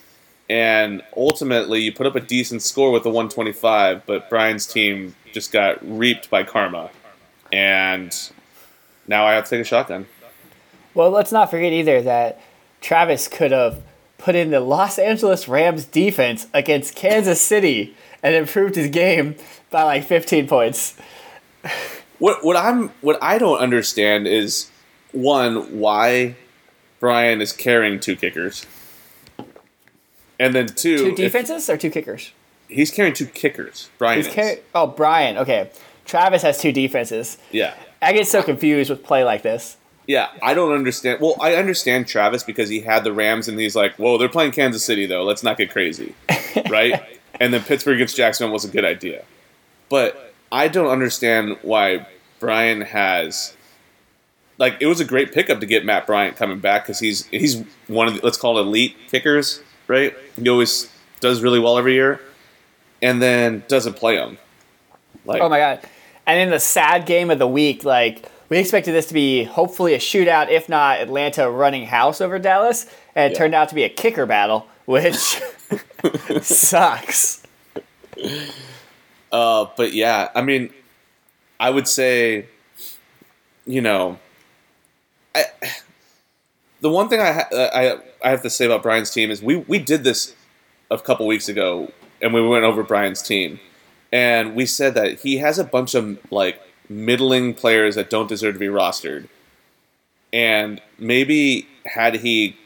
and 0.50 1.04
ultimately 1.16 1.82
you 1.82 1.92
put 1.92 2.08
up 2.08 2.16
a 2.16 2.20
decent 2.20 2.64
score 2.64 2.92
with 2.92 3.04
the 3.04 3.10
125. 3.10 4.06
But 4.08 4.30
Brian's 4.30 4.66
team 4.66 5.16
just 5.34 5.52
got 5.52 5.78
reaped 5.88 6.32
by 6.32 6.42
karma, 6.42 6.90
and 7.52 8.16
now 9.08 9.26
I 9.26 9.34
have 9.34 9.46
to 9.46 9.50
take 9.50 9.62
a 9.62 9.64
shotgun. 9.64 10.08
Well, 10.94 11.10
let's 11.10 11.32
not 11.32 11.50
forget 11.52 11.72
either 11.74 12.02
that 12.02 12.42
Travis 12.82 13.28
could 13.28 13.52
have 13.52 13.82
put 14.18 14.36
in 14.36 14.52
the 14.52 14.60
Los 14.60 15.00
Angeles 15.00 15.48
Rams 15.48 15.86
defense 15.86 16.48
against 16.54 16.96
Kansas 16.96 17.42
City 17.42 17.96
and 18.22 18.36
improved 18.36 18.76
his 18.76 18.90
game 18.90 19.36
by 19.70 19.84
like 19.84 20.04
15 20.04 20.48
points. 20.48 20.96
What 22.20 22.44
what 22.44 22.56
I'm 22.56 22.90
what 23.02 23.18
I 23.22 23.38
don't 23.38 23.58
understand 23.60 24.28
is 24.28 24.70
one 25.12 25.80
why 25.80 26.36
Brian 27.00 27.42
is 27.42 27.52
carrying 27.52 28.00
two 28.00 28.16
kickers, 28.16 28.66
and 30.40 30.54
then 30.54 30.68
two, 30.68 30.98
Two 30.98 31.08
if- 31.10 31.16
defenses 31.16 31.70
or 31.70 31.78
two 31.78 31.90
kickers? 31.90 32.32
he's 32.68 32.92
carrying 32.92 33.14
two 33.14 33.26
kickers. 33.26 33.90
Brian 33.98 34.24
carry- 34.24 34.60
oh, 34.76 34.88
Brian. 34.88 35.38
Okay. 35.38 35.70
Travis 36.12 36.42
has 36.42 36.60
two 36.60 36.74
defenses. 36.74 37.38
yeah. 37.52 37.74
I 38.02 38.14
get 38.14 38.28
so 38.28 38.42
confused 38.44 38.90
with 38.90 39.04
play 39.04 39.24
like 39.24 39.44
this. 39.44 39.78
Yeah, 40.08 40.30
I 40.42 40.54
don't 40.56 40.74
understand. 40.74 41.22
Well, 41.22 41.36
I 41.40 41.54
understand 41.56 42.08
Travis 42.08 42.44
because 42.44 42.68
he 42.68 42.82
had 42.82 43.04
the 43.04 43.14
Rams 43.14 43.48
and 43.48 43.58
he's 43.60 43.76
like, 43.76 43.94
whoa, 43.96 44.18
they're 44.18 44.28
playing 44.28 44.52
Kansas 44.52 44.84
City 44.84 45.06
though. 45.06 45.24
Let's 45.24 45.44
not 45.44 45.58
get 45.58 45.72
crazy, 45.72 46.16
right? 46.70 47.02
and 47.40 47.54
then 47.54 47.62
Pittsburgh 47.64 47.96
against 47.96 48.18
Jacksonville 48.18 48.52
was 48.52 48.66
a 48.66 48.68
good 48.68 48.84
idea, 48.84 49.24
but 49.88 50.34
I 50.52 50.68
don't 50.68 50.90
understand 50.90 51.58
why 51.62 52.06
Brian 52.40 52.82
has. 52.82 53.56
Like 54.58 54.78
it 54.82 54.88
was 54.88 55.00
a 55.00 55.06
great 55.06 55.32
pickup 55.32 55.60
to 55.62 55.66
get 55.66 55.86
Matt 55.86 56.06
Bryant 56.06 56.36
coming 56.36 56.60
back 56.60 56.84
because 56.84 57.00
he's 57.00 57.26
he's 57.28 57.64
one 57.88 58.08
of 58.08 58.16
the, 58.16 58.22
let's 58.22 58.38
call 58.38 58.58
it 58.58 58.62
elite 58.62 58.98
kickers, 59.10 59.62
right? 59.88 60.14
He 60.36 60.50
always 60.50 60.92
does 61.20 61.42
really 61.42 61.60
well 61.60 61.78
every 61.78 61.94
year, 61.94 62.20
and 63.02 63.22
then 63.22 63.64
doesn't 63.68 63.94
play 63.94 64.18
him. 64.18 64.38
Like 65.24 65.42
Oh 65.42 65.48
my 65.50 65.60
god! 65.60 65.82
And 66.28 66.40
in 66.40 66.50
the 66.50 66.60
sad 66.60 67.06
game 67.06 67.30
of 67.32 67.40
the 67.40 67.48
week, 67.48 67.84
like 67.84 68.30
we 68.50 68.58
expected 68.60 68.94
this 68.94 69.08
to 69.08 69.14
be 69.14 69.44
hopefully 69.44 69.94
a 69.94 69.98
shootout, 70.00 70.50
if 70.50 70.70
not 70.70 71.00
Atlanta 71.00 71.50
running 71.50 71.86
house 71.86 72.22
over 72.22 72.38
Dallas, 72.40 72.86
and 73.16 73.32
it 73.32 73.36
Yeah. 73.36 73.38
turned 73.40 73.56
out 73.56 73.70
to 73.70 73.76
be 73.76 73.84
a 73.84 73.90
kicker 73.90 74.26
battle, 74.26 74.68
which 74.86 75.16
sucks. 76.42 77.44
Uh, 79.32 79.66
but 79.78 79.94
yeah, 79.94 80.30
I 80.36 80.42
mean, 80.42 80.72
I 81.60 81.70
would 81.70 81.88
say, 81.88 82.46
you 83.66 83.82
know, 83.82 84.20
I, 85.34 85.46
the 86.82 86.90
one 86.90 87.08
thing 87.10 87.20
I, 87.22 87.32
ha- 87.32 87.48
I 87.52 87.98
I 88.24 88.30
have 88.30 88.42
to 88.44 88.50
say 88.50 88.66
about 88.66 88.84
Brian's 88.84 89.12
team 89.12 89.32
is 89.32 89.42
we 89.42 89.56
we 89.58 89.80
did 89.80 90.04
this 90.04 90.36
a 90.90 90.98
couple 91.00 91.26
weeks 91.26 91.48
ago, 91.48 91.92
and 92.22 92.34
we 92.34 92.46
went 92.46 92.66
over 92.66 92.84
Brian's 92.84 93.22
team, 93.22 93.60
and 94.12 94.56
we 94.56 94.66
said 94.66 94.94
that 94.96 95.20
he 95.22 95.38
has 95.38 95.58
a 95.58 95.64
bunch 95.64 95.96
of 95.96 96.20
like 96.32 96.62
middling 96.90 97.54
players 97.54 97.96
that 97.96 98.10
don't 98.10 98.28
deserve 98.28 98.56
to 98.56 98.60
be 98.60 98.68
rostered, 98.68 99.28
and 100.34 100.82
maybe 100.98 101.68
had 101.86 102.16
he, 102.18 102.58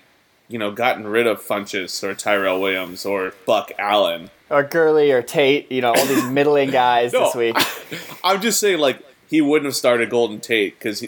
you 0.48 0.58
know, 0.58 0.72
gotten 0.72 1.08
rid 1.08 1.28
of 1.28 1.42
Funchess 1.42 2.04
or 2.04 2.14
Tyrell 2.14 2.60
Williams 2.60 3.06
or 3.06 3.34
Buck 3.46 3.72
Allen. 3.78 4.30
Or 4.50 4.62
Gurley 4.62 5.12
or 5.12 5.22
Tate, 5.24 5.72
you 5.72 5.82
know, 5.82 5.94
all 5.94 6.06
these 6.06 6.24
middling 6.30 6.70
guys 6.70 7.14
No, 7.14 7.26
this 7.26 7.36
week. 7.36 7.58
I'm 8.24 8.42
just 8.42 8.60
saying, 8.60 8.80
like 8.80 9.02
he 9.28 9.42
wouldn't 9.42 9.66
have 9.66 9.76
started 9.76 10.10
Golden 10.10 10.40
Tate 10.40 10.78
because 10.78 11.06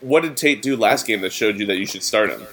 what 0.00 0.22
did 0.22 0.36
Tate 0.36 0.62
do 0.62 0.76
last 0.76 1.06
game 1.06 1.20
that 1.22 1.32
showed 1.32 1.58
you 1.58 1.66
that 1.66 1.76
you 1.76 1.86
should 1.86 2.02
start 2.02 2.30
him? 2.30 2.46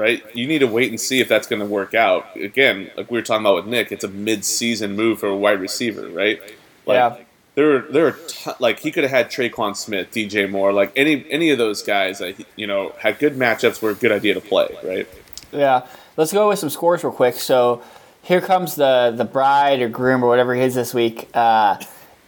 Right? 0.00 0.24
You 0.34 0.46
need 0.46 0.60
to 0.60 0.66
wait 0.66 0.88
and 0.88 0.98
see 0.98 1.20
if 1.20 1.28
that's 1.28 1.46
going 1.46 1.60
to 1.60 1.66
work 1.66 1.92
out. 1.94 2.34
Again, 2.36 2.90
like 2.96 3.10
we 3.10 3.18
were 3.18 3.22
talking 3.22 3.42
about 3.44 3.56
with 3.56 3.66
Nick, 3.66 3.92
it's 3.92 4.02
a 4.04 4.08
mid-season 4.08 4.96
move 4.96 5.20
for 5.20 5.26
a 5.26 5.36
wide 5.36 5.60
receiver, 5.60 6.08
right? 6.08 6.40
Like, 6.86 6.96
Yeah. 6.96 7.16
There, 7.56 7.76
are, 7.76 7.80
there 7.92 8.06
are 8.06 8.12
ton- 8.28 8.54
like 8.60 8.78
he 8.78 8.90
could 8.92 9.02
have 9.02 9.10
had 9.10 9.26
Tre'Quan 9.30 9.76
Smith, 9.76 10.10
DJ 10.12 10.48
Moore, 10.48 10.72
like 10.72 10.92
any 10.96 11.26
any 11.30 11.50
of 11.50 11.58
those 11.58 11.82
guys 11.82 12.20
that 12.20 12.36
you 12.56 12.66
know 12.66 12.94
had 12.98 13.18
good 13.18 13.34
matchups 13.34 13.82
were 13.82 13.90
a 13.90 13.94
good 13.94 14.12
idea 14.12 14.34
to 14.34 14.40
play, 14.40 14.68
right? 14.84 15.08
Yeah, 15.52 15.86
let's 16.16 16.32
go 16.32 16.48
with 16.48 16.60
some 16.60 16.70
scores 16.70 17.02
real 17.04 17.12
quick. 17.12 17.34
So 17.34 17.82
here 18.22 18.40
comes 18.40 18.76
the 18.76 19.12
the 19.14 19.24
bride 19.24 19.82
or 19.82 19.88
groom 19.88 20.22
or 20.22 20.28
whatever 20.28 20.54
he 20.54 20.62
is 20.62 20.76
this 20.76 20.94
week. 20.94 21.28
Uh, 21.34 21.76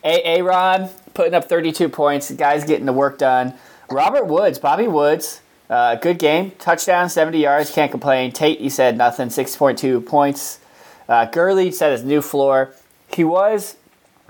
A 0.05 0.23
Aaron 0.23 0.91
putting 1.15 1.35
up 1.35 1.49
32 1.49 1.89
points. 1.89 2.29
The 2.29 2.35
guy's 2.35 2.65
getting 2.65 2.85
the 2.87 2.93
work 2.93 3.17
done. 3.17 3.55
Robert 3.91 4.27
Woods, 4.27 4.59
Bobby 4.59 4.89
Woods, 4.89 5.41
uh, 5.73 5.95
good 5.95 6.19
game. 6.19 6.51
Touchdown, 6.59 7.09
70 7.09 7.39
yards. 7.39 7.73
Can't 7.73 7.91
complain. 7.91 8.31
Tate, 8.31 8.61
you 8.61 8.69
said 8.69 8.99
nothing. 8.99 9.29
6.2 9.29 10.05
points. 10.05 10.59
Uh, 11.09 11.25
Gurley 11.25 11.71
set 11.73 11.93
his 11.93 12.05
new 12.05 12.21
floor. 12.21 12.75
He 13.09 13.25
was 13.25 13.77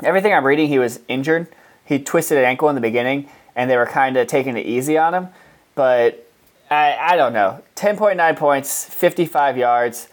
everything 0.05 0.33
I'm 0.33 0.47
reading. 0.47 0.69
He 0.69 0.79
was 0.79 1.01
injured. 1.09 1.49
He 1.85 1.99
twisted 1.99 2.39
an 2.39 2.45
ankle 2.45 2.69
in 2.69 2.77
the 2.77 2.81
beginning, 2.81 3.29
and 3.57 3.69
they 3.69 3.77
were 3.77 3.87
kind 3.87 4.17
of 4.17 4.29
taking 4.29 4.57
it 4.57 4.67
easy 4.67 4.97
on 4.97 5.15
him. 5.15 5.29
But 5.75 6.31
I, 6.71 6.97
I 6.97 7.17
don't 7.17 7.33
know. 7.33 7.61
10.9 7.75 8.37
points, 8.37 8.85
55 8.85 9.57
yards, 9.57 10.09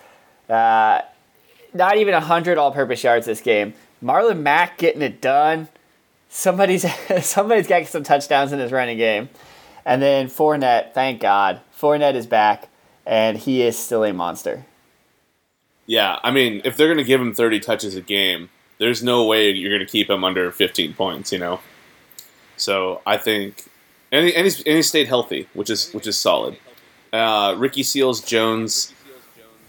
uh, 0.49 1.01
not 1.75 1.97
even 1.97 2.13
100 2.13 2.57
all 2.57 2.71
purpose 2.71 3.03
yards 3.03 3.27
this 3.27 3.41
game. 3.41 3.75
Marlon 4.03 4.41
Mack 4.41 4.79
getting 4.79 5.03
it 5.03 5.21
done. 5.21 5.67
Somebody's 6.27 6.85
somebody's 7.21 7.67
got 7.67 7.85
some 7.85 8.01
touchdowns 8.01 8.51
in 8.51 8.57
his 8.57 8.71
running 8.71 8.97
game. 8.97 9.29
And 9.89 10.03
then 10.03 10.27
Fournette, 10.27 10.93
thank 10.93 11.19
God. 11.19 11.61
Fournette 11.75 12.13
is 12.13 12.27
back, 12.27 12.69
and 13.07 13.35
he 13.35 13.63
is 13.63 13.75
still 13.75 14.03
a 14.03 14.13
monster. 14.13 14.67
Yeah, 15.87 16.19
I 16.21 16.29
mean, 16.29 16.61
if 16.63 16.77
they're 16.77 16.85
going 16.85 16.99
to 16.99 17.03
give 17.03 17.19
him 17.19 17.33
30 17.33 17.59
touches 17.59 17.95
a 17.95 18.01
game, 18.01 18.51
there's 18.77 19.01
no 19.01 19.25
way 19.25 19.49
you're 19.49 19.75
going 19.75 19.83
to 19.83 19.91
keep 19.91 20.07
him 20.07 20.23
under 20.23 20.51
15 20.51 20.93
points, 20.93 21.31
you 21.31 21.39
know? 21.39 21.59
So 22.55 23.01
I 23.03 23.17
think 23.17 23.67
and 24.11 24.27
he, 24.27 24.35
and, 24.35 24.43
he's, 24.43 24.61
and 24.61 24.75
he 24.75 24.83
stayed 24.83 25.07
healthy, 25.07 25.47
which 25.55 25.71
is 25.71 25.91
which 25.91 26.05
is 26.05 26.17
solid. 26.17 26.55
Uh, 27.11 27.55
Ricky 27.57 27.81
Seals 27.81 28.21
Jones, 28.21 28.93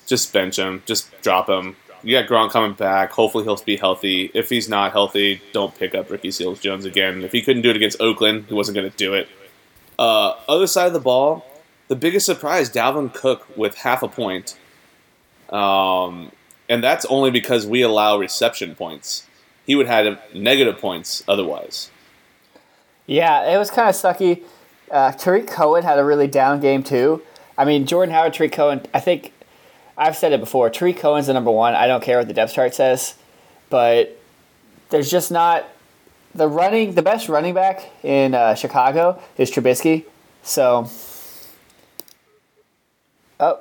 just 0.06 0.34
bench 0.34 0.58
him, 0.58 0.82
just 0.84 1.08
drop 1.22 1.48
him. 1.48 1.76
You 2.02 2.20
got 2.20 2.28
Gronk 2.28 2.50
coming 2.50 2.74
back. 2.74 3.12
Hopefully 3.12 3.44
he'll 3.44 3.56
be 3.56 3.78
healthy. 3.78 4.30
If 4.34 4.50
he's 4.50 4.68
not 4.68 4.92
healthy, 4.92 5.40
don't 5.54 5.74
pick 5.74 5.94
up 5.94 6.10
Ricky 6.10 6.30
Seals 6.30 6.60
Jones 6.60 6.84
again. 6.84 7.22
If 7.22 7.32
he 7.32 7.40
couldn't 7.40 7.62
do 7.62 7.70
it 7.70 7.76
against 7.76 8.02
Oakland, 8.02 8.44
he 8.48 8.54
wasn't 8.54 8.76
going 8.76 8.90
to 8.90 8.96
do 8.98 9.14
it. 9.14 9.26
Uh, 10.00 10.34
other 10.48 10.66
side 10.66 10.86
of 10.86 10.94
the 10.94 11.00
ball, 11.00 11.44
the 11.88 11.94
biggest 11.94 12.24
surprise, 12.24 12.70
Dalvin 12.70 13.12
Cook 13.12 13.46
with 13.54 13.74
half 13.74 14.02
a 14.02 14.08
point. 14.08 14.56
Um, 15.50 16.32
and 16.70 16.82
that's 16.82 17.04
only 17.04 17.30
because 17.30 17.66
we 17.66 17.82
allow 17.82 18.16
reception 18.16 18.74
points. 18.74 19.26
He 19.66 19.74
would 19.74 19.86
have 19.86 20.18
negative 20.32 20.78
points 20.78 21.22
otherwise. 21.28 21.90
Yeah, 23.06 23.52
it 23.52 23.58
was 23.58 23.70
kind 23.70 23.90
of 23.90 23.94
sucky. 23.94 24.42
Uh, 24.90 25.12
Tarik 25.12 25.46
Cohen 25.46 25.82
had 25.82 25.98
a 25.98 26.04
really 26.04 26.26
down 26.26 26.60
game 26.60 26.82
too. 26.82 27.22
I 27.58 27.66
mean, 27.66 27.84
Jordan 27.84 28.14
Howard, 28.14 28.32
Tarik 28.32 28.52
Cohen. 28.52 28.86
I 28.94 29.00
think 29.00 29.34
I've 29.98 30.16
said 30.16 30.32
it 30.32 30.40
before. 30.40 30.70
Tarik 30.70 30.96
Cohen's 30.96 31.26
the 31.26 31.34
number 31.34 31.50
one. 31.50 31.74
I 31.74 31.86
don't 31.86 32.02
care 32.02 32.16
what 32.16 32.26
the 32.26 32.32
depth 32.32 32.54
chart 32.54 32.74
says, 32.74 33.16
but 33.68 34.18
there's 34.88 35.10
just 35.10 35.30
not 35.30 35.68
the 36.34 36.48
running. 36.48 36.94
The 36.94 37.02
best 37.02 37.28
running 37.28 37.54
back 37.54 37.90
in 38.02 38.34
uh, 38.34 38.54
Chicago 38.54 39.20
is 39.36 39.50
Trubisky. 39.50 40.04
So, 40.42 40.88
oh, 43.38 43.60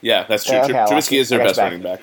Yeah, 0.00 0.24
that's 0.24 0.44
true. 0.44 0.56
Okay, 0.58 0.72
Trubisky 0.72 1.18
is 1.18 1.28
their 1.28 1.38
best 1.38 1.56
back. 1.56 1.64
running 1.64 1.82
back. 1.82 2.00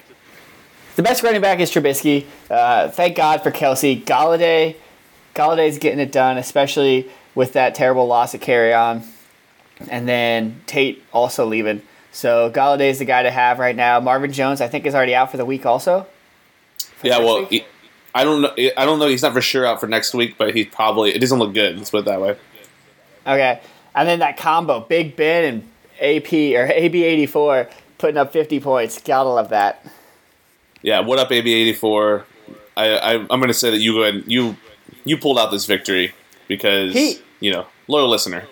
the 0.95 1.03
best 1.03 1.23
running 1.23 1.41
back 1.41 1.59
is 1.59 1.71
Trubisky. 1.71 2.25
Uh, 2.49 2.89
thank 2.89 3.15
God 3.15 3.41
for 3.41 3.51
Kelce. 3.51 4.03
Golladay, 4.03 4.75
Golladay's 5.35 5.77
getting 5.77 5.99
it 5.99 6.11
done, 6.11 6.37
especially 6.37 7.09
with 7.35 7.53
that 7.53 7.75
terrible 7.75 8.07
loss 8.07 8.33
of 8.33 8.41
carry 8.41 8.73
on, 8.73 9.03
and 9.89 10.07
then 10.07 10.61
Tate 10.67 11.01
also 11.13 11.45
leaving. 11.45 11.81
So 12.11 12.51
Galladay's 12.51 12.99
the 12.99 13.05
guy 13.05 13.23
to 13.23 13.31
have 13.31 13.57
right 13.57 13.75
now. 13.75 14.01
Marvin 14.01 14.33
Jones, 14.33 14.59
I 14.59 14.67
think, 14.67 14.85
is 14.85 14.93
already 14.93 15.15
out 15.15 15.31
for 15.31 15.37
the 15.37 15.45
week. 15.45 15.65
Also, 15.65 16.07
Yeah, 17.01 17.19
well, 17.19 17.45
he, 17.45 17.63
I 18.13 18.23
don't 18.23 18.41
know. 18.41 18.53
I 18.77 18.85
don't 18.85 18.99
know. 18.99 19.07
He's 19.07 19.21
not 19.21 19.33
for 19.33 19.41
sure 19.41 19.65
out 19.65 19.79
for 19.79 19.87
next 19.87 20.13
week, 20.13 20.35
but 20.37 20.53
he 20.55 20.65
probably 20.65 21.11
it 21.15 21.19
doesn't 21.19 21.39
look 21.39 21.53
good. 21.53 21.77
Let's 21.77 21.89
put 21.91 21.99
it 21.99 22.05
that 22.05 22.19
way. 22.21 22.37
okay, 23.25 23.61
and 23.95 24.07
then 24.07 24.19
that 24.19 24.37
combo, 24.37 24.81
Big 24.81 25.15
Ben 25.15 25.43
and 25.45 25.63
AP 26.01 26.33
or 26.33 26.65
AB 26.73 27.03
eighty 27.03 27.25
four 27.25 27.67
putting 27.97 28.17
up 28.17 28.33
fifty 28.33 28.59
points. 28.59 29.01
Gotta 29.01 29.29
love 29.29 29.49
that. 29.49 29.85
Yeah, 30.81 30.99
what 31.01 31.19
up, 31.19 31.31
AB 31.31 31.51
eighty 31.53 31.73
four? 31.73 32.25
I, 32.75 32.89
I 32.97 33.13
I'm 33.15 33.27
going 33.27 33.47
to 33.47 33.53
say 33.53 33.69
that 33.71 33.79
you 33.79 33.93
go 33.93 34.03
ahead, 34.03 34.23
you 34.27 34.57
you 35.05 35.17
pulled 35.17 35.37
out 35.37 35.51
this 35.51 35.65
victory 35.65 36.13
because 36.47 36.93
He- 36.93 37.19
you 37.39 37.51
know 37.51 37.65
loyal 37.87 38.09
listener. 38.09 38.43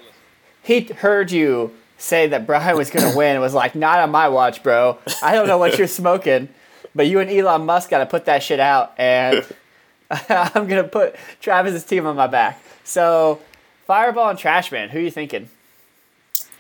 He 0.62 0.82
heard 0.82 1.32
you 1.32 1.72
say 1.98 2.28
that 2.28 2.46
Brian 2.46 2.78
was 2.78 2.90
going 2.90 3.10
to 3.12 3.18
win 3.18 3.32
and 3.34 3.42
was 3.42 3.54
like, 3.54 3.76
not 3.76 4.00
on 4.00 4.12
my 4.12 4.28
watch, 4.30 4.62
bro. 4.62 4.98
I 5.24 5.34
don't 5.34 5.48
know 5.48 5.58
what 5.58 5.78
you're 5.78 5.88
smoking, 5.88 6.48
but 6.96 7.08
you 7.08 7.20
and 7.20 7.30
Elon 7.30 7.66
Musk 7.66 7.90
got 7.90 8.00
to 8.00 8.06
put 8.06 8.26
that 8.26 8.44
shit 8.44 8.60
out, 8.60 8.94
and 8.98 9.46
I'm 10.30 10.68
going 10.68 10.84
to 10.84 10.90
put 10.90 11.16
Travis's 11.40 11.84
team 11.84 12.06
on 12.06 12.16
my 12.16 12.28
back. 12.28 12.62
So, 12.84 13.40
Fireball 13.86 14.30
and 14.30 14.40
Trashman, 14.40 14.90
who 14.90 15.00
are 15.00 15.02
you 15.02 15.12
thinking? 15.12 15.50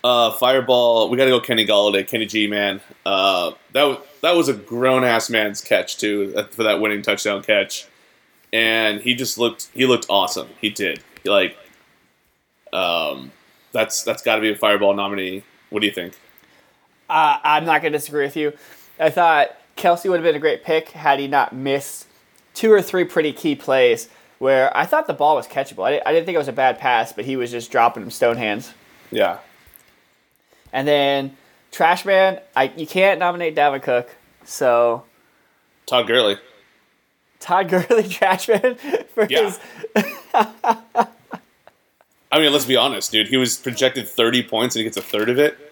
Uh, 0.03 0.31
Fireball, 0.31 1.09
we 1.09 1.17
got 1.17 1.25
to 1.25 1.31
go 1.31 1.41
Kenny 1.41 1.65
Golladay, 1.65 2.07
Kenny 2.07 2.25
G 2.25 2.47
man. 2.47 2.79
Uh, 3.05 3.51
that 3.73 3.83
was 3.83 3.97
that 4.21 4.35
was 4.35 4.47
a 4.47 4.53
grown 4.53 5.03
ass 5.03 5.29
man's 5.29 5.61
catch 5.61 5.97
too 5.97 6.31
for 6.51 6.63
that 6.63 6.79
winning 6.79 7.01
touchdown 7.01 7.43
catch, 7.43 7.85
and 8.53 9.01
he 9.01 9.13
just 9.13 9.37
looked 9.37 9.69
he 9.73 9.85
looked 9.85 10.05
awesome. 10.09 10.47
He 10.61 10.69
did 10.69 11.03
like, 11.25 11.57
um, 12.71 13.31
that's 13.71 14.03
that's 14.03 14.21
got 14.21 14.35
to 14.35 14.41
be 14.41 14.51
a 14.51 14.55
Fireball 14.55 14.93
nominee. 14.93 15.43
What 15.69 15.81
do 15.81 15.87
you 15.87 15.93
think? 15.93 16.17
Uh, 17.09 17.39
I'm 17.43 17.65
not 17.65 17.81
going 17.81 17.91
to 17.91 17.97
disagree 17.97 18.23
with 18.23 18.37
you. 18.37 18.53
I 18.99 19.09
thought 19.09 19.55
Kelce 19.79 20.09
would 20.09 20.17
have 20.17 20.23
been 20.23 20.35
a 20.35 20.39
great 20.39 20.63
pick 20.63 20.89
had 20.89 21.19
he 21.19 21.27
not 21.27 21.53
missed 21.53 22.05
two 22.53 22.71
or 22.71 22.81
three 22.81 23.05
pretty 23.05 23.31
key 23.33 23.55
plays 23.55 24.09
where 24.37 24.75
I 24.77 24.85
thought 24.85 25.07
the 25.07 25.13
ball 25.13 25.35
was 25.35 25.47
catchable. 25.47 25.83
I 25.85 25.91
didn't, 25.91 26.07
I 26.07 26.11
didn't 26.13 26.25
think 26.25 26.35
it 26.35 26.39
was 26.39 26.47
a 26.47 26.53
bad 26.53 26.79
pass, 26.79 27.11
but 27.13 27.25
he 27.25 27.35
was 27.35 27.51
just 27.51 27.71
dropping 27.71 28.03
them 28.03 28.11
stone 28.11 28.37
hands. 28.37 28.73
Yeah, 29.11 29.39
And 30.71 30.87
then 30.87 31.35
Trashman, 31.71 32.41
I 32.55 32.71
you 32.75 32.85
can't 32.85 33.19
nominate 33.19 33.55
Dalvin 33.55 33.81
Cook, 33.81 34.15
so 34.43 35.03
Todd 35.87 36.05
Gurley. 36.07 36.37
Todd 37.39 37.69
Gurley 37.69 38.03
Trashman 38.03 38.77
for 39.07 39.25
Yeah. 39.29 39.43
his. 39.43 39.59
I 42.31 42.37
mean, 42.37 42.51
let's 42.53 42.65
be 42.65 42.75
honest, 42.75 43.11
dude. 43.11 43.27
He 43.29 43.37
was 43.37 43.57
projected 43.57 44.07
thirty 44.07 44.43
points 44.43 44.75
and 44.75 44.81
he 44.81 44.83
gets 44.83 44.97
a 44.97 45.01
third 45.01 45.29
of 45.29 45.39
it. 45.39 45.68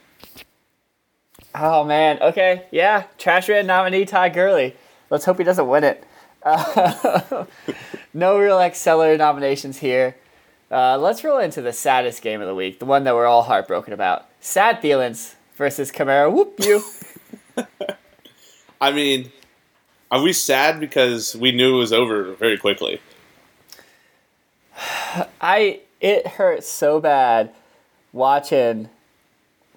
Oh 1.60 1.84
man, 1.84 2.22
okay, 2.22 2.66
yeah, 2.72 3.06
Trashman 3.18 3.66
nominee 3.66 4.06
Todd 4.06 4.34
Gurley. 4.34 4.76
Let's 5.10 5.26
hope 5.26 5.40
he 5.40 5.44
doesn't 5.44 5.68
win 5.68 5.84
it. 5.84 6.04
Uh, 6.44 7.46
no 8.14 8.38
real 8.38 8.60
Exceller 8.60 9.18
nominations 9.18 9.80
here. 9.80 10.16
Uh, 10.70 10.98
let's 11.00 11.24
roll 11.24 11.40
into 11.40 11.62
the 11.62 11.74
saddest 11.74 12.22
game 12.22 12.42
of 12.42 12.48
the 12.48 12.54
week, 12.54 12.78
the 12.78 12.86
one 12.86 13.06
that 13.06 13.16
we're 13.16 13.26
all 13.26 13.44
heartbroken 13.44 13.92
about. 13.92 14.28
Sad 14.40 14.82
Thielens 14.82 15.34
versus 15.56 15.92
Camaro. 15.92 16.32
Whoop 16.32 16.60
you. 16.60 16.84
I 18.82 18.92
mean, 18.92 19.32
are 20.12 20.22
we 20.22 20.34
sad 20.34 20.80
because 20.80 21.36
we 21.36 21.52
knew 21.52 21.76
it 21.76 21.80
was 21.80 21.94
over 21.94 22.34
very 22.34 22.58
quickly? 22.58 23.02
I 25.42 25.80
it 26.00 26.28
hurt 26.28 26.64
so 26.64 27.00
bad 27.00 27.52
watching 28.14 28.90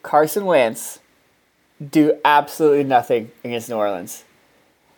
Carson 0.03 0.45
Wentz 0.45 0.99
do 1.89 2.19
absolutely 2.25 2.85
nothing 2.85 3.31
against 3.43 3.69
New 3.69 3.77
Orleans. 3.77 4.25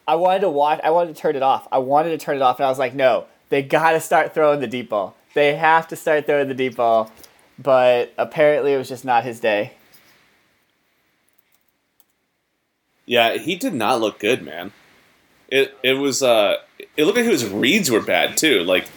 I 0.06 0.16
wanted 0.16 0.40
to 0.40 0.50
watch. 0.50 0.80
I 0.82 0.90
wanted 0.90 1.14
to 1.14 1.20
turn 1.20 1.36
it 1.36 1.42
off. 1.42 1.68
I 1.70 1.78
wanted 1.78 2.10
to 2.10 2.18
turn 2.18 2.36
it 2.36 2.42
off, 2.42 2.58
and 2.58 2.66
I 2.66 2.68
was 2.68 2.78
like, 2.78 2.94
no, 2.94 3.26
they 3.50 3.62
got 3.62 3.92
to 3.92 4.00
start 4.00 4.34
throwing 4.34 4.60
the 4.60 4.66
deep 4.66 4.88
ball. 4.88 5.14
They 5.34 5.54
have 5.54 5.88
to 5.88 5.96
start 5.96 6.26
throwing 6.26 6.48
the 6.48 6.54
deep 6.54 6.76
ball. 6.76 7.10
But 7.58 8.12
apparently, 8.18 8.72
it 8.72 8.78
was 8.78 8.88
just 8.88 9.04
not 9.04 9.24
his 9.24 9.38
day. 9.38 9.72
Yeah, 13.06 13.36
he 13.36 13.56
did 13.56 13.74
not 13.74 14.00
look 14.00 14.18
good, 14.18 14.42
man. 14.42 14.72
It 15.48 15.76
it 15.82 15.94
was 15.94 16.22
uh 16.22 16.56
it 16.96 17.04
looked 17.04 17.18
like 17.18 17.26
his 17.26 17.46
reads 17.46 17.90
were 17.90 18.00
bad 18.00 18.36
too. 18.36 18.60
Like 18.60 18.88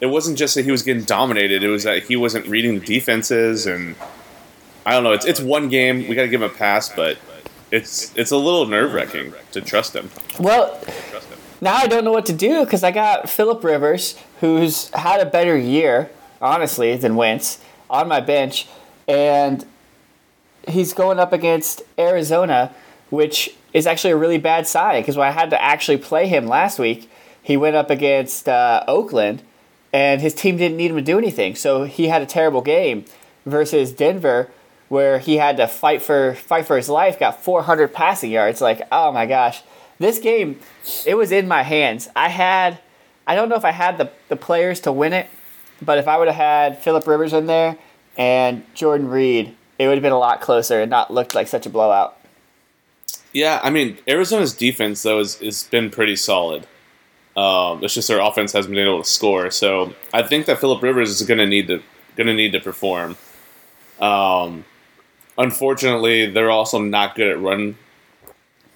it 0.00 0.06
wasn't 0.06 0.38
just 0.38 0.54
that 0.54 0.64
he 0.64 0.70
was 0.70 0.82
getting 0.82 1.04
dominated, 1.04 1.62
it 1.62 1.68
was 1.68 1.84
that 1.84 2.04
he 2.04 2.16
wasn't 2.16 2.46
reading 2.46 2.78
the 2.78 2.84
defenses 2.84 3.66
and 3.66 3.96
I 4.88 4.92
don't 4.92 5.04
know, 5.04 5.12
it's 5.12 5.26
it's 5.26 5.38
one 5.38 5.68
game, 5.68 6.08
we 6.08 6.14
gotta 6.14 6.28
give 6.28 6.40
him 6.40 6.50
a 6.50 6.54
pass, 6.54 6.88
but 6.88 7.18
it's 7.70 8.16
it's 8.16 8.30
a 8.30 8.38
little 8.38 8.64
nerve 8.64 8.94
wracking 8.94 9.34
to 9.52 9.60
trust 9.60 9.94
him. 9.94 10.08
Well, 10.40 10.80
now 11.60 11.74
I 11.74 11.86
don't 11.86 12.04
know 12.04 12.10
what 12.10 12.24
to 12.24 12.32
do 12.32 12.64
because 12.64 12.82
I 12.82 12.90
got 12.90 13.28
Philip 13.28 13.62
Rivers, 13.62 14.16
who's 14.40 14.88
had 14.94 15.20
a 15.20 15.26
better 15.26 15.58
year, 15.58 16.08
honestly, 16.40 16.96
than 16.96 17.16
Wentz, 17.16 17.58
on 17.90 18.08
my 18.08 18.22
bench, 18.22 18.66
and 19.06 19.66
he's 20.66 20.94
going 20.94 21.18
up 21.18 21.34
against 21.34 21.82
Arizona, 21.98 22.74
which 23.10 23.54
is 23.74 23.86
actually 23.86 24.12
a 24.12 24.16
really 24.16 24.38
bad 24.38 24.66
sign 24.66 25.02
because 25.02 25.18
when 25.18 25.28
I 25.28 25.32
had 25.32 25.50
to 25.50 25.62
actually 25.62 25.98
play 25.98 26.28
him 26.28 26.46
last 26.46 26.78
week, 26.78 27.10
he 27.42 27.58
went 27.58 27.76
up 27.76 27.90
against 27.90 28.48
uh, 28.48 28.84
Oakland, 28.88 29.42
and 29.92 30.22
his 30.22 30.32
team 30.32 30.56
didn't 30.56 30.78
need 30.78 30.90
him 30.90 30.96
to 30.96 31.02
do 31.02 31.18
anything, 31.18 31.56
so 31.56 31.84
he 31.84 32.08
had 32.08 32.22
a 32.22 32.26
terrible 32.26 32.62
game 32.62 33.04
versus 33.44 33.92
Denver. 33.92 34.50
Where 34.88 35.18
he 35.18 35.36
had 35.36 35.58
to 35.58 35.66
fight 35.66 36.00
for 36.00 36.34
fight 36.34 36.66
for 36.66 36.76
his 36.76 36.88
life, 36.88 37.18
got 37.18 37.42
400 37.42 37.92
passing 37.92 38.30
yards. 38.30 38.60
Like, 38.60 38.80
oh 38.90 39.12
my 39.12 39.26
gosh, 39.26 39.62
this 39.98 40.18
game, 40.18 40.60
it 41.04 41.14
was 41.14 41.32
in 41.32 41.48
my 41.48 41.62
hands. 41.62 42.08
I 42.14 42.28
had, 42.28 42.78
I 43.26 43.34
don't 43.34 43.48
know 43.48 43.56
if 43.56 43.64
I 43.64 43.72
had 43.72 43.98
the, 43.98 44.10
the 44.28 44.36
players 44.36 44.80
to 44.80 44.92
win 44.92 45.12
it, 45.12 45.26
but 45.82 45.98
if 45.98 46.08
I 46.08 46.16
would 46.16 46.28
have 46.28 46.36
had 46.36 46.82
Philip 46.82 47.06
Rivers 47.06 47.32
in 47.32 47.46
there 47.46 47.76
and 48.16 48.64
Jordan 48.74 49.08
Reed, 49.08 49.54
it 49.78 49.86
would 49.86 49.96
have 49.96 50.02
been 50.02 50.12
a 50.12 50.18
lot 50.18 50.40
closer 50.40 50.80
and 50.80 50.90
not 50.90 51.12
looked 51.12 51.34
like 51.34 51.48
such 51.48 51.66
a 51.66 51.70
blowout. 51.70 52.16
Yeah, 53.32 53.60
I 53.62 53.70
mean 53.70 53.98
Arizona's 54.08 54.54
defense 54.54 55.02
though 55.02 55.18
has, 55.18 55.34
has 55.40 55.64
been 55.64 55.90
pretty 55.90 56.16
solid. 56.16 56.66
Um, 57.36 57.84
it's 57.84 57.94
just 57.94 58.08
their 58.08 58.20
offense 58.20 58.52
hasn't 58.52 58.74
been 58.74 58.84
able 58.84 59.02
to 59.02 59.08
score. 59.08 59.50
So 59.50 59.94
I 60.12 60.22
think 60.22 60.46
that 60.46 60.58
Philip 60.58 60.82
Rivers 60.82 61.10
is 61.10 61.26
going 61.26 61.38
to 61.38 61.46
need 61.46 61.68
to 61.68 61.82
going 62.16 62.26
to 62.26 62.34
need 62.34 62.52
to 62.52 62.60
perform. 62.60 63.16
Um, 64.00 64.64
unfortunately, 65.38 66.26
they're 66.30 66.50
also 66.50 66.78
not 66.80 67.14
good 67.14 67.28
at 67.28 67.40
run 67.40 67.76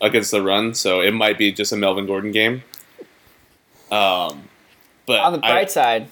against 0.00 0.30
the 0.30 0.42
run, 0.42 0.74
so 0.74 1.00
it 1.00 1.12
might 1.12 1.36
be 1.36 1.52
just 1.52 1.72
a 1.72 1.76
Melvin 1.76 2.06
Gordon 2.06 2.32
game. 2.32 2.62
Um, 3.90 4.48
but 5.06 5.20
On 5.20 5.32
the 5.34 5.44
I- 5.44 5.50
bright 5.52 5.70
side 5.70 6.08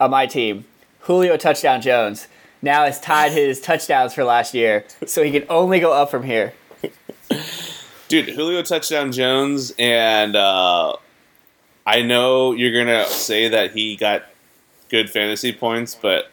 of 0.00 0.10
my 0.10 0.26
team, 0.26 0.64
Julio 1.00 1.36
Touchdown 1.36 1.80
Jones 1.80 2.26
now 2.62 2.84
has 2.84 3.00
tied 3.00 3.32
his 3.32 3.60
touchdowns 3.68 4.12
for 4.14 4.24
last 4.24 4.52
year, 4.54 4.84
so 5.06 5.22
he 5.22 5.30
can 5.30 5.44
only 5.48 5.78
go 5.80 5.92
up 5.92 6.10
from 6.10 6.24
here. 6.24 6.52
dude, 8.08 8.28
Julio 8.30 8.62
touchdown 8.62 9.12
Jones, 9.12 9.72
and 9.78 10.34
uh, 10.34 10.94
I 11.86 12.02
know 12.02 12.52
you're 12.52 12.72
gonna 12.84 13.06
say 13.06 13.48
that 13.48 13.72
he 13.72 13.96
got 13.96 14.24
good 14.88 15.08
fantasy 15.08 15.52
points, 15.52 15.94
but 15.94 16.30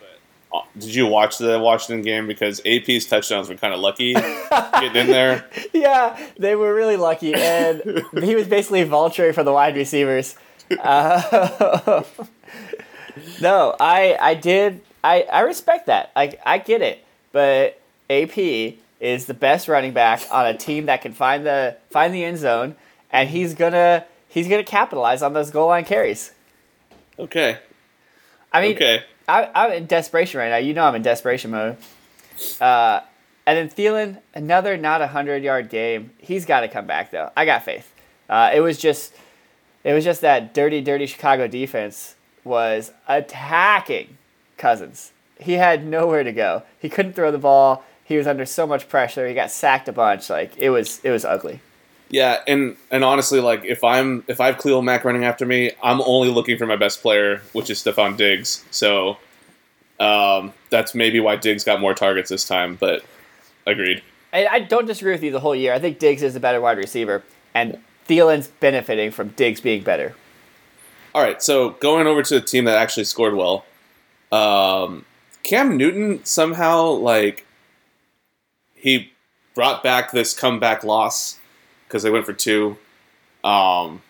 did 0.78 0.94
you 0.96 1.06
watch 1.08 1.38
the 1.38 1.60
Washington 1.60 2.04
game? 2.04 2.28
Because 2.28 2.62
AP's 2.66 3.06
touchdowns 3.06 3.50
were 3.50 3.56
kind 3.56 3.74
of 3.74 3.80
lucky 3.80 4.14
getting 4.14 4.96
in 4.96 5.08
there. 5.08 5.46
yeah, 5.74 6.20
they 6.38 6.56
were 6.56 6.74
really 6.74 6.98
lucky, 6.98 7.34
and 7.34 7.82
he 8.24 8.36
was 8.36 8.48
basically 8.48 8.84
vulturing 8.86 9.34
for 9.34 9.44
the 9.44 9.52
wide 9.54 9.76
receivers. 9.76 10.36
Uh, 10.80 12.04
no, 13.42 13.76
I 13.80 14.18
I 14.20 14.34
did 14.36 14.82
I 15.04 15.24
I 15.32 15.42
respect 15.42 15.88
that. 15.88 16.12
I 16.16 16.38
I 16.46 16.58
get 16.60 16.82
it, 16.82 17.04
but 17.32 17.80
AP 18.10 18.38
is 19.00 19.26
the 19.26 19.34
best 19.34 19.68
running 19.68 19.94
back 19.94 20.22
on 20.32 20.46
a 20.48 20.58
team 20.58 20.88
that 20.88 21.02
can 21.02 21.14
find 21.14 21.46
the 21.46 21.78
find 21.90 22.14
the 22.14 22.24
end 22.24 22.38
zone, 22.38 22.76
and 23.12 23.30
he's 23.30 23.54
gonna 23.54 24.06
he's 24.28 24.48
gonna 24.48 24.64
capitalize 24.64 25.22
on 25.22 25.34
those 25.34 25.52
goal 25.52 25.68
line 25.68 25.86
carries. 25.86 26.32
Okay. 27.20 27.58
I 28.52 28.62
mean, 28.62 28.76
Okay. 28.76 29.04
I, 29.28 29.50
I'm 29.54 29.72
in 29.74 29.86
desperation 29.86 30.40
right 30.40 30.50
now. 30.50 30.58
You 30.58 30.74
know, 30.74 30.86
I'm 30.86 30.96
in 30.96 31.02
desperation 31.02 31.52
mode. 31.52 31.78
Uh, 32.62 33.02
and 33.46 33.58
then 33.58 33.70
Thielen, 33.70 34.22
another 34.34 34.78
not 34.78 35.02
a 35.02 35.08
hundred 35.08 35.44
yard 35.44 35.70
game. 35.70 36.12
He's 36.18 36.46
got 36.46 36.62
to 36.62 36.68
come 36.68 36.86
back 36.86 37.12
though. 37.12 37.32
I 37.36 37.46
got 37.46 37.64
faith. 37.64 37.92
Uh, 38.30 38.52
it 38.54 38.60
was 38.60 38.78
just, 38.78 39.14
it 39.84 39.94
was 39.94 40.04
just 40.04 40.22
that 40.22 40.54
dirty, 40.54 40.82
dirty 40.82 41.06
Chicago 41.06 41.48
defense 41.48 42.16
was 42.44 42.92
attacking 43.08 44.18
Cousins. 44.58 45.12
He 45.40 45.54
had 45.54 45.86
nowhere 45.86 46.24
to 46.24 46.32
go. 46.32 46.64
He 46.80 46.90
couldn't 46.90 47.14
throw 47.14 47.32
the 47.32 47.38
ball. 47.38 47.84
He 48.04 48.18
was 48.18 48.28
under 48.28 48.46
so 48.46 48.66
much 48.66 48.90
pressure. 48.90 49.28
He 49.28 49.34
got 49.34 49.52
sacked 49.52 49.88
a 49.88 49.94
bunch. 49.94 50.30
Like 50.30 50.58
it 50.58 50.70
was, 50.70 51.00
it 51.04 51.12
was 51.12 51.24
ugly. 51.26 51.62
Yeah, 52.10 52.42
and 52.48 52.78
and 52.90 53.04
honestly, 53.04 53.40
like 53.40 53.66
if 53.66 53.84
I'm 53.84 54.24
if 54.28 54.40
I 54.40 54.48
have 54.48 54.58
Khalil 54.60 54.82
Mack 54.82 55.04
running 55.04 55.26
after 55.26 55.46
me, 55.46 55.72
I'm 55.84 56.02
only 56.02 56.30
looking 56.30 56.58
for 56.58 56.66
my 56.66 56.78
best 56.78 57.02
player, 57.02 57.42
which 57.52 57.70
is 57.70 57.84
Stefon 57.84 58.16
Diggs. 58.16 58.64
So 58.72 59.18
um, 60.00 60.54
that's 60.70 60.96
maybe 60.96 61.20
why 61.20 61.36
Diggs 61.36 61.64
got 61.64 61.82
more 61.82 61.94
targets 61.94 62.30
this 62.30 62.48
time. 62.48 62.76
But 62.76 63.04
agreed. 63.66 64.02
I, 64.32 64.48
I 64.48 64.60
don't 64.60 64.86
disagree 64.86 65.12
with 65.14 65.24
you 65.24 65.32
the 65.32 65.40
whole 65.40 65.56
year. 65.56 65.74
I 65.74 65.80
think 65.80 66.00
Diggs 66.00 66.24
is 66.24 66.36
a 66.36 66.40
better 66.40 66.62
wide 66.62 66.78
receiver, 66.78 67.24
and 67.54 67.78
Thielen's 68.08 68.48
benefiting 68.48 69.12
from 69.12 69.30
Diggs 69.30 69.60
being 69.60 69.84
better. 69.84 70.16
All 71.14 71.22
right, 71.22 71.42
so 71.42 71.72
going 71.72 72.08
over 72.08 72.22
to 72.24 72.38
a 72.38 72.42
team 72.42 72.66
that 72.66 72.78
actually 72.78 73.06
scored 73.06 73.36
well, 73.36 73.66
um, 74.32 75.06
Cam 75.44 75.76
Newton 75.76 76.24
somehow 76.24 76.84
like 76.90 77.46
he 78.76 79.12
brought 79.56 79.82
back 79.82 80.12
this 80.12 80.38
comeback 80.38 80.84
loss 80.84 81.40
because 81.88 82.04
they 82.04 82.10
went 82.12 82.26
for 82.26 82.34
two. 82.34 82.78
Um, 83.44 84.02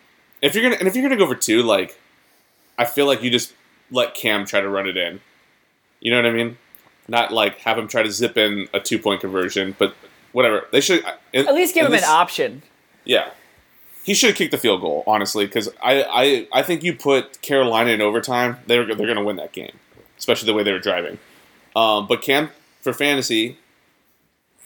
if 0.42 0.54
you're 0.54 0.62
gonna 0.64 0.76
and 0.76 0.88
if 0.88 0.94
you're 0.96 1.02
gonna 1.02 1.16
go 1.18 1.26
for 1.26 1.34
two, 1.34 1.62
like 1.62 1.98
I 2.76 2.84
feel 2.84 3.06
like 3.06 3.22
you 3.22 3.30
just 3.30 3.54
let 3.90 4.14
Cam 4.14 4.44
try 4.44 4.60
to 4.60 4.68
run 4.68 4.86
it 4.88 4.96
in. 4.96 5.20
You 6.00 6.10
know 6.10 6.18
what 6.18 6.26
I 6.26 6.32
mean? 6.32 6.58
Not 7.08 7.32
like 7.32 7.58
have 7.60 7.78
him 7.78 7.88
try 7.88 8.02
to 8.02 8.10
zip 8.10 8.36
in 8.36 8.68
a 8.74 8.80
two 8.80 8.98
point 8.98 9.20
conversion, 9.20 9.74
but 9.78 9.94
whatever. 10.32 10.66
They 10.72 10.80
should 10.80 11.04
At 11.34 11.54
least 11.54 11.74
give 11.74 11.86
him 11.86 11.92
this- 11.92 12.02
an 12.02 12.08
option. 12.10 12.62
yeah. 13.04 13.30
He 14.04 14.14
should 14.14 14.28
have 14.30 14.36
kicked 14.38 14.52
the 14.52 14.58
field 14.58 14.80
goal, 14.80 15.04
honestly, 15.06 15.44
because 15.44 15.68
I, 15.82 16.02
I, 16.02 16.48
I 16.60 16.62
think 16.62 16.82
you 16.82 16.94
put 16.94 17.42
Carolina 17.42 17.90
in 17.90 18.00
overtime, 18.00 18.56
they're, 18.66 18.86
they're 18.86 18.96
going 18.96 19.16
to 19.18 19.22
win 19.24 19.36
that 19.36 19.52
game, 19.52 19.76
especially 20.16 20.46
the 20.46 20.54
way 20.54 20.62
they 20.62 20.72
were 20.72 20.78
driving. 20.78 21.18
Um, 21.76 22.06
but 22.06 22.22
Cam, 22.22 22.48
for 22.80 22.94
fantasy, 22.94 23.58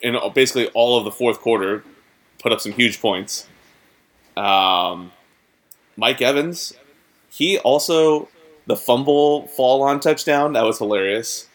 in 0.00 0.16
basically 0.32 0.68
all 0.74 0.96
of 0.96 1.04
the 1.04 1.10
fourth 1.10 1.40
quarter, 1.40 1.82
put 2.42 2.52
up 2.52 2.60
some 2.60 2.72
huge 2.72 3.00
points. 3.00 3.46
Um, 4.36 5.12
Mike 5.96 6.20
Evans, 6.22 6.74
he 7.30 7.58
also, 7.58 8.28
the 8.66 8.76
fumble 8.76 9.46
fall 9.48 9.82
on 9.82 10.00
touchdown, 10.00 10.54
that 10.54 10.64
was 10.64 10.78
hilarious. 10.78 11.48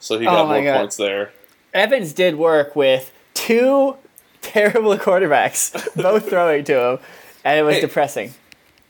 So 0.00 0.18
he 0.18 0.26
Oh 0.26 0.30
got 0.32 0.48
my 0.48 0.60
more 0.60 0.64
God. 0.72 0.78
points 0.78 0.96
there. 0.96 1.32
Evans 1.74 2.12
did 2.12 2.36
work 2.36 2.74
with 2.76 3.12
two 3.34 3.96
terrible 4.42 4.96
quarterbacks, 4.96 5.72
both 6.02 6.28
throwing 6.28 6.64
to 6.64 6.80
him, 6.92 6.98
and 7.44 7.58
it 7.58 7.62
was 7.62 7.76
Hey. 7.76 7.80
depressing. 7.82 8.34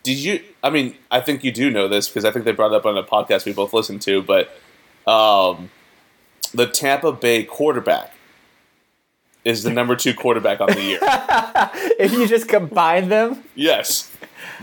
Did 0.03 0.18
you? 0.18 0.41
I 0.62 0.70
mean, 0.70 0.95
I 1.11 1.20
think 1.20 1.43
you 1.43 1.51
do 1.51 1.68
know 1.68 1.89
this 1.89 2.09
because 2.09 2.24
I 2.24 2.30
think 2.30 2.45
they 2.45 2.53
brought 2.53 2.70
it 2.72 2.76
up 2.76 2.87
on 2.87 2.97
a 2.97 3.03
podcast 3.03 3.45
we 3.45 3.53
both 3.53 3.72
listened 3.72 4.03
to. 4.03 4.22
But 4.22 4.51
um, 5.11 5.70
the 6.55 6.66
Tampa 6.68 7.11
Bay 7.11 7.43
quarterback 7.43 8.12
is 9.47 9.62
the 9.62 9.70
number 9.70 9.94
two 9.94 10.12
quarterback 10.12 10.61
on 10.61 10.66
the 10.68 10.82
year. 10.82 10.99
If 11.99 12.12
you 12.12 12.26
just 12.26 12.49
combine 12.49 13.09
them, 13.09 13.42
yes, 13.55 14.12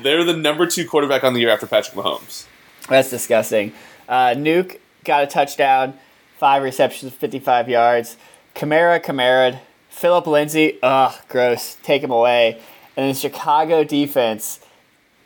they're 0.01 0.23
the 0.23 0.35
number 0.35 0.67
two 0.67 0.87
quarterback 0.87 1.23
on 1.23 1.33
the 1.33 1.39
year 1.39 1.49
after 1.49 1.65
Patrick 1.65 1.95
Mahomes. 1.95 2.45
that's 2.89 3.09
disgusting. 3.09 3.71
Uh, 4.07 4.35
Nuke 4.35 4.79
got 5.03 5.23
a 5.23 5.27
touchdown, 5.27 5.97
five 6.37 6.61
receptions, 6.61 7.11
55 7.13 7.69
yards. 7.69 8.17
Kamara, 8.55 9.03
Kamara, 9.03 9.59
Phillip 9.89 10.27
Lindsay, 10.27 10.77
ugh, 10.83 11.15
gross. 11.27 11.77
Take 11.81 12.03
him 12.03 12.11
away. 12.11 12.61
And 12.95 13.07
then 13.07 13.15
Chicago 13.15 13.83
defense 13.83 14.59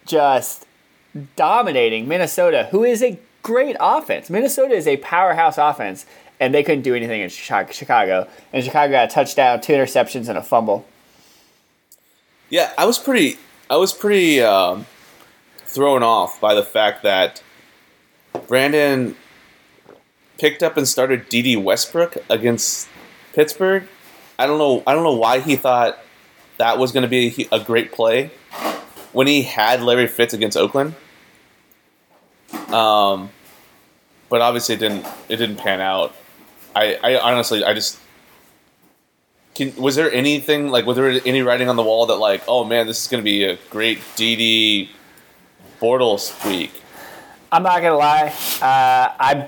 just 0.05 0.65
dominating 1.35 2.07
Minnesota, 2.07 2.67
who 2.71 2.83
is 2.85 3.03
a 3.03 3.19
great 3.43 3.75
offense. 3.79 4.29
Minnesota 4.29 4.73
is 4.75 4.87
a 4.87 4.97
powerhouse 4.97 5.57
offense, 5.57 6.05
and 6.39 6.53
they 6.53 6.63
couldn't 6.63 6.83
do 6.83 6.95
anything 6.95 7.21
in 7.21 7.29
Chicago. 7.29 8.27
And 8.53 8.63
Chicago 8.63 8.91
got 8.91 9.09
a 9.09 9.13
touchdown, 9.13 9.61
two 9.61 9.73
interceptions, 9.73 10.29
and 10.29 10.37
a 10.37 10.43
fumble. 10.43 10.85
Yeah, 12.49 12.71
I 12.77 12.85
was 12.85 12.97
pretty. 12.97 13.37
I 13.69 13.75
was 13.75 13.93
pretty 13.93 14.41
um, 14.41 14.85
thrown 15.57 16.03
off 16.03 16.39
by 16.39 16.53
the 16.53 16.63
fact 16.63 17.03
that 17.03 17.43
Brandon 18.47 19.15
picked 20.37 20.63
up 20.63 20.77
and 20.77 20.87
started 20.87 21.27
Dede 21.27 21.63
Westbrook 21.63 22.17
against 22.29 22.87
Pittsburgh. 23.33 23.87
I 24.39 24.47
don't 24.47 24.57
know. 24.57 24.83
I 24.87 24.93
don't 24.93 25.03
know 25.03 25.15
why 25.15 25.39
he 25.39 25.55
thought 25.55 25.99
that 26.57 26.77
was 26.77 26.91
going 26.91 27.03
to 27.03 27.09
be 27.09 27.47
a 27.51 27.59
great 27.59 27.91
play 27.91 28.31
when 29.11 29.27
he 29.27 29.41
had 29.41 29.81
Larry 29.81 30.07
Fitz 30.07 30.33
against 30.33 30.55
Oakland. 30.55 30.95
Um, 32.69 33.31
but 34.29 34.41
obviously 34.41 34.75
it 34.75 34.79
didn't. 34.79 35.05
It 35.27 35.37
didn't 35.37 35.57
pan 35.57 35.81
out. 35.81 36.15
I, 36.77 37.15
I 37.15 37.19
honestly, 37.19 37.63
I 37.63 37.73
just 37.73 37.99
can, 39.55 39.75
was 39.75 39.95
there 39.95 40.11
anything 40.11 40.69
like 40.69 40.85
was 40.85 40.97
there 40.97 41.09
any 41.25 41.41
writing 41.41 41.67
on 41.69 41.75
the 41.75 41.83
wall 41.83 42.05
that 42.07 42.17
like 42.17 42.43
oh 42.47 42.63
man 42.63 42.85
this 42.85 43.01
is 43.01 43.07
going 43.07 43.21
to 43.21 43.25
be 43.25 43.43
a 43.43 43.57
great 43.71 43.99
DD 44.15 44.89
Bortles 45.81 46.45
week? 46.47 46.71
I'm 47.51 47.63
not 47.63 47.81
gonna 47.81 47.97
lie, 47.97 48.27
uh, 48.61 49.15
I 49.19 49.47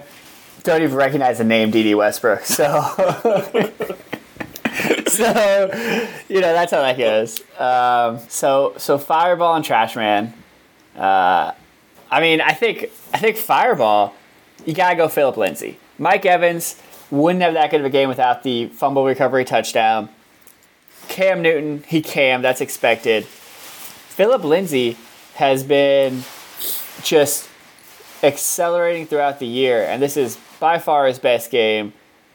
don't 0.63 0.81
even 0.81 0.95
recognize 0.95 1.37
the 1.37 1.43
name 1.43 1.69
Dede 1.69 1.95
Westbrook, 1.95 2.39
so 2.45 2.65
so 5.07 6.21
you 6.27 6.41
know 6.41 6.53
that's 6.53 6.71
how 6.71 6.81
that 6.81 6.97
goes. 6.97 7.39
Um, 7.59 8.19
so 8.29 8.73
so 8.77 8.97
Fireball 8.97 9.55
and 9.55 9.65
Trash 9.65 9.95
Man. 9.95 10.33
Uh, 10.95 11.51
I 12.09 12.21
mean, 12.21 12.41
I 12.41 12.53
think 12.53 12.89
I 13.13 13.19
think 13.19 13.37
Fireball. 13.37 14.15
You 14.65 14.73
gotta 14.73 14.95
go 14.95 15.07
Phillip 15.07 15.37
Lindsay. 15.37 15.77
Mike 15.99 16.25
Evans 16.25 16.81
wouldn't 17.11 17.41
have 17.41 17.53
that 17.53 17.71
good 17.71 17.79
of 17.79 17.85
a 17.85 17.89
game 17.89 18.09
without 18.09 18.43
the 18.43 18.67
fumble 18.67 19.05
recovery 19.05 19.45
touchdown. 19.45 20.09
Cam 21.07 21.41
Newton, 21.41 21.83
he 21.87 22.01
cam, 22.01 22.41
that's 22.41 22.61
expected. 22.61 23.25
Phillip 23.25 24.43
Lindsay 24.43 24.97
has 25.35 25.63
been 25.63 26.23
just 27.01 27.49
accelerating 28.21 29.07
throughout 29.07 29.39
the 29.39 29.47
year, 29.47 29.83
and 29.83 30.01
this 30.01 30.17
is 30.17 30.37
by 30.59 30.77
far 30.77 31.07
his 31.07 31.19
best 31.19 31.51
game. 31.51 31.93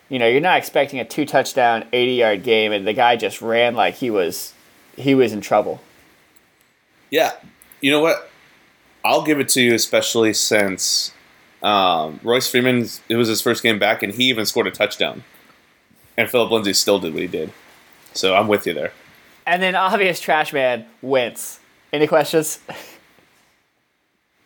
You 0.09 0.19
know, 0.19 0.27
you're 0.27 0.41
not 0.41 0.59
expecting 0.59 0.99
a 1.01 1.05
two 1.05 1.25
touchdown, 1.25 1.87
80 1.93 2.13
yard 2.13 2.43
game, 2.43 2.73
and 2.73 2.87
the 2.87 2.93
guy 2.93 3.17
just 3.17 3.43
ran 3.43 3.75
like 3.75 3.95
he 3.95 4.11
was 4.11 4.55
he 4.97 5.15
was 5.15 5.33
in 5.33 5.41
trouble. 5.41 5.81
Yeah, 7.11 7.33
you 7.81 7.91
know 7.91 8.01
what? 8.01 8.31
I'll 9.05 9.23
give 9.23 9.39
it 9.39 9.49
to 9.51 9.61
you, 9.61 9.75
especially 9.75 10.33
since 10.33 11.13
um, 11.65 12.21
Royce 12.23 12.49
Freeman. 12.49 12.89
It 13.09 13.17
was 13.17 13.29
his 13.29 13.41
first 13.41 13.63
game 13.63 13.79
back, 13.79 14.03
and 14.03 14.15
he 14.15 14.25
even 14.25 14.47
scored 14.47 14.67
a 14.67 14.71
touchdown. 14.71 15.25
And 16.17 16.31
Phillip 16.31 16.51
Lindsay 16.51 16.75
still 16.75 17.01
did 17.01 17.13
what 17.13 17.23
he 17.23 17.29
did. 17.29 17.53
So 18.13 18.37
I'm 18.37 18.47
with 18.47 18.67
you 18.67 18.75
there. 18.75 18.93
And 19.47 19.63
then 19.63 19.75
obvious 19.75 20.21
trash 20.21 20.53
man 20.53 20.87
Wentz. 21.03 21.59
Any 21.93 22.07
questions? 22.07 22.61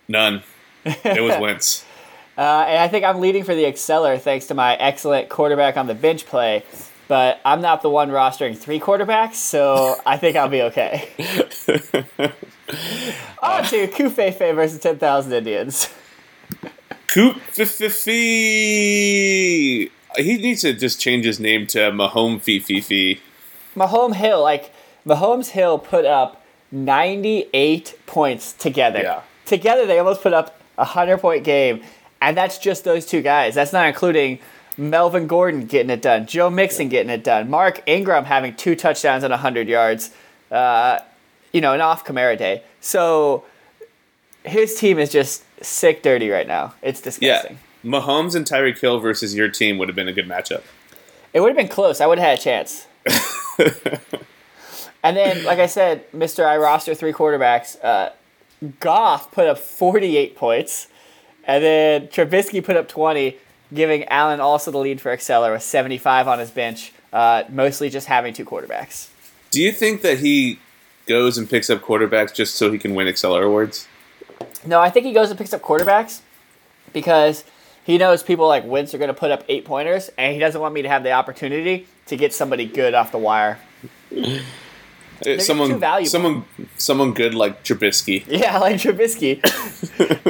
None. 0.08 0.42
It 0.84 1.22
was 1.22 1.36
Wentz. 1.40 1.84
Uh, 2.36 2.64
and 2.68 2.78
I 2.78 2.88
think 2.88 3.04
I'm 3.04 3.20
leading 3.20 3.44
for 3.44 3.54
the 3.54 3.64
Exceller 3.64 4.16
thanks 4.16 4.46
to 4.46 4.54
my 4.54 4.76
excellent 4.76 5.28
quarterback 5.28 5.76
on 5.76 5.88
the 5.88 5.94
bench 5.94 6.24
play. 6.24 6.62
But 7.08 7.40
I'm 7.44 7.60
not 7.60 7.82
the 7.82 7.90
one 7.90 8.10
rostering 8.10 8.56
three 8.56 8.78
quarterbacks, 8.78 9.36
so 9.36 9.96
I 10.06 10.18
think 10.18 10.36
I'll 10.36 10.48
be 10.48 10.62
okay. 10.62 11.08
On 13.42 13.64
to 13.64 13.88
Kufefe 13.88 14.54
versus 14.54 14.78
10,000 14.78 15.32
Indians. 15.32 15.88
Coop 17.08 17.40
Fifi. 17.40 18.14
He 20.16 20.36
needs 20.36 20.62
to 20.62 20.72
just 20.72 21.00
change 21.00 21.24
his 21.24 21.38
name 21.40 21.66
to 21.68 21.90
Mahome 21.90 22.40
Fifi. 22.40 23.20
Mahomes 23.76 24.14
Hill, 24.16 24.42
like 24.42 24.72
Mahomes 25.06 25.48
Hill 25.50 25.78
put 25.78 26.04
up 26.04 26.44
98 26.72 27.98
points 28.06 28.52
together. 28.52 29.00
Yeah. 29.00 29.22
Together 29.46 29.86
they 29.86 29.98
almost 29.98 30.22
put 30.22 30.32
up 30.32 30.60
a 30.76 30.82
100 30.82 31.18
point 31.18 31.44
game 31.44 31.82
And 32.20 32.36
that's 32.36 32.58
just 32.58 32.84
those 32.84 33.06
two 33.06 33.22
guys. 33.22 33.54
That's 33.54 33.72
not 33.72 33.86
including 33.86 34.40
Melvin 34.76 35.26
Gordon 35.26 35.66
getting 35.66 35.90
it 35.90 36.02
done, 36.02 36.26
Joe 36.26 36.50
Mixon 36.50 36.88
getting 36.88 37.10
it 37.10 37.24
done, 37.24 37.50
Mark 37.50 37.82
Ingram 37.86 38.24
having 38.24 38.54
two 38.54 38.76
touchdowns 38.76 39.24
and 39.24 39.32
100 39.32 39.66
yards, 39.68 40.10
uh, 40.52 41.00
you 41.52 41.60
know, 41.60 41.72
an 41.74 41.80
off 41.80 42.04
Kamara 42.04 42.38
day. 42.38 42.62
So 42.80 43.44
his 44.44 44.78
team 44.78 44.98
is 44.98 45.10
just 45.10 45.44
sick 45.64 46.02
dirty 46.02 46.28
right 46.30 46.46
now. 46.46 46.74
It's 46.82 47.00
disgusting. 47.00 47.58
Yeah. 47.82 47.90
Mahomes 47.90 48.34
and 48.34 48.46
Tyreek 48.46 48.78
Hill 48.78 48.98
versus 48.98 49.34
your 49.34 49.48
team 49.48 49.78
would 49.78 49.88
have 49.88 49.96
been 49.96 50.08
a 50.08 50.12
good 50.12 50.28
matchup. 50.28 50.62
It 51.32 51.40
would 51.40 51.48
have 51.48 51.56
been 51.56 51.68
close. 51.68 52.00
I 52.00 52.06
would 52.06 52.18
have 52.18 52.28
had 52.28 52.38
a 52.38 52.42
chance. 52.42 52.86
and 55.02 55.16
then, 55.16 55.44
like 55.44 55.58
I 55.58 55.66
said, 55.66 56.10
Mr. 56.12 56.44
I 56.44 56.56
roster 56.56 56.94
three 56.94 57.12
quarterbacks. 57.12 57.76
Uh, 57.82 58.10
Goff 58.80 59.30
put 59.30 59.46
up 59.46 59.58
48 59.58 60.36
points. 60.36 60.88
And 61.44 61.64
then 61.64 62.08
Trubisky 62.08 62.62
put 62.62 62.76
up 62.76 62.88
20, 62.88 63.36
giving 63.72 64.04
Allen 64.04 64.40
also 64.40 64.70
the 64.70 64.78
lead 64.78 65.00
for 65.00 65.12
Exceller 65.12 65.52
with 65.52 65.62
75 65.62 66.28
on 66.28 66.38
his 66.38 66.50
bench, 66.50 66.92
uh, 67.12 67.44
mostly 67.48 67.88
just 67.88 68.06
having 68.06 68.34
two 68.34 68.44
quarterbacks. 68.44 69.08
Do 69.50 69.62
you 69.62 69.72
think 69.72 70.02
that 70.02 70.18
he 70.18 70.58
goes 71.06 71.38
and 71.38 71.48
picks 71.48 71.70
up 71.70 71.80
quarterbacks 71.80 72.34
just 72.34 72.56
so 72.56 72.70
he 72.70 72.78
can 72.78 72.94
win 72.94 73.08
Exceller 73.08 73.44
awards? 73.44 73.88
No, 74.66 74.80
I 74.80 74.90
think 74.90 75.06
he 75.06 75.12
goes 75.12 75.30
and 75.30 75.38
picks 75.38 75.52
up 75.52 75.62
quarterbacks 75.62 76.20
because 76.92 77.44
he 77.84 77.96
knows 77.98 78.22
people 78.22 78.46
like 78.46 78.64
Wentz 78.64 78.92
are 78.94 78.98
going 78.98 79.08
to 79.08 79.14
put 79.14 79.30
up 79.30 79.44
eight 79.48 79.64
pointers, 79.64 80.10
and 80.18 80.34
he 80.34 80.38
doesn't 80.38 80.60
want 80.60 80.74
me 80.74 80.82
to 80.82 80.88
have 80.88 81.02
the 81.02 81.12
opportunity 81.12 81.86
to 82.06 82.16
get 82.16 82.34
somebody 82.34 82.66
good 82.66 82.94
off 82.94 83.12
the 83.12 83.18
wire. 83.18 83.58
Uh, 85.26 85.38
someone, 85.38 85.80
someone, 86.06 86.44
someone 86.76 87.12
good 87.12 87.34
like 87.34 87.64
Trubisky. 87.64 88.24
Yeah, 88.28 88.58
like 88.58 88.76
Trubisky, 88.76 89.42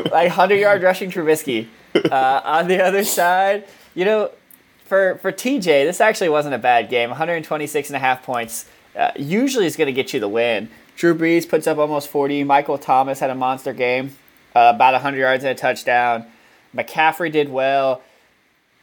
like 0.12 0.30
hundred 0.30 0.56
yard 0.56 0.82
rushing 0.82 1.10
Trubisky. 1.10 1.66
Uh, 1.94 2.40
on 2.44 2.68
the 2.68 2.82
other 2.82 3.04
side, 3.04 3.66
you 3.94 4.04
know, 4.04 4.30
for 4.84 5.16
for 5.16 5.30
TJ, 5.32 5.64
this 5.84 6.00
actually 6.00 6.28
wasn't 6.30 6.54
a 6.54 6.58
bad 6.58 6.88
game. 6.88 7.10
126 7.10 7.88
and 7.88 7.96
a 7.96 7.98
half 7.98 8.22
points. 8.22 8.66
Uh, 8.96 9.10
usually 9.16 9.66
is 9.66 9.76
going 9.76 9.86
to 9.86 9.92
get 9.92 10.12
you 10.12 10.20
the 10.20 10.28
win. 10.28 10.68
Drew 10.98 11.14
Brees 11.14 11.48
puts 11.48 11.68
up 11.68 11.78
almost 11.78 12.08
40. 12.08 12.42
Michael 12.42 12.76
Thomas 12.76 13.20
had 13.20 13.30
a 13.30 13.34
monster 13.34 13.72
game, 13.72 14.16
uh, 14.54 14.72
about 14.74 14.94
100 14.94 15.16
yards 15.16 15.44
and 15.44 15.52
a 15.52 15.54
touchdown. 15.54 16.26
McCaffrey 16.74 17.30
did 17.30 17.50
well. 17.50 18.02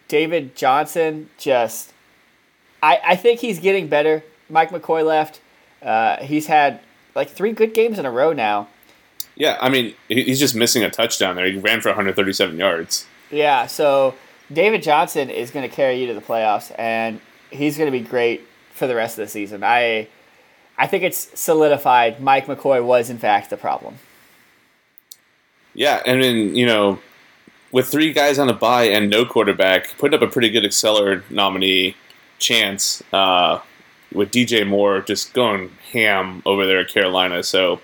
David 0.08 0.56
Johnson 0.56 1.30
just, 1.38 1.92
I, 2.82 3.02
I 3.06 3.16
think 3.18 3.42
he's 3.42 3.60
getting 3.60 3.90
better. 3.90 4.24
Mike 4.50 4.70
McCoy 4.70 5.06
left. 5.06 5.42
Uh, 5.82 6.18
he's 6.24 6.48
had 6.48 6.80
like 7.16 7.30
three 7.30 7.52
good 7.52 7.74
games 7.74 8.00
in 8.00 8.06
a 8.06 8.12
row 8.12 8.32
now. 8.32 8.70
Yeah, 9.36 9.58
I 9.60 9.68
mean, 9.68 9.94
he's 10.08 10.40
just 10.40 10.56
missing 10.56 10.84
a 10.84 10.90
touchdown 10.90 11.36
there. 11.36 11.46
He 11.52 11.58
ran 11.58 11.82
for 11.82 11.90
137 11.90 12.58
yards. 12.58 13.06
Yeah, 13.30 13.66
so 13.66 14.16
David 14.54 14.84
Johnson 14.84 15.30
is 15.30 15.52
going 15.52 15.70
to 15.70 15.76
carry 15.76 16.00
you 16.00 16.08
to 16.08 16.14
the 16.14 16.22
playoffs, 16.22 16.74
and 16.80 17.20
he's 17.52 17.78
going 17.78 17.92
to 17.92 17.98
be 17.98 18.06
great 18.08 18.48
for 18.74 18.88
the 18.88 18.96
rest 18.96 19.20
of 19.20 19.26
the 19.26 19.30
season. 19.30 19.66
I, 19.66 20.08
I 20.78 20.88
think 20.88 21.04
it's 21.04 21.40
solidified. 21.40 22.20
Mike 22.20 22.48
McCoy 22.48 22.84
was 22.84 23.10
in 23.10 23.18
fact 23.18 23.50
the 23.50 23.58
problem. 23.58 23.96
Yeah, 25.74 26.02
and 26.06 26.22
then 26.22 26.56
you 26.56 26.66
know, 26.66 27.00
with 27.72 27.88
three 27.88 28.14
guys 28.14 28.40
on 28.40 28.50
a 28.50 28.54
bye 28.54 28.86
and 28.86 29.10
no 29.10 29.26
quarterback, 29.26 29.98
putting 29.98 30.18
up 30.18 30.28
a 30.28 30.32
pretty 30.32 30.50
good 30.50 30.66
Exceller 30.66 31.24
nominee 31.30 31.96
chance. 32.40 33.04
Uh, 33.14 33.60
with 34.16 34.32
DJ 34.32 34.66
Moore 34.66 35.02
just 35.02 35.34
going 35.34 35.72
ham 35.92 36.42
over 36.46 36.66
there 36.66 36.80
at 36.80 36.90
Carolina. 36.90 37.44
So 37.44 37.82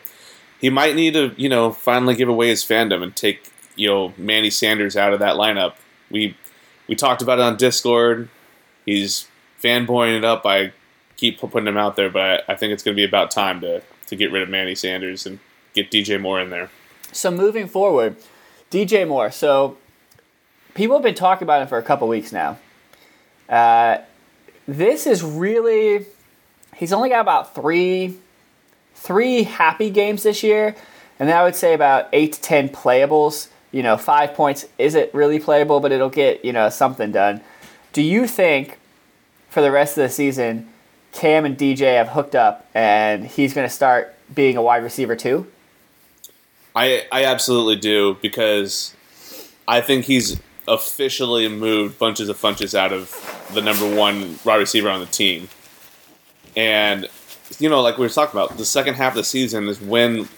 he 0.60 0.70
might 0.70 0.96
need 0.96 1.14
to, 1.14 1.34
you 1.38 1.50
know, 1.50 1.72
finally 1.72 2.16
give 2.16 2.30
away 2.30 2.48
his 2.48 2.64
fandom 2.64 3.04
and 3.04 3.16
take, 3.16 3.52
you 3.76 3.88
know, 3.88 4.14
Manny 4.18 4.50
Sanders 4.50 4.96
out 4.96 5.14
of 5.14 5.20
that 5.20 5.36
lineup. 5.36 5.76
We 6.10 6.38
we 6.88 6.96
talked 6.96 7.22
about 7.22 7.40
it 7.40 7.44
on 7.44 7.58
Discord. 7.58 8.30
He's 8.86 9.28
fanboying 9.62 10.18
it 10.18 10.26
up. 10.26 10.46
I 10.46 10.74
keep 11.22 11.40
putting 11.40 11.68
him 11.68 11.78
out 11.78 11.96
there, 11.96 12.10
but 12.10 12.44
I 12.50 12.56
think 12.56 12.74
it's 12.74 12.82
going 12.82 12.96
to 12.96 13.00
be 13.00 13.06
about 13.06 13.30
time 13.30 13.62
to 13.62 13.82
to 14.08 14.16
get 14.16 14.32
rid 14.32 14.42
of 14.42 14.50
Manny 14.50 14.76
Sanders 14.76 15.26
and 15.26 15.40
get 15.74 15.90
DJ 15.90 16.20
Moore 16.20 16.42
in 16.42 16.50
there. 16.50 16.70
So 17.14 17.32
moving 17.32 17.68
forward, 17.68 18.18
DJ 18.72 19.08
Moore. 19.08 19.32
So 19.32 19.78
people 20.74 20.98
have 20.98 21.04
been 21.04 21.16
talking 21.16 21.46
about 21.46 21.62
him 21.62 21.68
for 21.68 21.78
a 21.78 21.84
couple 21.84 22.08
weeks 22.08 22.34
now. 22.34 22.58
Uh, 23.48 24.00
this 24.68 25.06
is 25.06 25.24
really 25.24 26.08
he's 26.76 26.92
only 26.92 27.10
got 27.10 27.22
about 27.22 27.54
three 27.54 28.18
three 28.96 29.44
happy 29.44 29.92
games 29.92 30.24
this 30.24 30.42
year, 30.42 30.76
and 31.20 31.30
I 31.30 31.44
would 31.44 31.56
say 31.56 31.76
about 31.76 32.10
eight 32.14 32.34
to 32.34 32.42
ten 32.42 32.68
playables. 32.68 33.50
You 33.72 33.84
know, 33.84 33.96
five 33.96 34.34
points 34.34 34.66
isn't 34.80 35.14
really 35.14 35.40
playable, 35.40 35.80
but 35.80 35.92
it'll 35.92 36.10
get 36.10 36.44
you 36.44 36.52
know 36.52 36.70
something 36.70 37.12
done. 37.12 37.42
Do 37.94 38.02
you 38.02 38.26
think 38.26 38.80
for 39.50 39.62
the 39.62 39.72
rest 39.72 39.98
of 39.98 40.04
the 40.04 40.10
season, 40.10 40.71
Cam 41.12 41.46
and 41.46 41.58
DJ 41.58 41.98
have 41.98 42.10
hooked 42.10 42.36
up, 42.36 42.68
and 42.74 43.26
he's 43.26 43.54
going 43.54 43.68
to 43.68 43.74
start 43.74 44.16
being 44.34 44.58
a 44.58 44.62
wide 44.62 44.84
receiver 44.84 45.16
too? 45.16 45.48
I 46.76 47.06
I 47.12 47.26
absolutely 47.26 47.76
do 47.76 48.18
because 48.22 48.96
I 49.68 49.82
think 49.82 50.06
he's 50.06 50.40
officially 50.68 51.48
moved 51.48 52.00
bunches 52.00 52.30
of 52.30 52.38
funches 52.40 52.74
out 52.74 52.94
of 52.94 53.48
the 53.54 53.62
number 53.62 53.96
one 53.96 54.40
wide 54.46 54.58
receiver 54.58 54.90
on 54.90 55.00
the 55.00 55.06
team. 55.06 55.50
And 56.56 57.10
you 57.60 57.70
know, 57.70 57.82
like 57.82 57.98
we 57.98 58.06
were 58.06 58.10
talking 58.10 58.40
about, 58.40 58.58
the 58.58 58.66
second 58.66 58.96
half 58.96 59.14
of 59.14 59.18
the 59.18 59.24
season 59.24 59.68
is 59.68 59.82
when 59.82 60.30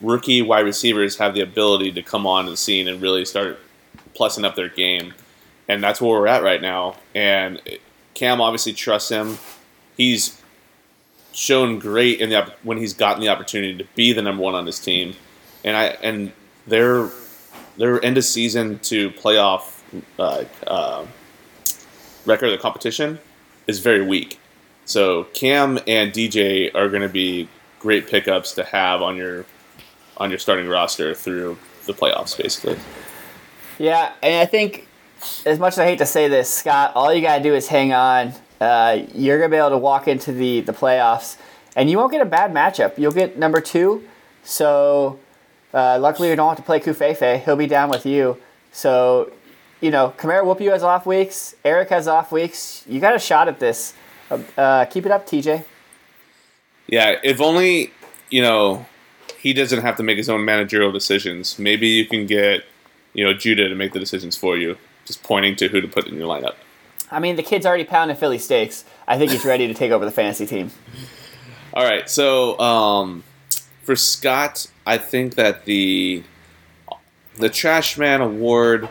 rookie 0.00 0.42
wide 0.42 0.64
receivers 0.64 1.16
have 1.18 1.34
the 1.34 1.40
ability 1.40 1.92
to 1.92 2.02
come 2.02 2.26
on 2.26 2.46
the 2.46 2.56
scene 2.56 2.88
and 2.88 3.00
really 3.00 3.24
start 3.24 3.58
plussing 4.14 4.44
up 4.44 4.56
their 4.56 4.68
game. 4.68 5.14
And 5.68 5.82
that's 5.82 6.00
where 6.00 6.10
we're 6.10 6.26
at 6.26 6.42
right 6.42 6.62
now. 6.62 6.96
And 7.14 7.60
Cam 8.14 8.40
obviously 8.40 8.72
trusts 8.72 9.10
him. 9.10 9.38
He's 9.98 10.40
shown 11.32 11.78
great 11.78 12.20
in 12.20 12.30
the 12.30 12.52
when 12.62 12.78
he's 12.78 12.94
gotten 12.94 13.20
the 13.20 13.28
opportunity 13.28 13.76
to 13.76 13.84
be 13.94 14.14
the 14.14 14.22
number 14.22 14.42
one 14.42 14.54
on 14.54 14.64
his 14.64 14.78
team. 14.78 15.14
And 15.64 15.76
I 15.76 15.84
and 16.02 16.32
their 16.66 17.10
their 17.76 18.02
end 18.02 18.16
of 18.16 18.24
season 18.24 18.78
to 18.80 19.10
playoff 19.10 19.80
uh, 20.18 20.44
uh, 20.66 21.06
record 22.24 22.46
of 22.46 22.52
the 22.52 22.58
competition 22.58 23.18
is 23.66 23.80
very 23.80 24.02
weak. 24.02 24.40
So 24.84 25.24
Cam 25.34 25.78
and 25.86 26.12
DJ 26.12 26.74
are 26.74 26.88
going 26.88 27.02
to 27.02 27.08
be 27.08 27.48
great 27.78 28.08
pickups 28.08 28.52
to 28.52 28.64
have 28.64 29.02
on 29.02 29.16
your 29.16 29.44
on 30.16 30.30
your 30.30 30.38
starting 30.38 30.66
roster 30.66 31.14
through 31.14 31.58
the 31.86 31.92
playoffs, 31.92 32.36
basically. 32.36 32.76
Yeah, 33.78 34.12
and 34.22 34.40
I 34.40 34.46
think 34.46 34.88
as 35.46 35.58
much 35.58 35.74
as 35.74 35.78
I 35.80 35.84
hate 35.84 35.98
to 35.98 36.06
say 36.06 36.28
this, 36.28 36.52
Scott, 36.52 36.92
all 36.94 37.12
you 37.12 37.22
gotta 37.22 37.42
do 37.42 37.54
is 37.54 37.68
hang 37.68 37.92
on. 37.92 38.32
Uh, 38.60 39.02
you're 39.14 39.38
gonna 39.38 39.50
be 39.50 39.56
able 39.56 39.70
to 39.70 39.78
walk 39.78 40.08
into 40.08 40.32
the 40.32 40.60
the 40.60 40.72
playoffs, 40.72 41.36
and 41.76 41.90
you 41.90 41.96
won't 41.98 42.12
get 42.12 42.20
a 42.20 42.26
bad 42.26 42.52
matchup. 42.52 42.98
You'll 42.98 43.12
get 43.12 43.38
number 43.38 43.60
two. 43.60 44.06
So 44.42 45.18
uh, 45.72 45.98
luckily, 46.00 46.30
you 46.30 46.36
don't 46.36 46.48
have 46.48 46.56
to 46.56 46.62
play 46.62 46.80
Kufefe. 46.80 47.44
He'll 47.44 47.56
be 47.56 47.66
down 47.66 47.90
with 47.90 48.06
you. 48.06 48.38
So 48.72 49.32
you 49.80 49.90
know, 49.90 50.12
Kamara 50.16 50.42
Whoopi 50.42 50.70
has 50.70 50.82
off 50.82 51.06
weeks. 51.06 51.54
Eric 51.64 51.90
has 51.90 52.08
off 52.08 52.32
weeks. 52.32 52.84
You 52.88 53.00
got 53.00 53.14
a 53.14 53.18
shot 53.18 53.48
at 53.48 53.60
this. 53.60 53.94
Uh, 54.56 54.84
keep 54.86 55.06
it 55.06 55.12
up, 55.12 55.26
TJ. 55.26 55.64
Yeah, 56.86 57.16
if 57.22 57.40
only 57.40 57.92
you 58.30 58.42
know 58.42 58.86
he 59.38 59.52
doesn't 59.52 59.80
have 59.80 59.96
to 59.96 60.02
make 60.02 60.16
his 60.16 60.28
own 60.28 60.44
managerial 60.44 60.90
decisions. 60.90 61.58
Maybe 61.58 61.88
you 61.88 62.06
can 62.06 62.26
get 62.26 62.64
you 63.14 63.24
know 63.24 63.32
Judah 63.32 63.68
to 63.68 63.74
make 63.74 63.92
the 63.92 64.00
decisions 64.00 64.36
for 64.36 64.56
you, 64.56 64.76
just 65.04 65.22
pointing 65.22 65.54
to 65.56 65.68
who 65.68 65.80
to 65.80 65.88
put 65.88 66.06
in 66.06 66.16
your 66.16 66.28
lineup. 66.28 66.54
I 67.10 67.20
mean, 67.20 67.36
the 67.36 67.42
kid's 67.42 67.64
already 67.66 67.84
pounding 67.84 68.16
Philly 68.16 68.38
steaks. 68.38 68.84
I 69.06 69.18
think 69.18 69.30
he's 69.30 69.44
ready 69.44 69.66
to 69.66 69.74
take 69.74 69.90
over 69.90 70.04
the 70.04 70.10
fantasy 70.10 70.46
team. 70.46 70.70
All 71.74 71.84
right, 71.84 72.08
so 72.08 72.58
um, 72.58 73.24
for 73.82 73.96
Scott, 73.96 74.66
I 74.86 74.98
think 74.98 75.34
that 75.36 75.64
the 75.64 76.22
the 77.36 77.48
Trash 77.48 77.96
Man 77.96 78.20
Award, 78.20 78.88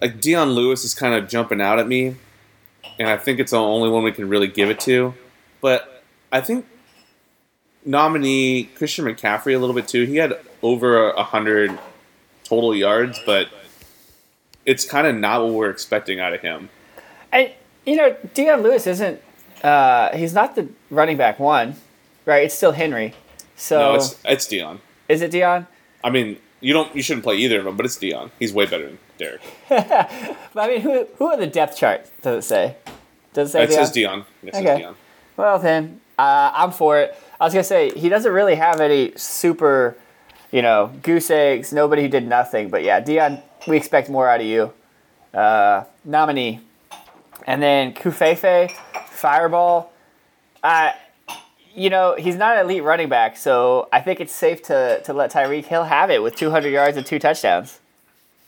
like 0.00 0.20
Dion 0.20 0.50
Lewis, 0.52 0.84
is 0.84 0.94
kind 0.94 1.14
of 1.14 1.28
jumping 1.28 1.60
out 1.60 1.78
at 1.78 1.86
me 1.86 2.16
and 2.98 3.08
I 3.08 3.16
think 3.16 3.40
it's 3.40 3.50
the 3.50 3.58
only 3.58 3.88
one 3.90 4.02
we 4.02 4.12
can 4.12 4.28
really 4.28 4.46
give 4.46 4.70
it 4.70 4.80
to. 4.80 5.14
But 5.60 6.04
I 6.30 6.40
think 6.40 6.66
nominee 7.84 8.64
Christian 8.64 9.04
McCaffrey 9.04 9.54
a 9.54 9.58
little 9.58 9.74
bit 9.74 9.88
too. 9.88 10.04
He 10.04 10.16
had 10.16 10.34
over 10.62 11.12
hundred 11.12 11.78
total 12.44 12.74
yards, 12.74 13.20
but 13.24 13.48
it's 14.64 14.84
kind 14.84 15.06
of 15.06 15.16
not 15.16 15.42
what 15.42 15.54
we're 15.54 15.70
expecting 15.70 16.20
out 16.20 16.32
of 16.32 16.40
him. 16.40 16.68
You 17.84 17.96
know, 17.96 18.16
Dion 18.34 18.62
Lewis 18.62 18.86
isn't. 18.86 19.20
Uh, 19.62 20.16
he's 20.16 20.34
not 20.34 20.54
the 20.54 20.68
running 20.90 21.16
back 21.16 21.38
one, 21.38 21.76
right? 22.26 22.44
It's 22.44 22.54
still 22.54 22.72
Henry. 22.72 23.14
So 23.56 23.78
no, 23.78 23.94
it's 23.94 24.18
it's 24.24 24.46
Dion. 24.46 24.80
Is 25.08 25.22
it 25.22 25.30
Dion? 25.30 25.66
I 26.02 26.10
mean, 26.10 26.38
you 26.60 26.72
don't. 26.72 26.94
You 26.94 27.02
shouldn't 27.02 27.24
play 27.24 27.36
either 27.36 27.58
of 27.58 27.64
them, 27.64 27.76
but 27.76 27.86
it's 27.86 27.96
Dion. 27.96 28.30
He's 28.38 28.52
way 28.52 28.66
better 28.66 28.86
than 28.86 28.98
Derrick. 29.18 29.40
but 29.68 30.36
I 30.56 30.68
mean, 30.68 30.80
who 30.80 31.06
who 31.16 31.26
are 31.26 31.36
the 31.36 31.46
depth 31.46 31.76
chart? 31.76 32.10
Does 32.22 32.44
it 32.44 32.48
say? 32.48 32.76
Does 33.32 33.48
it 33.48 33.52
say? 33.52 33.62
It 33.64 33.66
Dion? 33.68 33.78
says 33.78 33.92
Dion. 33.92 34.24
It 34.42 34.54
okay. 34.54 34.64
Says 34.64 34.78
Dion. 34.78 34.94
Well 35.36 35.58
then, 35.58 36.00
uh, 36.18 36.52
I'm 36.54 36.72
for 36.72 36.98
it. 37.00 37.16
I 37.40 37.44
was 37.44 37.52
gonna 37.52 37.64
say 37.64 37.90
he 37.90 38.08
doesn't 38.08 38.32
really 38.32 38.54
have 38.54 38.80
any 38.80 39.12
super, 39.16 39.96
you 40.50 40.62
know, 40.62 40.92
goose 41.02 41.30
eggs. 41.30 41.72
Nobody 41.72 42.02
who 42.02 42.08
did 42.08 42.26
nothing. 42.26 42.68
But 42.68 42.82
yeah, 42.84 43.00
Dion 43.00 43.42
we 43.66 43.76
expect 43.76 44.08
more 44.08 44.28
out 44.28 44.40
of 44.40 44.46
you. 44.46 44.72
Uh, 45.32 45.84
nominee. 46.04 46.60
And 47.46 47.62
then 47.62 47.94
Kufefe, 47.94 48.70
Fireball. 49.06 49.92
Uh, 50.62 50.92
you 51.74 51.90
know, 51.90 52.14
he's 52.16 52.36
not 52.36 52.56
an 52.56 52.64
elite 52.66 52.82
running 52.82 53.08
back, 53.08 53.36
so 53.36 53.88
I 53.92 54.00
think 54.00 54.20
it's 54.20 54.34
safe 54.34 54.62
to, 54.64 55.00
to 55.04 55.12
let 55.12 55.32
Tyreek 55.32 55.64
Hill 55.64 55.84
have 55.84 56.10
it 56.10 56.22
with 56.22 56.36
200 56.36 56.68
yards 56.68 56.96
and 56.96 57.06
two 57.06 57.18
touchdowns. 57.18 57.80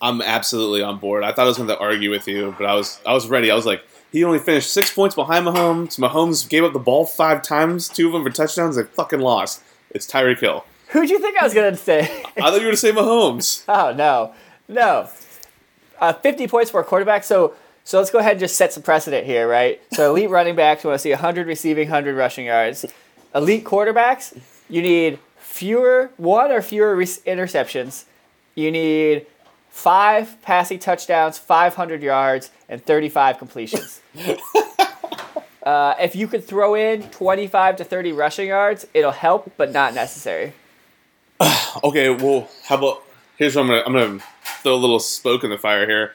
I'm 0.01 0.21
absolutely 0.21 0.83
on 0.83 0.99
board. 0.99 1.25
I 1.25 1.33
thought 1.33 1.45
I 1.45 1.49
was 1.49 1.57
going 1.57 1.69
to 1.69 1.79
argue 1.79 2.11
with 2.11 2.29
you, 2.29 2.55
but 2.59 2.67
I 2.67 2.75
was 2.75 3.01
I 3.07 3.15
was 3.15 3.27
ready. 3.27 3.51
I 3.51 3.55
was 3.55 3.65
like, 3.65 3.83
he 4.13 4.23
only 4.23 4.39
finished 4.39 4.71
six 4.71 4.93
points 4.93 5.15
behind 5.15 5.47
Mahomes. 5.47 5.99
Mahomes 5.99 6.47
gave 6.47 6.63
up 6.63 6.75
the 6.75 6.79
ball 6.79 7.07
five 7.07 7.43
times, 7.43 7.89
two 7.89 8.09
of 8.09 8.13
them 8.13 8.23
for 8.23 8.31
touchdowns. 8.31 8.77
They 8.77 8.83
fucking 8.83 9.21
lost. 9.21 9.63
It's 9.91 10.07
Tyreek 10.07 10.41
Hill. 10.41 10.67
Who'd 10.89 11.09
you 11.09 11.19
think 11.19 11.41
I 11.41 11.45
was 11.45 11.55
going 11.55 11.73
to 11.73 11.77
say? 11.77 12.01
I 12.37 12.41
thought 12.41 12.47
you 12.49 12.53
were 12.53 12.59
going 12.61 12.71
to 12.73 12.77
say 12.77 12.93
Mahomes. 12.93 13.65
Oh 13.67 13.95
no, 13.95 14.35
no. 14.69 15.09
Uh, 15.99 16.13
50 16.13 16.49
points 16.49 16.71
for 16.71 16.81
a 16.81 16.85
quarterback. 16.85 17.25
So 17.25 17.55
so 17.85 17.99
let's 17.99 18.11
go 18.11 18.19
ahead 18.19 18.33
and 18.33 18.41
just 18.41 18.57
set 18.57 18.73
some 18.73 18.83
precedent 18.83 19.27
here, 19.27 19.47
right? 19.47 19.81
So 19.93 20.11
elite 20.11 20.31
running 20.31 20.57
backs, 20.57 20.85
we 20.85 20.89
want 20.89 21.01
to 21.01 21.03
see 21.03 21.11
100 21.11 21.47
receiving, 21.47 21.89
100 21.89 22.17
rushing 22.17 22.47
yards. 22.47 22.87
Elite 23.35 23.65
quarterbacks, 23.65 24.39
you 24.71 24.81
need 24.81 25.19
fewer 25.37 26.11
one 26.17 26.51
or 26.51 26.63
fewer 26.63 26.97
re- 26.97 27.05
interceptions. 27.05 28.05
You 28.55 28.71
need 28.71 29.27
five 29.69 30.41
passing 30.41 30.79
touchdowns, 30.79 31.37
500 31.37 32.03
yards, 32.03 32.51
and 32.69 32.83
35 32.83 33.39
completions. 33.39 34.01
uh, 35.63 35.95
if 36.01 36.17
you 36.17 36.27
could 36.27 36.45
throw 36.45 36.75
in 36.75 37.03
25 37.11 37.77
to 37.77 37.85
30 37.85 38.13
rushing 38.13 38.49
yards, 38.49 38.87
it'll 38.95 39.11
help, 39.11 39.53
but 39.57 39.73
not 39.73 39.95
necessary. 39.95 40.55
Okay, 41.83 42.09
well, 42.09 42.49
how 42.67 42.77
about 42.77 43.03
here's 43.37 43.57
what 43.57 43.63
I'm 43.63 43.69
gonna 43.69 43.83
I'm 43.85 43.93
gonna 43.93 44.25
throw 44.63 44.75
a 44.75 44.77
little 44.77 45.01
spoke 45.01 45.43
in 45.43 45.51
the 45.51 45.59
fire 45.59 45.89
here. 45.89 46.15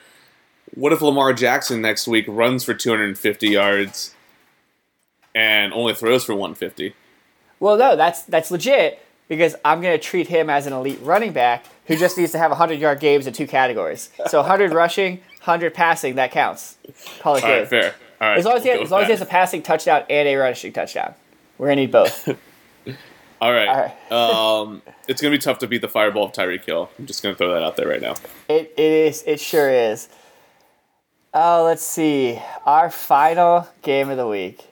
What 0.75 0.93
if 0.93 1.01
Lamar 1.01 1.33
Jackson 1.33 1.81
next 1.81 2.07
week 2.07 2.25
runs 2.27 2.63
for 2.63 2.73
250 2.73 3.47
yards 3.47 4.13
and 5.33 5.73
only 5.73 5.93
throws 5.93 6.23
for 6.23 6.33
150? 6.33 6.93
Well, 7.59 7.77
no, 7.77 7.95
that's 7.95 8.23
that's 8.23 8.51
legit 8.51 9.01
because 9.27 9.55
I'm 9.65 9.81
going 9.81 9.97
to 9.97 10.03
treat 10.03 10.27
him 10.27 10.49
as 10.49 10.65
an 10.67 10.73
elite 10.73 10.99
running 11.01 11.33
back 11.33 11.65
who 11.85 11.95
just 11.97 12.17
needs 12.17 12.31
to 12.33 12.37
have 12.37 12.51
100 12.51 12.79
yard 12.79 12.99
games 12.99 13.27
in 13.27 13.33
two 13.33 13.47
categories. 13.47 14.09
So 14.27 14.39
100 14.39 14.73
rushing, 14.73 15.17
100 15.39 15.73
passing, 15.73 16.15
that 16.15 16.31
counts. 16.31 16.77
Call 17.19 17.35
it 17.35 17.43
All 17.43 17.49
good. 17.49 17.67
fair. 17.67 17.95
All 18.21 18.27
right, 18.27 18.37
as 18.37 18.43
long 18.45 18.57
as 18.57 18.63
he, 18.63 18.73
go 18.73 18.81
as 18.81 18.91
long 18.91 19.01
as 19.01 19.07
he 19.07 19.13
has 19.13 19.21
a 19.21 19.25
passing 19.25 19.61
touchdown 19.61 20.03
and 20.09 20.27
a 20.27 20.35
rushing 20.35 20.73
touchdown, 20.73 21.15
we're 21.57 21.67
gonna 21.67 21.77
need 21.81 21.91
both. 21.91 22.25
that. 22.85 22.97
All 23.41 23.53
right. 23.53 24.11
um, 24.11 24.81
it's 25.07 25.21
gonna 25.21 25.33
be 25.33 25.37
tough 25.37 25.59
to 25.59 25.67
beat 25.67 25.79
the 25.79 25.87
fireball 25.87 26.25
of 26.25 26.33
Tyreek 26.33 26.65
Hill. 26.65 26.89
I'm 26.99 27.05
just 27.05 27.23
gonna 27.23 27.35
throw 27.35 27.53
that 27.53 27.63
out 27.63 27.77
there 27.77 27.87
right 27.87 28.01
now. 28.01 28.15
It 28.49 28.73
it 28.75 28.91
is. 28.91 29.23
It 29.25 29.39
sure 29.39 29.69
is. 29.69 30.09
Oh, 31.33 31.63
let's 31.63 31.83
see. 31.83 32.41
Our 32.65 32.89
final 32.89 33.67
game 33.81 34.09
of 34.09 34.17
the 34.17 34.27
week. 34.27 34.65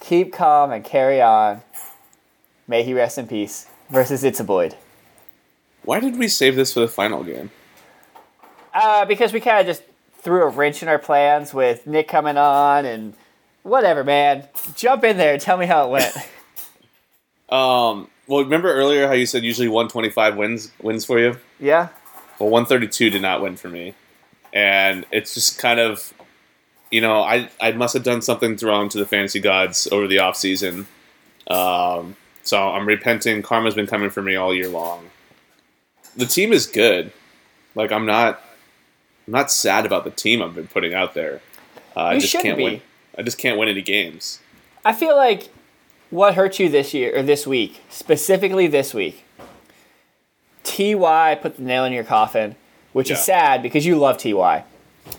Keep 0.00 0.32
calm 0.32 0.70
and 0.70 0.84
carry 0.84 1.20
on. 1.20 1.62
May 2.66 2.82
he 2.82 2.94
rest 2.94 3.18
in 3.18 3.26
peace. 3.26 3.66
Versus 3.90 4.24
It's 4.24 4.40
a 4.40 4.44
Boyd. 4.44 4.74
Why 5.82 6.00
did 6.00 6.18
we 6.18 6.28
save 6.28 6.56
this 6.56 6.72
for 6.72 6.80
the 6.80 6.88
final 6.88 7.22
game? 7.22 7.50
Uh, 8.74 9.04
because 9.04 9.32
we 9.32 9.40
kind 9.40 9.60
of 9.60 9.66
just 9.66 9.82
threw 10.20 10.42
a 10.42 10.48
wrench 10.48 10.82
in 10.82 10.88
our 10.88 10.98
plans 10.98 11.54
with 11.54 11.86
Nick 11.86 12.08
coming 12.08 12.36
on 12.36 12.84
and 12.84 13.14
whatever, 13.62 14.02
man. 14.02 14.48
Jump 14.74 15.04
in 15.04 15.16
there 15.16 15.34
and 15.34 15.40
tell 15.42 15.56
me 15.56 15.66
how 15.66 15.86
it 15.86 15.90
went. 15.90 16.16
Um, 17.48 18.08
well, 18.26 18.42
remember 18.42 18.72
earlier 18.74 19.06
how 19.06 19.12
you 19.12 19.24
said 19.24 19.44
usually 19.44 19.68
125 19.68 20.36
wins 20.36 20.72
wins 20.82 21.04
for 21.04 21.20
you? 21.20 21.36
yeah. 21.60 21.90
Well, 22.40 22.48
132 22.50 23.08
did 23.10 23.22
not 23.22 23.40
win 23.40 23.54
for 23.56 23.68
me, 23.68 23.94
and 24.56 25.04
it's 25.12 25.34
just 25.34 25.58
kind 25.58 25.78
of, 25.78 26.14
you 26.90 27.02
know, 27.02 27.20
I 27.20 27.50
I 27.60 27.72
must 27.72 27.92
have 27.92 28.02
done 28.02 28.22
something 28.22 28.56
wrong 28.62 28.88
to 28.88 28.98
the 28.98 29.04
fantasy 29.04 29.38
gods 29.38 29.86
over 29.92 30.08
the 30.08 30.18
off 30.18 30.34
season. 30.34 30.86
Um, 31.46 32.16
so 32.42 32.70
I'm 32.70 32.86
repenting. 32.86 33.42
Karma's 33.42 33.74
been 33.74 33.86
coming 33.86 34.08
for 34.08 34.22
me 34.22 34.34
all 34.34 34.54
year 34.54 34.68
long. 34.68 35.10
The 36.16 36.24
team 36.24 36.54
is 36.54 36.66
good. 36.66 37.12
Like 37.74 37.92
I'm 37.92 38.06
not, 38.06 38.42
I'm 39.26 39.34
not 39.34 39.50
sad 39.50 39.84
about 39.84 40.04
the 40.04 40.10
team 40.10 40.42
I've 40.42 40.54
been 40.54 40.68
putting 40.68 40.94
out 40.94 41.12
there. 41.12 41.42
Uh, 41.94 42.04
I 42.04 42.18
just 42.18 42.32
shouldn't 42.32 42.44
can't 42.46 42.56
be. 42.56 42.64
win. 42.64 42.82
I 43.18 43.22
just 43.22 43.36
can't 43.36 43.58
win 43.58 43.68
any 43.68 43.82
games. 43.82 44.40
I 44.86 44.94
feel 44.94 45.16
like 45.16 45.50
what 46.08 46.34
hurt 46.34 46.58
you 46.58 46.70
this 46.70 46.94
year 46.94 47.14
or 47.14 47.22
this 47.22 47.46
week, 47.46 47.82
specifically 47.90 48.68
this 48.68 48.94
week, 48.94 49.24
Ty 50.64 51.34
put 51.42 51.56
the 51.56 51.62
nail 51.62 51.84
in 51.84 51.92
your 51.92 52.04
coffin, 52.04 52.56
which 52.96 53.10
is 53.10 53.22
sad 53.22 53.62
because 53.62 53.84
you 53.84 53.98
love 53.98 54.16
Ty. 54.16 54.64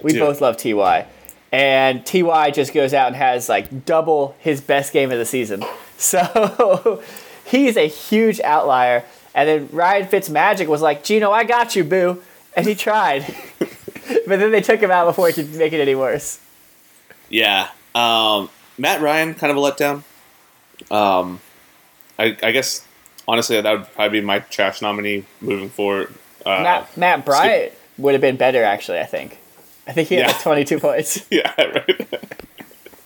We 0.01 0.17
both 0.17 0.41
love 0.41 0.57
Ty, 0.57 1.05
and 1.51 2.03
Ty 2.03 2.49
just 2.49 2.73
goes 2.73 2.91
out 2.91 3.05
and 3.05 3.15
has 3.15 3.47
like 3.47 3.85
double 3.85 4.35
his 4.39 4.61
best 4.61 4.91
game 4.93 5.11
of 5.11 5.19
the 5.19 5.25
season. 5.25 5.63
So 5.99 7.01
he's 7.45 7.75
a 7.75 7.87
huge 7.87 8.39
outlier. 8.41 9.03
And 9.33 9.49
then 9.49 9.69
Ryan 9.71 10.05
Fitzmagic 10.05 10.67
was 10.67 10.79
like, 10.79 11.03
"Gino, 11.03 11.31
I 11.31 11.43
got 11.43 11.75
you, 11.75 11.83
boo," 11.83 12.21
and 12.55 12.67
he 12.67 12.75
tried, 12.75 13.25
but 13.59 14.37
then 14.37 14.51
they 14.51 14.61
took 14.61 14.79
him 14.79 14.91
out 14.91 15.05
before 15.05 15.27
he 15.29 15.33
could 15.33 15.55
make 15.55 15.73
it 15.73 15.81
any 15.81 15.95
worse. 15.95 16.39
Yeah. 17.29 17.69
Um, 17.95 18.51
Matt 18.77 19.01
Ryan, 19.01 19.33
kind 19.33 19.49
of 19.49 19.57
a 19.57 19.59
letdown. 19.59 20.03
Um, 20.91 21.39
I, 22.19 22.37
I 22.43 22.51
guess 22.51 22.85
honestly 23.27 23.59
that 23.59 23.71
would 23.71 23.91
probably 23.93 24.19
be 24.19 24.25
my 24.25 24.37
trash 24.37 24.79
nominee 24.83 25.25
moving 25.41 25.69
forward. 25.69 26.13
Uh, 26.47 26.63
Matt 26.63 26.97
Matt 26.97 27.25
Bryant 27.25 27.73
would 27.97 28.13
have 28.13 28.21
been 28.21 28.37
better 28.37 28.63
actually. 28.63 28.99
I 28.99 29.05
think. 29.05 29.37
I 29.87 29.91
think 29.93 30.09
he 30.09 30.15
had 30.15 30.21
Yeah. 30.27 30.33
like 30.33 30.41
22 30.41 30.79
points. 30.87 31.25
yeah, 31.31 31.53
right. 31.57 32.07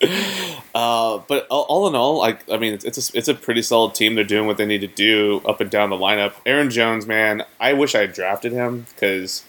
uh, 0.74 1.18
but 1.28 1.46
all, 1.48 1.62
all 1.68 1.86
in 1.88 1.94
all, 1.94 2.18
like 2.18 2.48
I 2.50 2.56
mean, 2.58 2.74
it's 2.74 2.84
it's 2.84 3.10
a, 3.14 3.16
it's 3.18 3.28
a 3.28 3.34
pretty 3.34 3.62
solid 3.62 3.94
team. 3.94 4.14
They're 4.14 4.24
doing 4.24 4.46
what 4.46 4.56
they 4.56 4.66
need 4.66 4.80
to 4.80 4.86
do 4.88 5.40
up 5.46 5.60
and 5.60 5.70
down 5.70 5.90
the 5.90 5.96
lineup. 5.96 6.34
Aaron 6.44 6.70
Jones, 6.70 7.06
man, 7.06 7.44
I 7.60 7.72
wish 7.72 7.94
I 7.94 8.00
had 8.00 8.12
drafted 8.12 8.52
him 8.52 8.86
because 8.94 9.44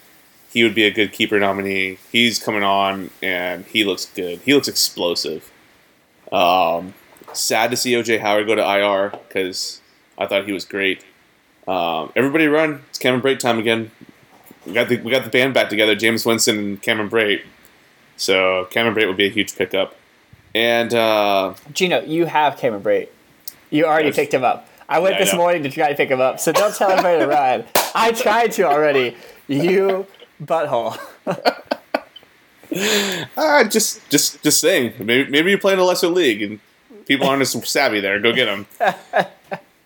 he 0.52 0.62
would 0.62 0.74
be 0.74 0.84
a 0.84 0.90
good 0.92 1.12
keeper 1.12 1.40
nominee. 1.40 1.98
He's 2.12 2.38
coming 2.38 2.62
on 2.62 3.10
and 3.22 3.64
he 3.66 3.82
looks 3.84 4.06
good. 4.06 4.38
He 4.44 4.54
looks 4.54 4.68
explosive. 4.68 5.50
Um, 6.30 6.94
sad 7.32 7.70
to 7.72 7.76
see 7.76 7.92
OJ 7.94 8.20
Howard 8.20 8.46
go 8.46 8.54
to 8.54 8.62
IR 8.62 9.10
because 9.26 9.80
I 10.16 10.26
thought 10.26 10.46
he 10.46 10.52
was 10.52 10.64
great. 10.64 11.04
Um, 11.66 12.12
everybody 12.14 12.46
run! 12.46 12.82
It's 12.90 12.98
Cameron 12.98 13.22
Brate 13.22 13.38
time 13.38 13.58
again. 13.58 13.90
We 14.66 14.72
got 14.72 14.88
the 14.88 14.98
we 15.00 15.10
got 15.10 15.24
the 15.24 15.30
band 15.30 15.54
back 15.54 15.68
together. 15.68 15.94
Jameis 15.96 16.26
Winston 16.26 16.58
and 16.58 16.82
Cameron 16.82 17.08
Brate. 17.10 17.42
So 18.16 18.66
Cameron 18.70 18.94
Brate 18.94 19.06
would 19.08 19.16
be 19.16 19.26
a 19.26 19.30
huge 19.30 19.56
pickup. 19.56 19.96
And 20.54 20.92
uh, 20.94 21.54
Gino, 21.72 22.00
you 22.02 22.26
have 22.26 22.56
Cameron 22.58 22.82
Brate. 22.82 23.08
You 23.70 23.86
already 23.86 24.08
Yes. 24.08 24.16
picked 24.16 24.34
him 24.34 24.44
up. 24.44 24.68
I 24.88 24.98
went 24.98 25.14
Yeah, 25.14 25.20
this 25.24 25.32
know. 25.32 25.38
morning 25.38 25.62
to 25.64 25.70
try 25.70 25.88
to 25.88 25.94
pick 25.94 26.10
him 26.10 26.20
up, 26.20 26.38
so 26.38 26.52
don't 26.52 26.74
tell 26.74 26.90
anybody 26.90 27.18
to 27.20 27.26
run. 27.26 27.64
I 27.94 28.12
tried 28.12 28.52
to 28.52 28.64
already. 28.64 29.16
You 29.48 30.06
butthole. 30.42 30.98
ah, 33.36 33.64
just 33.70 34.08
just 34.10 34.42
just 34.42 34.60
saying, 34.60 34.92
maybe 34.98 35.30
maybe 35.30 35.50
you 35.50 35.58
play 35.58 35.72
in 35.72 35.78
a 35.78 35.84
lesser 35.84 36.08
league 36.08 36.42
and 36.42 36.60
people 37.06 37.26
aren't 37.26 37.42
as 37.42 37.50
savvy 37.68 38.00
there. 38.00 38.20
Go 38.20 38.32
get 38.32 38.46
them. 38.46 38.66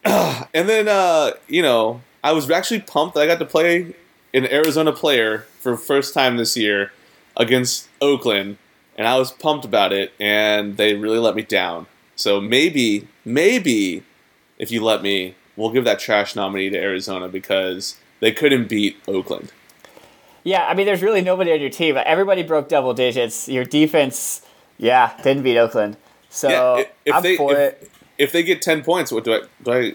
and 0.54 0.68
then 0.68 0.88
uh, 0.88 1.32
you 1.48 1.62
know, 1.62 2.00
I 2.22 2.32
was 2.32 2.50
actually 2.50 2.80
pumped 2.80 3.14
that 3.14 3.22
I 3.22 3.26
got 3.26 3.38
to 3.38 3.44
play 3.44 3.94
an 4.34 4.46
Arizona 4.50 4.92
player 4.92 5.46
for 5.60 5.72
the 5.72 5.78
first 5.78 6.14
time 6.14 6.36
this 6.36 6.56
year 6.56 6.92
against 7.36 7.88
Oakland, 8.00 8.58
and 8.96 9.06
I 9.06 9.18
was 9.18 9.30
pumped 9.32 9.64
about 9.64 9.92
it, 9.92 10.12
and 10.20 10.76
they 10.76 10.94
really 10.94 11.18
let 11.18 11.34
me 11.34 11.42
down. 11.42 11.86
So 12.16 12.40
maybe, 12.40 13.06
maybe, 13.24 14.02
if 14.58 14.70
you 14.72 14.82
let 14.84 15.02
me, 15.02 15.34
we'll 15.56 15.70
give 15.70 15.84
that 15.84 15.98
trash 16.00 16.34
nominee 16.34 16.68
to 16.70 16.76
Arizona 16.76 17.28
because 17.28 17.96
they 18.20 18.32
couldn't 18.32 18.68
beat 18.68 18.96
Oakland. 19.06 19.52
Yeah, 20.44 20.66
I 20.66 20.74
mean, 20.74 20.86
there's 20.86 21.02
really 21.02 21.20
nobody 21.20 21.52
on 21.52 21.60
your 21.60 21.70
team. 21.70 21.96
Everybody 22.04 22.42
broke 22.42 22.68
double 22.68 22.92
digits. 22.94 23.48
Your 23.48 23.64
defense, 23.64 24.42
yeah, 24.78 25.12
didn't 25.22 25.42
beat 25.44 25.58
Oakland. 25.58 25.96
So 26.30 26.48
Yeah, 26.48 26.84
if 27.04 27.14
I'm 27.14 27.22
they- 27.22 27.36
for 27.36 27.52
if- 27.52 27.58
it. 27.58 27.90
If 28.18 28.32
they 28.32 28.42
get 28.42 28.60
ten 28.60 28.82
points, 28.82 29.12
what 29.12 29.24
do 29.24 29.34
I 29.34 29.40
do? 29.62 29.72
I 29.72 29.94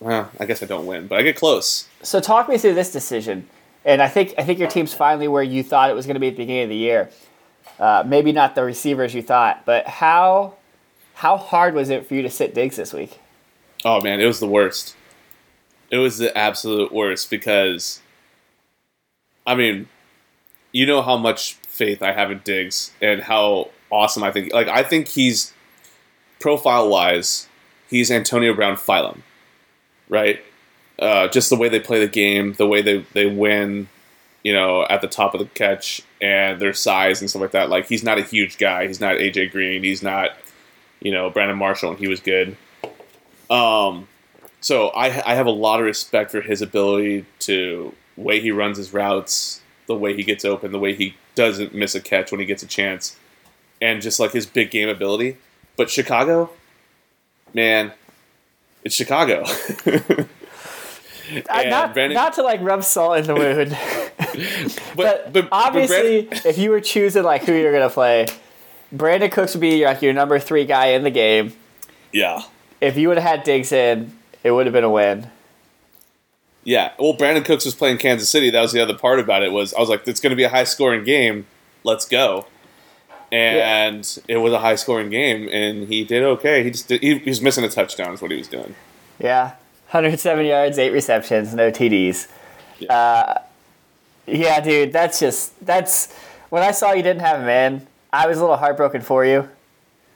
well, 0.00 0.30
I 0.38 0.44
guess 0.44 0.62
I 0.62 0.66
don't 0.66 0.86
win, 0.86 1.06
but 1.06 1.18
I 1.18 1.22
get 1.22 1.36
close. 1.36 1.88
So 2.02 2.20
talk 2.20 2.48
me 2.48 2.58
through 2.58 2.74
this 2.74 2.92
decision. 2.92 3.48
And 3.84 4.02
I 4.02 4.08
think 4.08 4.34
I 4.38 4.44
think 4.44 4.58
your 4.58 4.68
team's 4.68 4.92
finally 4.94 5.28
where 5.28 5.42
you 5.42 5.62
thought 5.62 5.90
it 5.90 5.94
was 5.94 6.06
going 6.06 6.14
to 6.14 6.20
be 6.20 6.28
at 6.28 6.34
the 6.34 6.42
beginning 6.42 6.64
of 6.64 6.68
the 6.68 6.76
year. 6.76 7.10
Uh, 7.78 8.04
maybe 8.06 8.32
not 8.32 8.54
the 8.54 8.62
receivers 8.62 9.14
you 9.14 9.22
thought, 9.22 9.64
but 9.64 9.86
how 9.86 10.54
how 11.14 11.36
hard 11.36 11.74
was 11.74 11.90
it 11.90 12.06
for 12.06 12.14
you 12.14 12.22
to 12.22 12.30
sit 12.30 12.54
Diggs 12.54 12.76
this 12.76 12.92
week? 12.92 13.18
Oh 13.84 14.00
man, 14.02 14.20
it 14.20 14.26
was 14.26 14.40
the 14.40 14.46
worst. 14.46 14.94
It 15.90 15.98
was 15.98 16.18
the 16.18 16.36
absolute 16.36 16.92
worst 16.92 17.30
because, 17.30 18.00
I 19.46 19.54
mean, 19.54 19.88
you 20.72 20.86
know 20.86 21.00
how 21.00 21.16
much 21.16 21.54
faith 21.54 22.02
I 22.02 22.12
have 22.12 22.30
in 22.30 22.40
Diggs 22.44 22.92
and 23.00 23.22
how 23.22 23.70
awesome 23.90 24.22
I 24.22 24.32
think. 24.32 24.52
Like 24.52 24.68
I 24.68 24.82
think 24.82 25.08
he's 25.08 25.53
profile 26.44 26.90
wise, 26.90 27.48
he's 27.88 28.10
Antonio 28.10 28.52
Brown 28.52 28.76
phylum, 28.76 29.20
right? 30.10 30.44
Uh, 30.98 31.26
just 31.28 31.48
the 31.48 31.56
way 31.56 31.70
they 31.70 31.80
play 31.80 31.98
the 31.98 32.12
game, 32.22 32.52
the 32.52 32.66
way 32.66 32.82
they 32.82 32.98
they 33.14 33.24
win. 33.24 33.88
you 34.44 34.52
know, 34.52 34.84
at 34.90 35.00
the 35.00 35.08
top 35.08 35.32
of 35.34 35.40
the 35.40 35.46
catch 35.46 36.02
and 36.20 36.60
their 36.60 36.74
size 36.74 37.20
and 37.20 37.30
stuff 37.30 37.40
like 37.40 37.52
that. 37.52 37.70
Like 37.70 37.88
he's 37.88 38.04
not 38.04 38.18
a 38.18 38.22
huge 38.22 38.58
guy. 38.58 38.86
He's 38.86 39.00
not 39.00 39.16
AJ 39.16 39.50
Green. 39.52 39.82
He's 39.82 40.02
not, 40.02 40.36
you 41.00 41.10
know, 41.10 41.30
Brandon 41.30 41.56
Marshall, 41.56 41.90
and 41.90 41.98
he 41.98 42.08
was 42.08 42.20
good. 42.20 42.56
Um, 43.48 44.06
so 44.60 44.88
I 44.88 45.06
I 45.32 45.34
have 45.34 45.46
a 45.46 45.50
lot 45.50 45.80
of 45.80 45.86
respect 45.86 46.30
for 46.30 46.42
his 46.42 46.60
ability 46.60 47.24
to 47.40 47.94
way 48.16 48.40
he 48.40 48.50
runs 48.50 48.76
his 48.76 48.92
routes, 48.92 49.62
the 49.86 49.94
way 49.96 50.14
he 50.14 50.22
gets 50.22 50.44
open, 50.44 50.72
the 50.72 50.78
way 50.78 50.94
he 50.94 51.14
doesn't 51.34 51.74
miss 51.74 51.94
a 51.94 52.00
catch 52.00 52.30
when 52.30 52.38
he 52.40 52.46
gets 52.46 52.62
a 52.62 52.66
chance, 52.66 53.16
and 53.80 54.02
just 54.02 54.20
like 54.20 54.32
his 54.32 54.44
big 54.46 54.70
game 54.70 54.90
ability. 54.90 55.38
But 55.76 55.90
Chicago, 55.90 56.50
man, 57.52 57.92
it's 58.84 58.94
Chicago. 58.94 59.44
Not, 61.48 61.94
Brandon- 61.94 62.12
not 62.14 62.34
to 62.34 62.42
like 62.42 62.60
rub 62.60 62.84
salt 62.84 63.16
in 63.16 63.24
the 63.24 63.34
wound, 63.34 63.70
but, 64.96 65.32
but, 65.32 65.48
obviously, 65.50 66.28
if 66.44 66.58
you 66.58 66.70
were 66.70 66.80
choosing 66.80 67.22
like 67.22 67.44
who 67.44 67.54
you're 67.54 67.72
gonna 67.72 67.88
play, 67.88 68.26
Brandin 68.94 69.32
Cooks 69.32 69.54
would 69.54 69.62
be 69.62 69.84
like 69.86 70.02
your 70.02 70.12
number 70.12 70.38
three 70.38 70.66
guy 70.66 70.88
in 70.88 71.02
the 71.02 71.10
game. 71.10 71.54
yeah, 72.12 72.42
If 72.82 72.98
you 72.98 73.08
would 73.08 73.16
have 73.16 73.26
had 73.38 73.42
Diggs 73.42 73.72
in, 73.72 74.12
it 74.42 74.50
would 74.50 74.66
have 74.66 74.74
been 74.74 74.84
a 74.84 74.90
win. 74.90 75.30
yeah. 76.62 76.92
Well, 76.98 77.16
Brandin 77.16 77.44
Cooks 77.44 77.64
was 77.64 77.74
playing 77.74 77.98
Kansas 77.98 78.28
City. 78.28 78.50
That 78.50 78.60
was 78.60 78.72
the 78.72 78.80
other 78.80 78.96
part 78.96 79.18
about 79.18 79.42
it. 79.42 79.50
Was 79.50 79.72
I 79.72 79.80
was 79.80 79.88
like, 79.88 80.06
it's 80.06 80.20
going 80.20 80.30
to 80.30 80.36
be 80.36 80.44
a 80.44 80.50
high 80.50 80.64
scoring 80.64 81.04
game. 81.04 81.46
Let's 81.84 82.04
go. 82.06 82.46
And 83.34 84.18
it 84.28 84.36
was 84.36 84.52
a 84.52 84.58
high 84.58 84.76
scoring 84.76 85.10
game, 85.10 85.48
and 85.48 85.88
he 85.88 86.04
did 86.04 86.22
okay. 86.22 86.62
He 86.62 86.70
just 86.70 86.88
did, 86.88 87.02
he, 87.02 87.18
he 87.18 87.30
was 87.30 87.40
missing 87.40 87.64
a 87.64 87.68
touchdown. 87.68 88.14
Is 88.14 88.22
what 88.22 88.30
he 88.30 88.36
was 88.36 88.48
doing. 88.48 88.74
Yeah, 89.18 89.54
107 89.90 90.46
yards, 90.46 90.78
eight 90.78 90.90
receptions, 90.90 91.54
no 91.54 91.70
TDs. 91.70 92.28
Uh, 92.88 93.38
yeah, 94.26 94.60
dude, 94.60 94.92
that's 94.92 95.20
just 95.20 95.64
that's 95.64 96.12
when 96.50 96.62
I 96.62 96.70
saw 96.70 96.92
you 96.92 97.02
didn't 97.02 97.22
have 97.22 97.40
him 97.40 97.48
in, 97.48 97.86
I 98.12 98.26
was 98.26 98.38
a 98.38 98.40
little 98.40 98.56
heartbroken 98.56 99.00
for 99.00 99.24
you. 99.24 99.48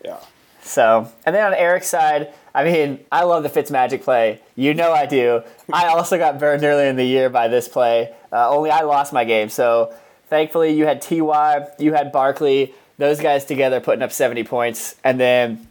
Yeah. 0.05 0.19
So, 0.62 1.11
and 1.25 1.35
then 1.35 1.45
on 1.45 1.55
Eric's 1.55 1.89
side, 1.89 2.33
I 2.55 2.64
mean, 2.64 3.01
I 3.11 3.25
love 3.25 3.43
the 3.43 3.49
Fitzmagic 3.49 4.03
play. 4.03 4.41
You 4.55 4.75
know 4.75 4.93
I 4.93 5.07
do. 5.07 5.43
I 5.73 5.87
also 5.87 6.19
got 6.19 6.39
burned 6.39 6.62
earlier 6.62 6.89
in 6.89 6.97
the 6.97 7.05
year 7.05 7.31
by 7.31 7.49
this 7.49 7.69
play. 7.69 8.14
Uh, 8.33 8.51
only 8.51 8.71
I 8.71 8.83
lost 8.83 9.12
my 9.12 9.25
game. 9.25 9.49
So, 9.49 9.95
thankfully, 10.29 10.73
you 10.73 10.87
had 10.87 11.01
Ty, 11.01 11.69
you 11.79 11.93
had 11.93 12.12
Barkley, 12.12 12.75
those 12.99 13.20
guys 13.20 13.44
together 13.44 13.80
putting 13.80 14.03
up 14.03 14.12
70 14.12 14.44
points, 14.44 14.96
and 15.03 15.18
then 15.18 15.66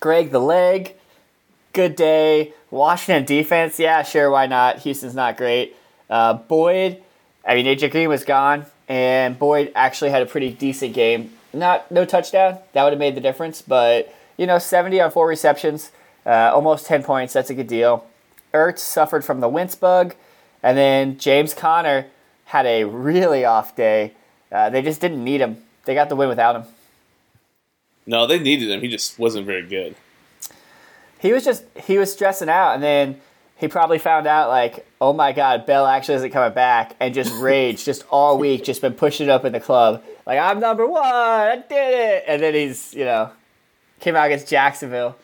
Greg 0.00 0.30
the 0.30 0.40
leg. 0.40 0.94
Good 1.72 1.96
day. 1.96 2.52
Washington 2.70 3.24
defense, 3.24 3.78
yeah, 3.78 4.02
sure, 4.02 4.30
why 4.30 4.46
not? 4.46 4.80
Houston's 4.80 5.14
not 5.14 5.36
great. 5.36 5.76
Uh, 6.10 6.34
Boyd, 6.34 7.02
I 7.46 7.54
mean, 7.54 7.66
AJ 7.66 7.90
Green 7.92 8.08
was 8.08 8.24
gone, 8.24 8.66
and 8.88 9.38
Boyd 9.38 9.72
actually 9.74 10.10
had 10.10 10.22
a 10.22 10.26
pretty 10.26 10.52
decent 10.52 10.92
game. 10.92 11.32
Not 11.52 11.90
no 11.90 12.04
touchdown, 12.04 12.58
that 12.72 12.82
would 12.82 12.92
have 12.92 12.98
made 12.98 13.14
the 13.14 13.20
difference, 13.20 13.62
but 13.62 14.14
you 14.36 14.46
know, 14.46 14.58
70 14.58 15.00
on 15.00 15.10
four 15.10 15.28
receptions, 15.28 15.92
uh, 16.26 16.50
almost 16.52 16.86
10 16.86 17.04
points. 17.04 17.32
That's 17.32 17.50
a 17.50 17.54
good 17.54 17.68
deal. 17.68 18.06
Ertz 18.52 18.80
suffered 18.80 19.24
from 19.24 19.40
the 19.40 19.48
Wentz 19.48 19.74
bug, 19.74 20.14
and 20.62 20.76
then 20.76 21.18
James 21.18 21.54
Conner 21.54 22.06
had 22.46 22.66
a 22.66 22.84
really 22.84 23.44
off 23.44 23.76
day. 23.76 24.12
Uh, 24.50 24.70
they 24.70 24.82
just 24.82 25.00
didn't 25.00 25.22
need 25.22 25.40
him. 25.40 25.62
They 25.86 25.94
got 25.94 26.08
the 26.08 26.16
win 26.16 26.28
without 26.28 26.56
him. 26.56 26.64
No, 28.06 28.26
they 28.26 28.38
needed 28.38 28.70
him. 28.70 28.80
He 28.80 28.88
just 28.88 29.18
wasn't 29.18 29.46
very 29.46 29.62
good. 29.66 29.94
he 31.18 31.32
was 31.32 31.44
just 31.44 31.64
he 31.86 31.96
was 31.98 32.12
stressing 32.12 32.48
out 32.48 32.74
and 32.74 32.82
then 32.82 33.20
he 33.56 33.68
probably 33.68 33.98
found 33.98 34.26
out 34.26 34.48
like 34.50 34.86
oh 35.00 35.12
my 35.14 35.32
god 35.32 35.64
bell 35.64 35.86
actually 35.86 36.16
isn't 36.16 36.30
coming 36.32 36.52
back 36.52 36.94
and 37.00 37.14
just 37.14 37.32
rage 37.40 37.84
just 37.84 38.04
all 38.10 38.36
week 38.36 38.62
just 38.64 38.82
been 38.82 38.92
pushing 38.92 39.28
it 39.28 39.30
up 39.30 39.44
in 39.44 39.52
the 39.52 39.60
club 39.60 40.02
like 40.26 40.38
i'm 40.38 40.60
number 40.60 40.86
one 40.86 41.02
i 41.02 41.56
did 41.66 41.94
it 41.94 42.24
and 42.26 42.42
then 42.42 42.52
he's 42.52 42.92
you 42.92 43.04
know 43.06 43.30
came 44.00 44.14
out 44.16 44.26
against 44.26 44.48
jacksonville 44.48 45.16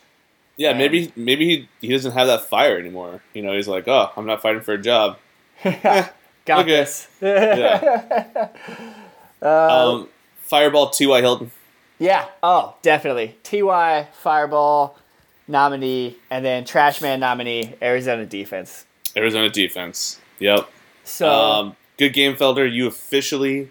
Yeah, 0.56 0.72
maybe 0.72 1.12
maybe 1.16 1.44
he 1.48 1.68
he 1.86 1.92
doesn't 1.92 2.12
have 2.12 2.28
that 2.28 2.42
fire 2.48 2.78
anymore. 2.78 3.22
You 3.34 3.42
know, 3.42 3.54
he's 3.56 3.66
like, 3.68 3.88
oh, 3.88 4.11
I'm 4.16 4.26
not 4.26 4.40
fighting 4.42 4.61
for 4.62 4.74
a 4.74 4.78
job. 4.80 5.16
got 5.64 6.66
this 6.66 7.08
Yeah. 7.20 8.48
um, 9.42 10.08
Fireball 10.51 10.90
T.Y. 10.90 11.20
Hilton. 11.20 11.51
yeah 11.98 12.26
oh 12.42 12.74
definitely 12.82 13.36
ty 13.42 14.09
fireball 14.12 14.98
nominee 15.46 16.16
and 16.30 16.44
then 16.44 16.64
trashman 16.64 17.18
nominee 17.20 17.74
arizona 17.80 18.26
defense 18.26 18.84
Arizona 19.16 19.48
defense. 19.48 20.20
Yep. 20.38 20.70
so 21.05 21.28
Um, 21.28 21.76
good 21.98 22.12
game, 22.12 22.36
Felder. 22.36 22.70
You 22.72 22.86
officially 22.86 23.68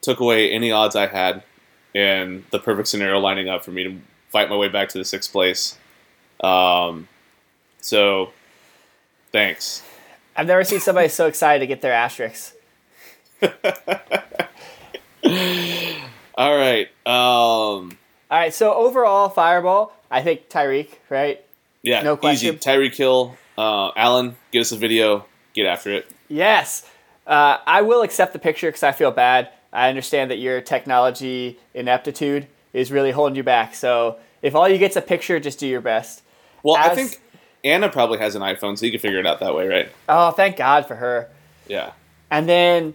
took 0.00 0.18
away 0.20 0.50
any 0.50 0.72
odds 0.72 0.96
I 0.96 1.06
had 1.06 1.42
in 1.94 2.44
the 2.50 2.58
perfect 2.58 2.88
scenario 2.88 3.18
lining 3.20 3.48
up 3.48 3.64
for 3.64 3.70
me 3.70 3.84
to 3.84 3.96
fight 4.28 4.50
my 4.50 4.56
way 4.56 4.68
back 4.68 4.88
to 4.90 4.98
the 4.98 5.04
sixth 5.04 5.30
place. 5.30 5.78
Um, 6.40 7.06
so, 7.80 8.32
thanks. 9.30 9.82
i've 10.36 10.46
never 10.48 10.64
seen 10.64 10.80
somebody 10.80 11.08
so 11.08 11.26
excited 11.28 11.60
to 11.60 11.66
get 11.66 11.80
their 11.80 11.92
asterisks 11.94 12.52
All 16.34 16.56
right. 16.56 16.88
Um, 17.06 17.12
All 18.30 18.38
right, 18.38 18.52
so 18.54 18.74
overall, 18.74 19.28
Fireball, 19.28 19.92
I 20.10 20.22
think 20.22 20.48
Tyreek, 20.48 20.90
right? 21.08 21.42
yeah, 21.82 22.02
No 22.02 22.16
question. 22.16 22.54
easy. 22.54 22.58
Tyreek 22.58 22.94
Hill, 22.94 23.36
uh, 23.56 23.90
Allen, 23.96 24.36
get 24.52 24.60
us 24.60 24.72
a 24.72 24.76
video. 24.76 25.24
Get 25.54 25.66
after 25.66 25.92
it. 25.92 26.10
Yes. 26.28 26.88
Uh, 27.26 27.58
I 27.66 27.82
will 27.82 28.02
accept 28.02 28.32
the 28.34 28.38
picture 28.38 28.68
because 28.68 28.82
I 28.82 28.92
feel 28.92 29.10
bad. 29.10 29.48
I 29.72 29.88
understand 29.88 30.30
that 30.30 30.36
your 30.38 30.60
technology 30.60 31.58
ineptitude 31.74 32.46
is 32.72 32.92
really 32.92 33.10
holding 33.10 33.36
you 33.36 33.42
back. 33.42 33.74
So 33.74 34.18
if 34.42 34.54
all 34.54 34.68
you 34.68 34.78
get's 34.78 34.96
a 34.96 35.00
picture, 35.02 35.40
just 35.40 35.58
do 35.58 35.66
your 35.66 35.80
best. 35.80 36.22
Well, 36.62 36.76
I 36.76 36.94
think 36.94 37.20
Anna 37.64 37.88
probably 37.88 38.18
has 38.18 38.34
an 38.34 38.42
iPhone, 38.42 38.76
so 38.78 38.84
you 38.86 38.92
can 38.92 39.00
figure 39.00 39.18
it 39.18 39.26
out 39.26 39.40
that 39.40 39.54
way, 39.54 39.66
right? 39.66 39.88
Oh, 40.08 40.30
thank 40.32 40.56
God 40.56 40.86
for 40.86 40.94
her. 40.96 41.28
Yeah. 41.68 41.92
And 42.30 42.48
then 42.48 42.94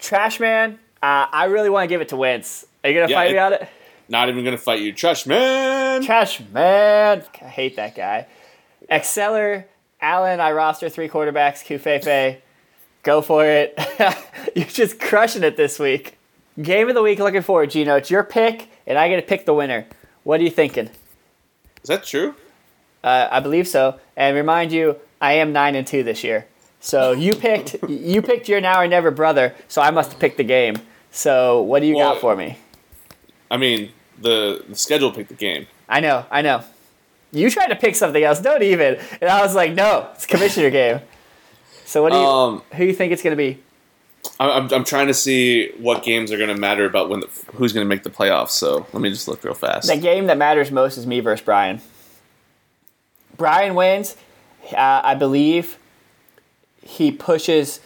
Trashman, 0.00 0.78
uh, 1.02 1.26
I 1.32 1.44
really 1.46 1.70
want 1.70 1.84
to 1.84 1.88
give 1.88 2.00
it 2.00 2.08
to 2.10 2.16
Wentz. 2.16 2.64
Are 2.84 2.90
you 2.90 3.00
gonna 3.00 3.10
Yeah, 3.10 3.16
fight 3.16 3.30
it- 3.30 3.34
me 3.34 3.38
on 3.38 3.52
it? 3.54 3.68
Not 4.08 4.28
even 4.28 4.44
gonna 4.44 4.58
fight 4.58 4.80
you, 4.80 4.92
Trash 4.92 5.26
man. 5.26 6.02
Trashman, 6.02 7.24
I 7.40 7.48
hate 7.48 7.76
that 7.76 7.94
guy. 7.94 8.26
Exceller, 8.88 9.66
Allen, 10.00 10.40
I 10.40 10.52
roster 10.52 10.88
three 10.88 11.08
quarterbacks. 11.08 11.64
Kufefe, 11.64 12.38
go 13.02 13.22
for 13.22 13.44
it. 13.46 13.78
You're 14.56 14.66
just 14.66 14.98
crushing 15.00 15.44
it 15.44 15.56
this 15.56 15.78
week. 15.78 16.18
Game 16.60 16.88
of 16.88 16.94
the 16.94 17.02
week, 17.02 17.18
looking 17.20 17.40
forward, 17.42 17.70
Gino. 17.70 17.96
It's 17.96 18.10
your 18.10 18.22
pick, 18.24 18.68
and 18.86 18.98
I 18.98 19.08
get 19.08 19.16
to 19.16 19.22
pick 19.22 19.46
the 19.46 19.54
winner. 19.54 19.86
What 20.24 20.40
are 20.40 20.42
you 20.44 20.50
thinking? 20.50 20.88
Is 21.82 21.88
that 21.88 22.04
true? 22.04 22.34
Uh, 23.02 23.28
I 23.30 23.40
believe 23.40 23.66
so. 23.66 23.98
And 24.16 24.36
remind 24.36 24.72
you, 24.72 24.96
I 25.20 25.34
am 25.34 25.52
nine 25.52 25.74
and 25.74 25.86
two 25.86 26.02
this 26.02 26.22
year. 26.22 26.46
So 26.80 27.12
you 27.12 27.34
picked 27.34 27.76
you 27.88 28.20
picked 28.20 28.48
your 28.48 28.60
now 28.60 28.80
or 28.80 28.88
never 28.88 29.10
brother. 29.10 29.54
So 29.68 29.80
I 29.80 29.90
must 29.90 30.10
have 30.10 30.20
picked 30.20 30.36
the 30.36 30.44
game. 30.44 30.76
So 31.12 31.62
what 31.62 31.80
do 31.80 31.86
you 31.86 31.94
Well- 31.96 32.14
got 32.14 32.20
for 32.20 32.34
me? 32.34 32.58
I 33.50 33.58
mean, 33.58 33.90
the, 34.20 34.64
the 34.68 34.74
schedule 34.76 35.12
picked 35.12 35.28
the 35.28 35.34
game. 35.34 35.66
I 35.88 36.00
know, 36.00 36.24
I 36.30 36.42
know. 36.42 36.64
You 37.32 37.50
tried 37.50 37.68
to 37.68 37.76
pick 37.76 37.94
something 37.96 38.22
else. 38.22 38.40
Don't 38.40 38.62
even. 38.62 38.98
And 39.20 39.30
I 39.30 39.42
was 39.42 39.54
like, 39.54 39.72
no, 39.72 40.08
it's 40.14 40.26
commissioner 40.26 40.70
game. 40.80 41.00
So 41.84 42.02
what 42.02 42.12
do 42.12 42.18
you? 42.18 42.24
Um, 42.24 42.62
who 42.72 42.78
do 42.78 42.84
you 42.86 42.94
think 42.94 43.12
it's 43.12 43.22
gonna 43.22 43.36
be? 43.36 43.58
I- 44.40 44.50
I'm, 44.50 44.72
I'm 44.72 44.84
trying 44.84 45.06
to 45.08 45.14
see 45.14 45.68
what 45.78 46.02
games 46.02 46.30
are 46.32 46.36
going 46.38 46.48
to 46.48 46.54
matter 46.54 46.84
about 46.86 47.08
when 47.08 47.20
the, 47.20 47.28
who's 47.54 47.72
going 47.72 47.84
to 47.84 47.88
make 47.88 48.04
the 48.04 48.10
playoffs. 48.10 48.50
So 48.50 48.86
let 48.92 49.02
me 49.02 49.10
just 49.10 49.26
look 49.26 49.42
real 49.42 49.52
fast. 49.54 49.88
The 49.88 49.96
game 49.96 50.26
that 50.26 50.38
matters 50.38 50.70
most 50.70 50.96
is 50.96 51.06
me 51.08 51.18
versus 51.18 51.44
Brian. 51.44 51.80
Brian 53.36 53.74
wins. 53.74 54.16
Uh, 54.72 55.00
I 55.02 55.16
believe 55.16 55.76
he 56.82 57.10
pushes. 57.10 57.80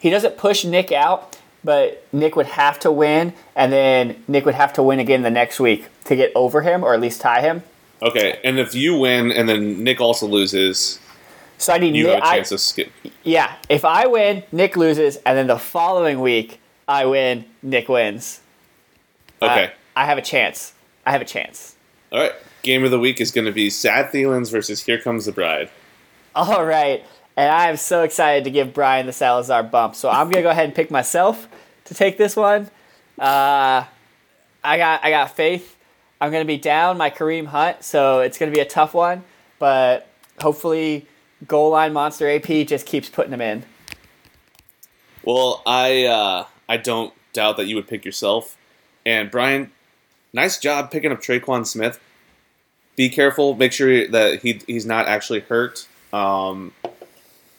He 0.00 0.10
doesn't 0.10 0.36
push 0.36 0.64
Nick 0.64 0.90
out, 0.90 1.33
but 1.64 2.06
Nick 2.12 2.36
would 2.36 2.46
have 2.46 2.78
to 2.80 2.92
win, 2.92 3.32
and 3.56 3.72
then 3.72 4.22
Nick 4.28 4.44
would 4.44 4.54
have 4.54 4.72
to 4.74 4.82
win 4.82 4.98
again 5.00 5.22
the 5.22 5.30
next 5.30 5.58
week 5.58 5.86
to 6.04 6.14
get 6.14 6.30
over 6.34 6.60
him, 6.62 6.84
or 6.84 6.92
at 6.94 7.00
least 7.00 7.20
tie 7.20 7.40
him. 7.40 7.62
Okay, 8.02 8.38
and 8.44 8.58
if 8.58 8.74
you 8.74 8.96
win 8.98 9.32
and 9.32 9.48
then 9.48 9.82
Nick 9.82 10.00
also 10.00 10.26
loses, 10.26 10.98
So 11.58 11.72
I 11.72 11.78
need 11.78 11.94
you 11.96 12.04
Nick. 12.04 12.14
have 12.16 12.22
a 12.22 12.26
I- 12.26 12.36
chance 12.36 12.48
to 12.50 12.58
skip. 12.58 12.92
yeah, 13.22 13.54
if 13.68 13.84
I 13.84 14.06
win, 14.06 14.42
Nick 14.52 14.76
loses, 14.76 15.16
and 15.24 15.38
then 15.38 15.46
the 15.46 15.58
following 15.58 16.20
week 16.20 16.60
I 16.86 17.06
win, 17.06 17.46
Nick 17.62 17.88
wins. 17.88 18.40
Okay. 19.40 19.64
Uh, 19.64 19.68
I 19.96 20.04
have 20.06 20.18
a 20.18 20.22
chance. 20.22 20.74
I 21.06 21.12
have 21.12 21.20
a 21.22 21.24
chance. 21.24 21.76
All 22.12 22.20
right. 22.20 22.32
Game 22.62 22.84
of 22.84 22.90
the 22.90 22.98
week 22.98 23.20
is 23.20 23.30
going 23.30 23.44
to 23.46 23.52
be 23.52 23.70
Sad 23.70 24.10
Thielens 24.12 24.50
versus 24.50 24.82
Here 24.84 24.98
Comes 24.98 25.26
the 25.26 25.32
Bride. 25.32 25.70
All 26.34 26.64
right. 26.64 27.04
And 27.36 27.50
I 27.50 27.68
am 27.68 27.76
so 27.76 28.02
excited 28.02 28.44
to 28.44 28.50
give 28.50 28.72
Brian 28.72 29.06
the 29.06 29.12
Salazar 29.12 29.62
bump. 29.64 29.94
So 29.96 30.08
I'm 30.08 30.30
gonna 30.30 30.42
go 30.42 30.50
ahead 30.50 30.66
and 30.66 30.74
pick 30.74 30.90
myself 30.90 31.48
to 31.86 31.94
take 31.94 32.16
this 32.16 32.36
one. 32.36 32.70
Uh, 33.18 33.84
I 34.62 34.78
got 34.78 35.04
I 35.04 35.10
got 35.10 35.34
faith. 35.34 35.76
I'm 36.20 36.30
gonna 36.30 36.44
be 36.44 36.56
down 36.58 36.96
my 36.96 37.10
Kareem 37.10 37.46
Hunt, 37.46 37.82
so 37.82 38.20
it's 38.20 38.38
gonna 38.38 38.52
be 38.52 38.60
a 38.60 38.64
tough 38.64 38.94
one. 38.94 39.24
But 39.58 40.08
hopefully, 40.40 41.06
goal 41.46 41.70
line 41.70 41.92
monster 41.92 42.28
AP 42.28 42.66
just 42.66 42.86
keeps 42.86 43.08
putting 43.08 43.32
him 43.32 43.40
in. 43.40 43.64
Well, 45.24 45.62
I 45.66 46.04
uh, 46.04 46.46
I 46.68 46.76
don't 46.76 47.12
doubt 47.32 47.56
that 47.56 47.66
you 47.66 47.76
would 47.76 47.88
pick 47.88 48.04
yourself. 48.04 48.56
And 49.04 49.30
Brian, 49.30 49.72
nice 50.32 50.58
job 50.58 50.90
picking 50.90 51.12
up 51.12 51.20
Tre'Quan 51.20 51.66
Smith. 51.66 52.00
Be 52.96 53.08
careful. 53.08 53.54
Make 53.54 53.72
sure 53.72 54.06
that 54.08 54.40
he 54.40 54.60
he's 54.66 54.86
not 54.86 55.06
actually 55.06 55.40
hurt. 55.40 55.86
Um, 56.12 56.72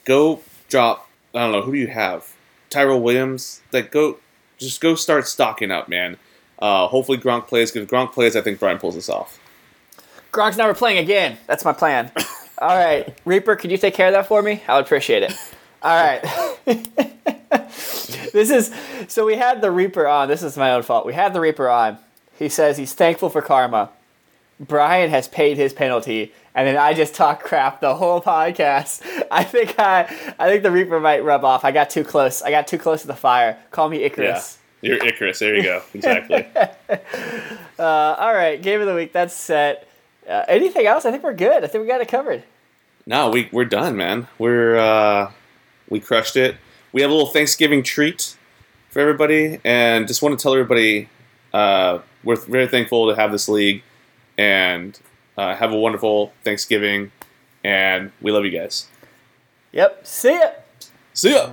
go 0.06 0.42
drop. 0.70 1.10
I 1.34 1.40
don't 1.40 1.52
know 1.52 1.62
who 1.62 1.74
do 1.74 1.78
you 1.78 1.88
have. 1.88 2.34
Tyrell 2.70 3.02
Williams. 3.02 3.62
Like 3.72 3.92
go, 3.92 4.20
just 4.58 4.80
go 4.82 4.96
start 4.96 5.28
stocking 5.28 5.72
up, 5.72 5.90
man. 5.90 6.18
Uh, 6.58 6.88
hopefully 6.88 7.18
Gronk 7.18 7.48
plays. 7.48 7.72
Because 7.72 7.90
Gronk 7.90 8.14
plays, 8.14 8.36
I 8.36 8.42
think 8.42 8.60
Brian 8.60 8.78
pulls 8.78 8.96
this 8.96 9.10
off. 9.10 9.40
Gronk's 10.32 10.58
never 10.58 10.74
playing 10.74 10.98
again. 10.98 11.38
That's 11.48 11.66
my 11.66 11.74
plan. 11.74 12.12
All 12.58 12.76
right, 12.76 13.18
Reaper, 13.26 13.58
could 13.58 13.70
you 13.70 13.78
take 13.78 13.94
care 13.94 14.08
of 14.08 14.14
that 14.14 14.28
for 14.28 14.42
me? 14.42 14.64
I 14.68 14.76
would 14.76 14.86
appreciate 14.86 15.24
it. 15.24 15.34
All 15.82 15.94
right. 15.94 16.22
this 18.34 18.50
is 18.50 18.74
so 19.08 19.26
we 19.26 19.36
had 19.36 19.62
the 19.62 19.72
Reaper 19.72 20.08
on. 20.08 20.30
This 20.30 20.42
is 20.42 20.58
my 20.58 20.72
own 20.72 20.82
fault. 20.84 21.06
We 21.06 21.14
had 21.14 21.34
the 21.34 21.42
Reaper 21.42 21.70
on. 21.70 21.98
He 22.40 22.50
says 22.50 22.78
he's 22.78 22.94
thankful 22.94 23.30
for 23.30 23.42
karma. 23.42 23.90
Brian 24.60 25.10
has 25.10 25.28
paid 25.28 25.58
his 25.58 25.74
penalty, 25.74 26.34
and 26.56 26.66
then 26.66 26.78
I 26.78 26.94
just 26.94 27.14
talk 27.14 27.44
crap 27.44 27.82
the 27.82 27.96
whole 27.96 28.22
podcast. 28.22 29.02
I 29.32 29.44
think 29.44 29.78
I, 29.78 30.04
I 30.40 30.50
think 30.50 30.64
the 30.64 30.72
Reaper 30.72 31.00
might 31.02 31.24
rub 31.24 31.44
off. 31.44 31.66
I 31.66 31.72
got 31.72 31.90
too 31.90 32.06
close. 32.06 32.42
I 32.42 32.50
got 32.50 32.66
too 32.66 32.78
close 32.78 33.02
to 33.02 33.08
the 33.08 33.16
fire. 33.16 33.60
Call 33.72 33.90
me 33.90 34.04
Icarus. 34.04 34.58
Yeah, 34.82 34.94
you're 34.94 35.06
Icarus. 35.06 35.40
There 35.40 35.54
you 35.54 35.64
go. 35.64 35.84
Exactly. 35.94 36.48
uh, 37.78 37.84
all 37.84 38.34
right, 38.34 38.62
game 38.62 38.80
of 38.80 38.88
the 38.88 38.96
week. 38.96 39.12
That's 39.12 39.36
set. 39.36 39.88
Uh, 40.28 40.46
anything 40.48 40.88
else? 40.88 41.06
I 41.06 41.12
think 41.12 41.24
we're 41.24 41.34
good. 41.34 41.64
I 41.64 41.68
think 41.68 41.82
we 41.82 41.88
got 41.88 42.02
it 42.02 42.08
covered. 42.08 42.44
No, 43.06 43.30
we 43.30 43.50
we're 43.52 43.66
done, 43.66 43.98
man. 43.98 44.28
We're 44.40 44.78
uh, 44.78 45.32
we 45.90 46.00
crushed 46.00 46.38
it. 46.38 46.56
We 46.94 47.02
have 47.02 47.12
a 47.12 47.14
little 47.14 47.30
Thanksgiving 47.30 47.84
treat 47.84 48.38
for 48.90 49.02
everybody, 49.02 49.60
and 49.66 50.08
just 50.08 50.22
want 50.22 50.40
to 50.40 50.42
tell 50.42 50.54
everybody 50.54 51.10
uh, 51.54 52.00
we're 52.24 52.38
very 52.38 52.68
thankful 52.68 53.10
to 53.10 53.16
have 53.16 53.34
this 53.34 53.50
league, 53.50 53.84
and 54.38 54.98
uh, 55.38 55.56
have 55.56 55.72
a 55.72 55.78
wonderful 55.78 56.32
Thanksgiving, 56.44 57.12
and 57.64 58.12
we 58.22 58.32
love 58.32 58.46
you 58.46 58.52
guys. 58.52 58.88
Yep. 59.72 60.08
See 60.08 60.34
ya. 60.34 60.52
See 61.14 61.32
ya. 61.32 61.50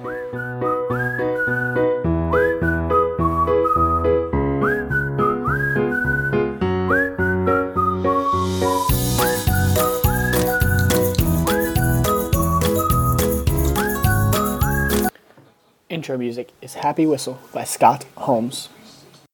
Intro 15.88 16.16
music 16.16 16.50
is 16.60 16.74
Happy 16.74 17.06
Whistle 17.06 17.38
by 17.52 17.64
Scott 17.64 18.06
Holmes. 18.16 18.68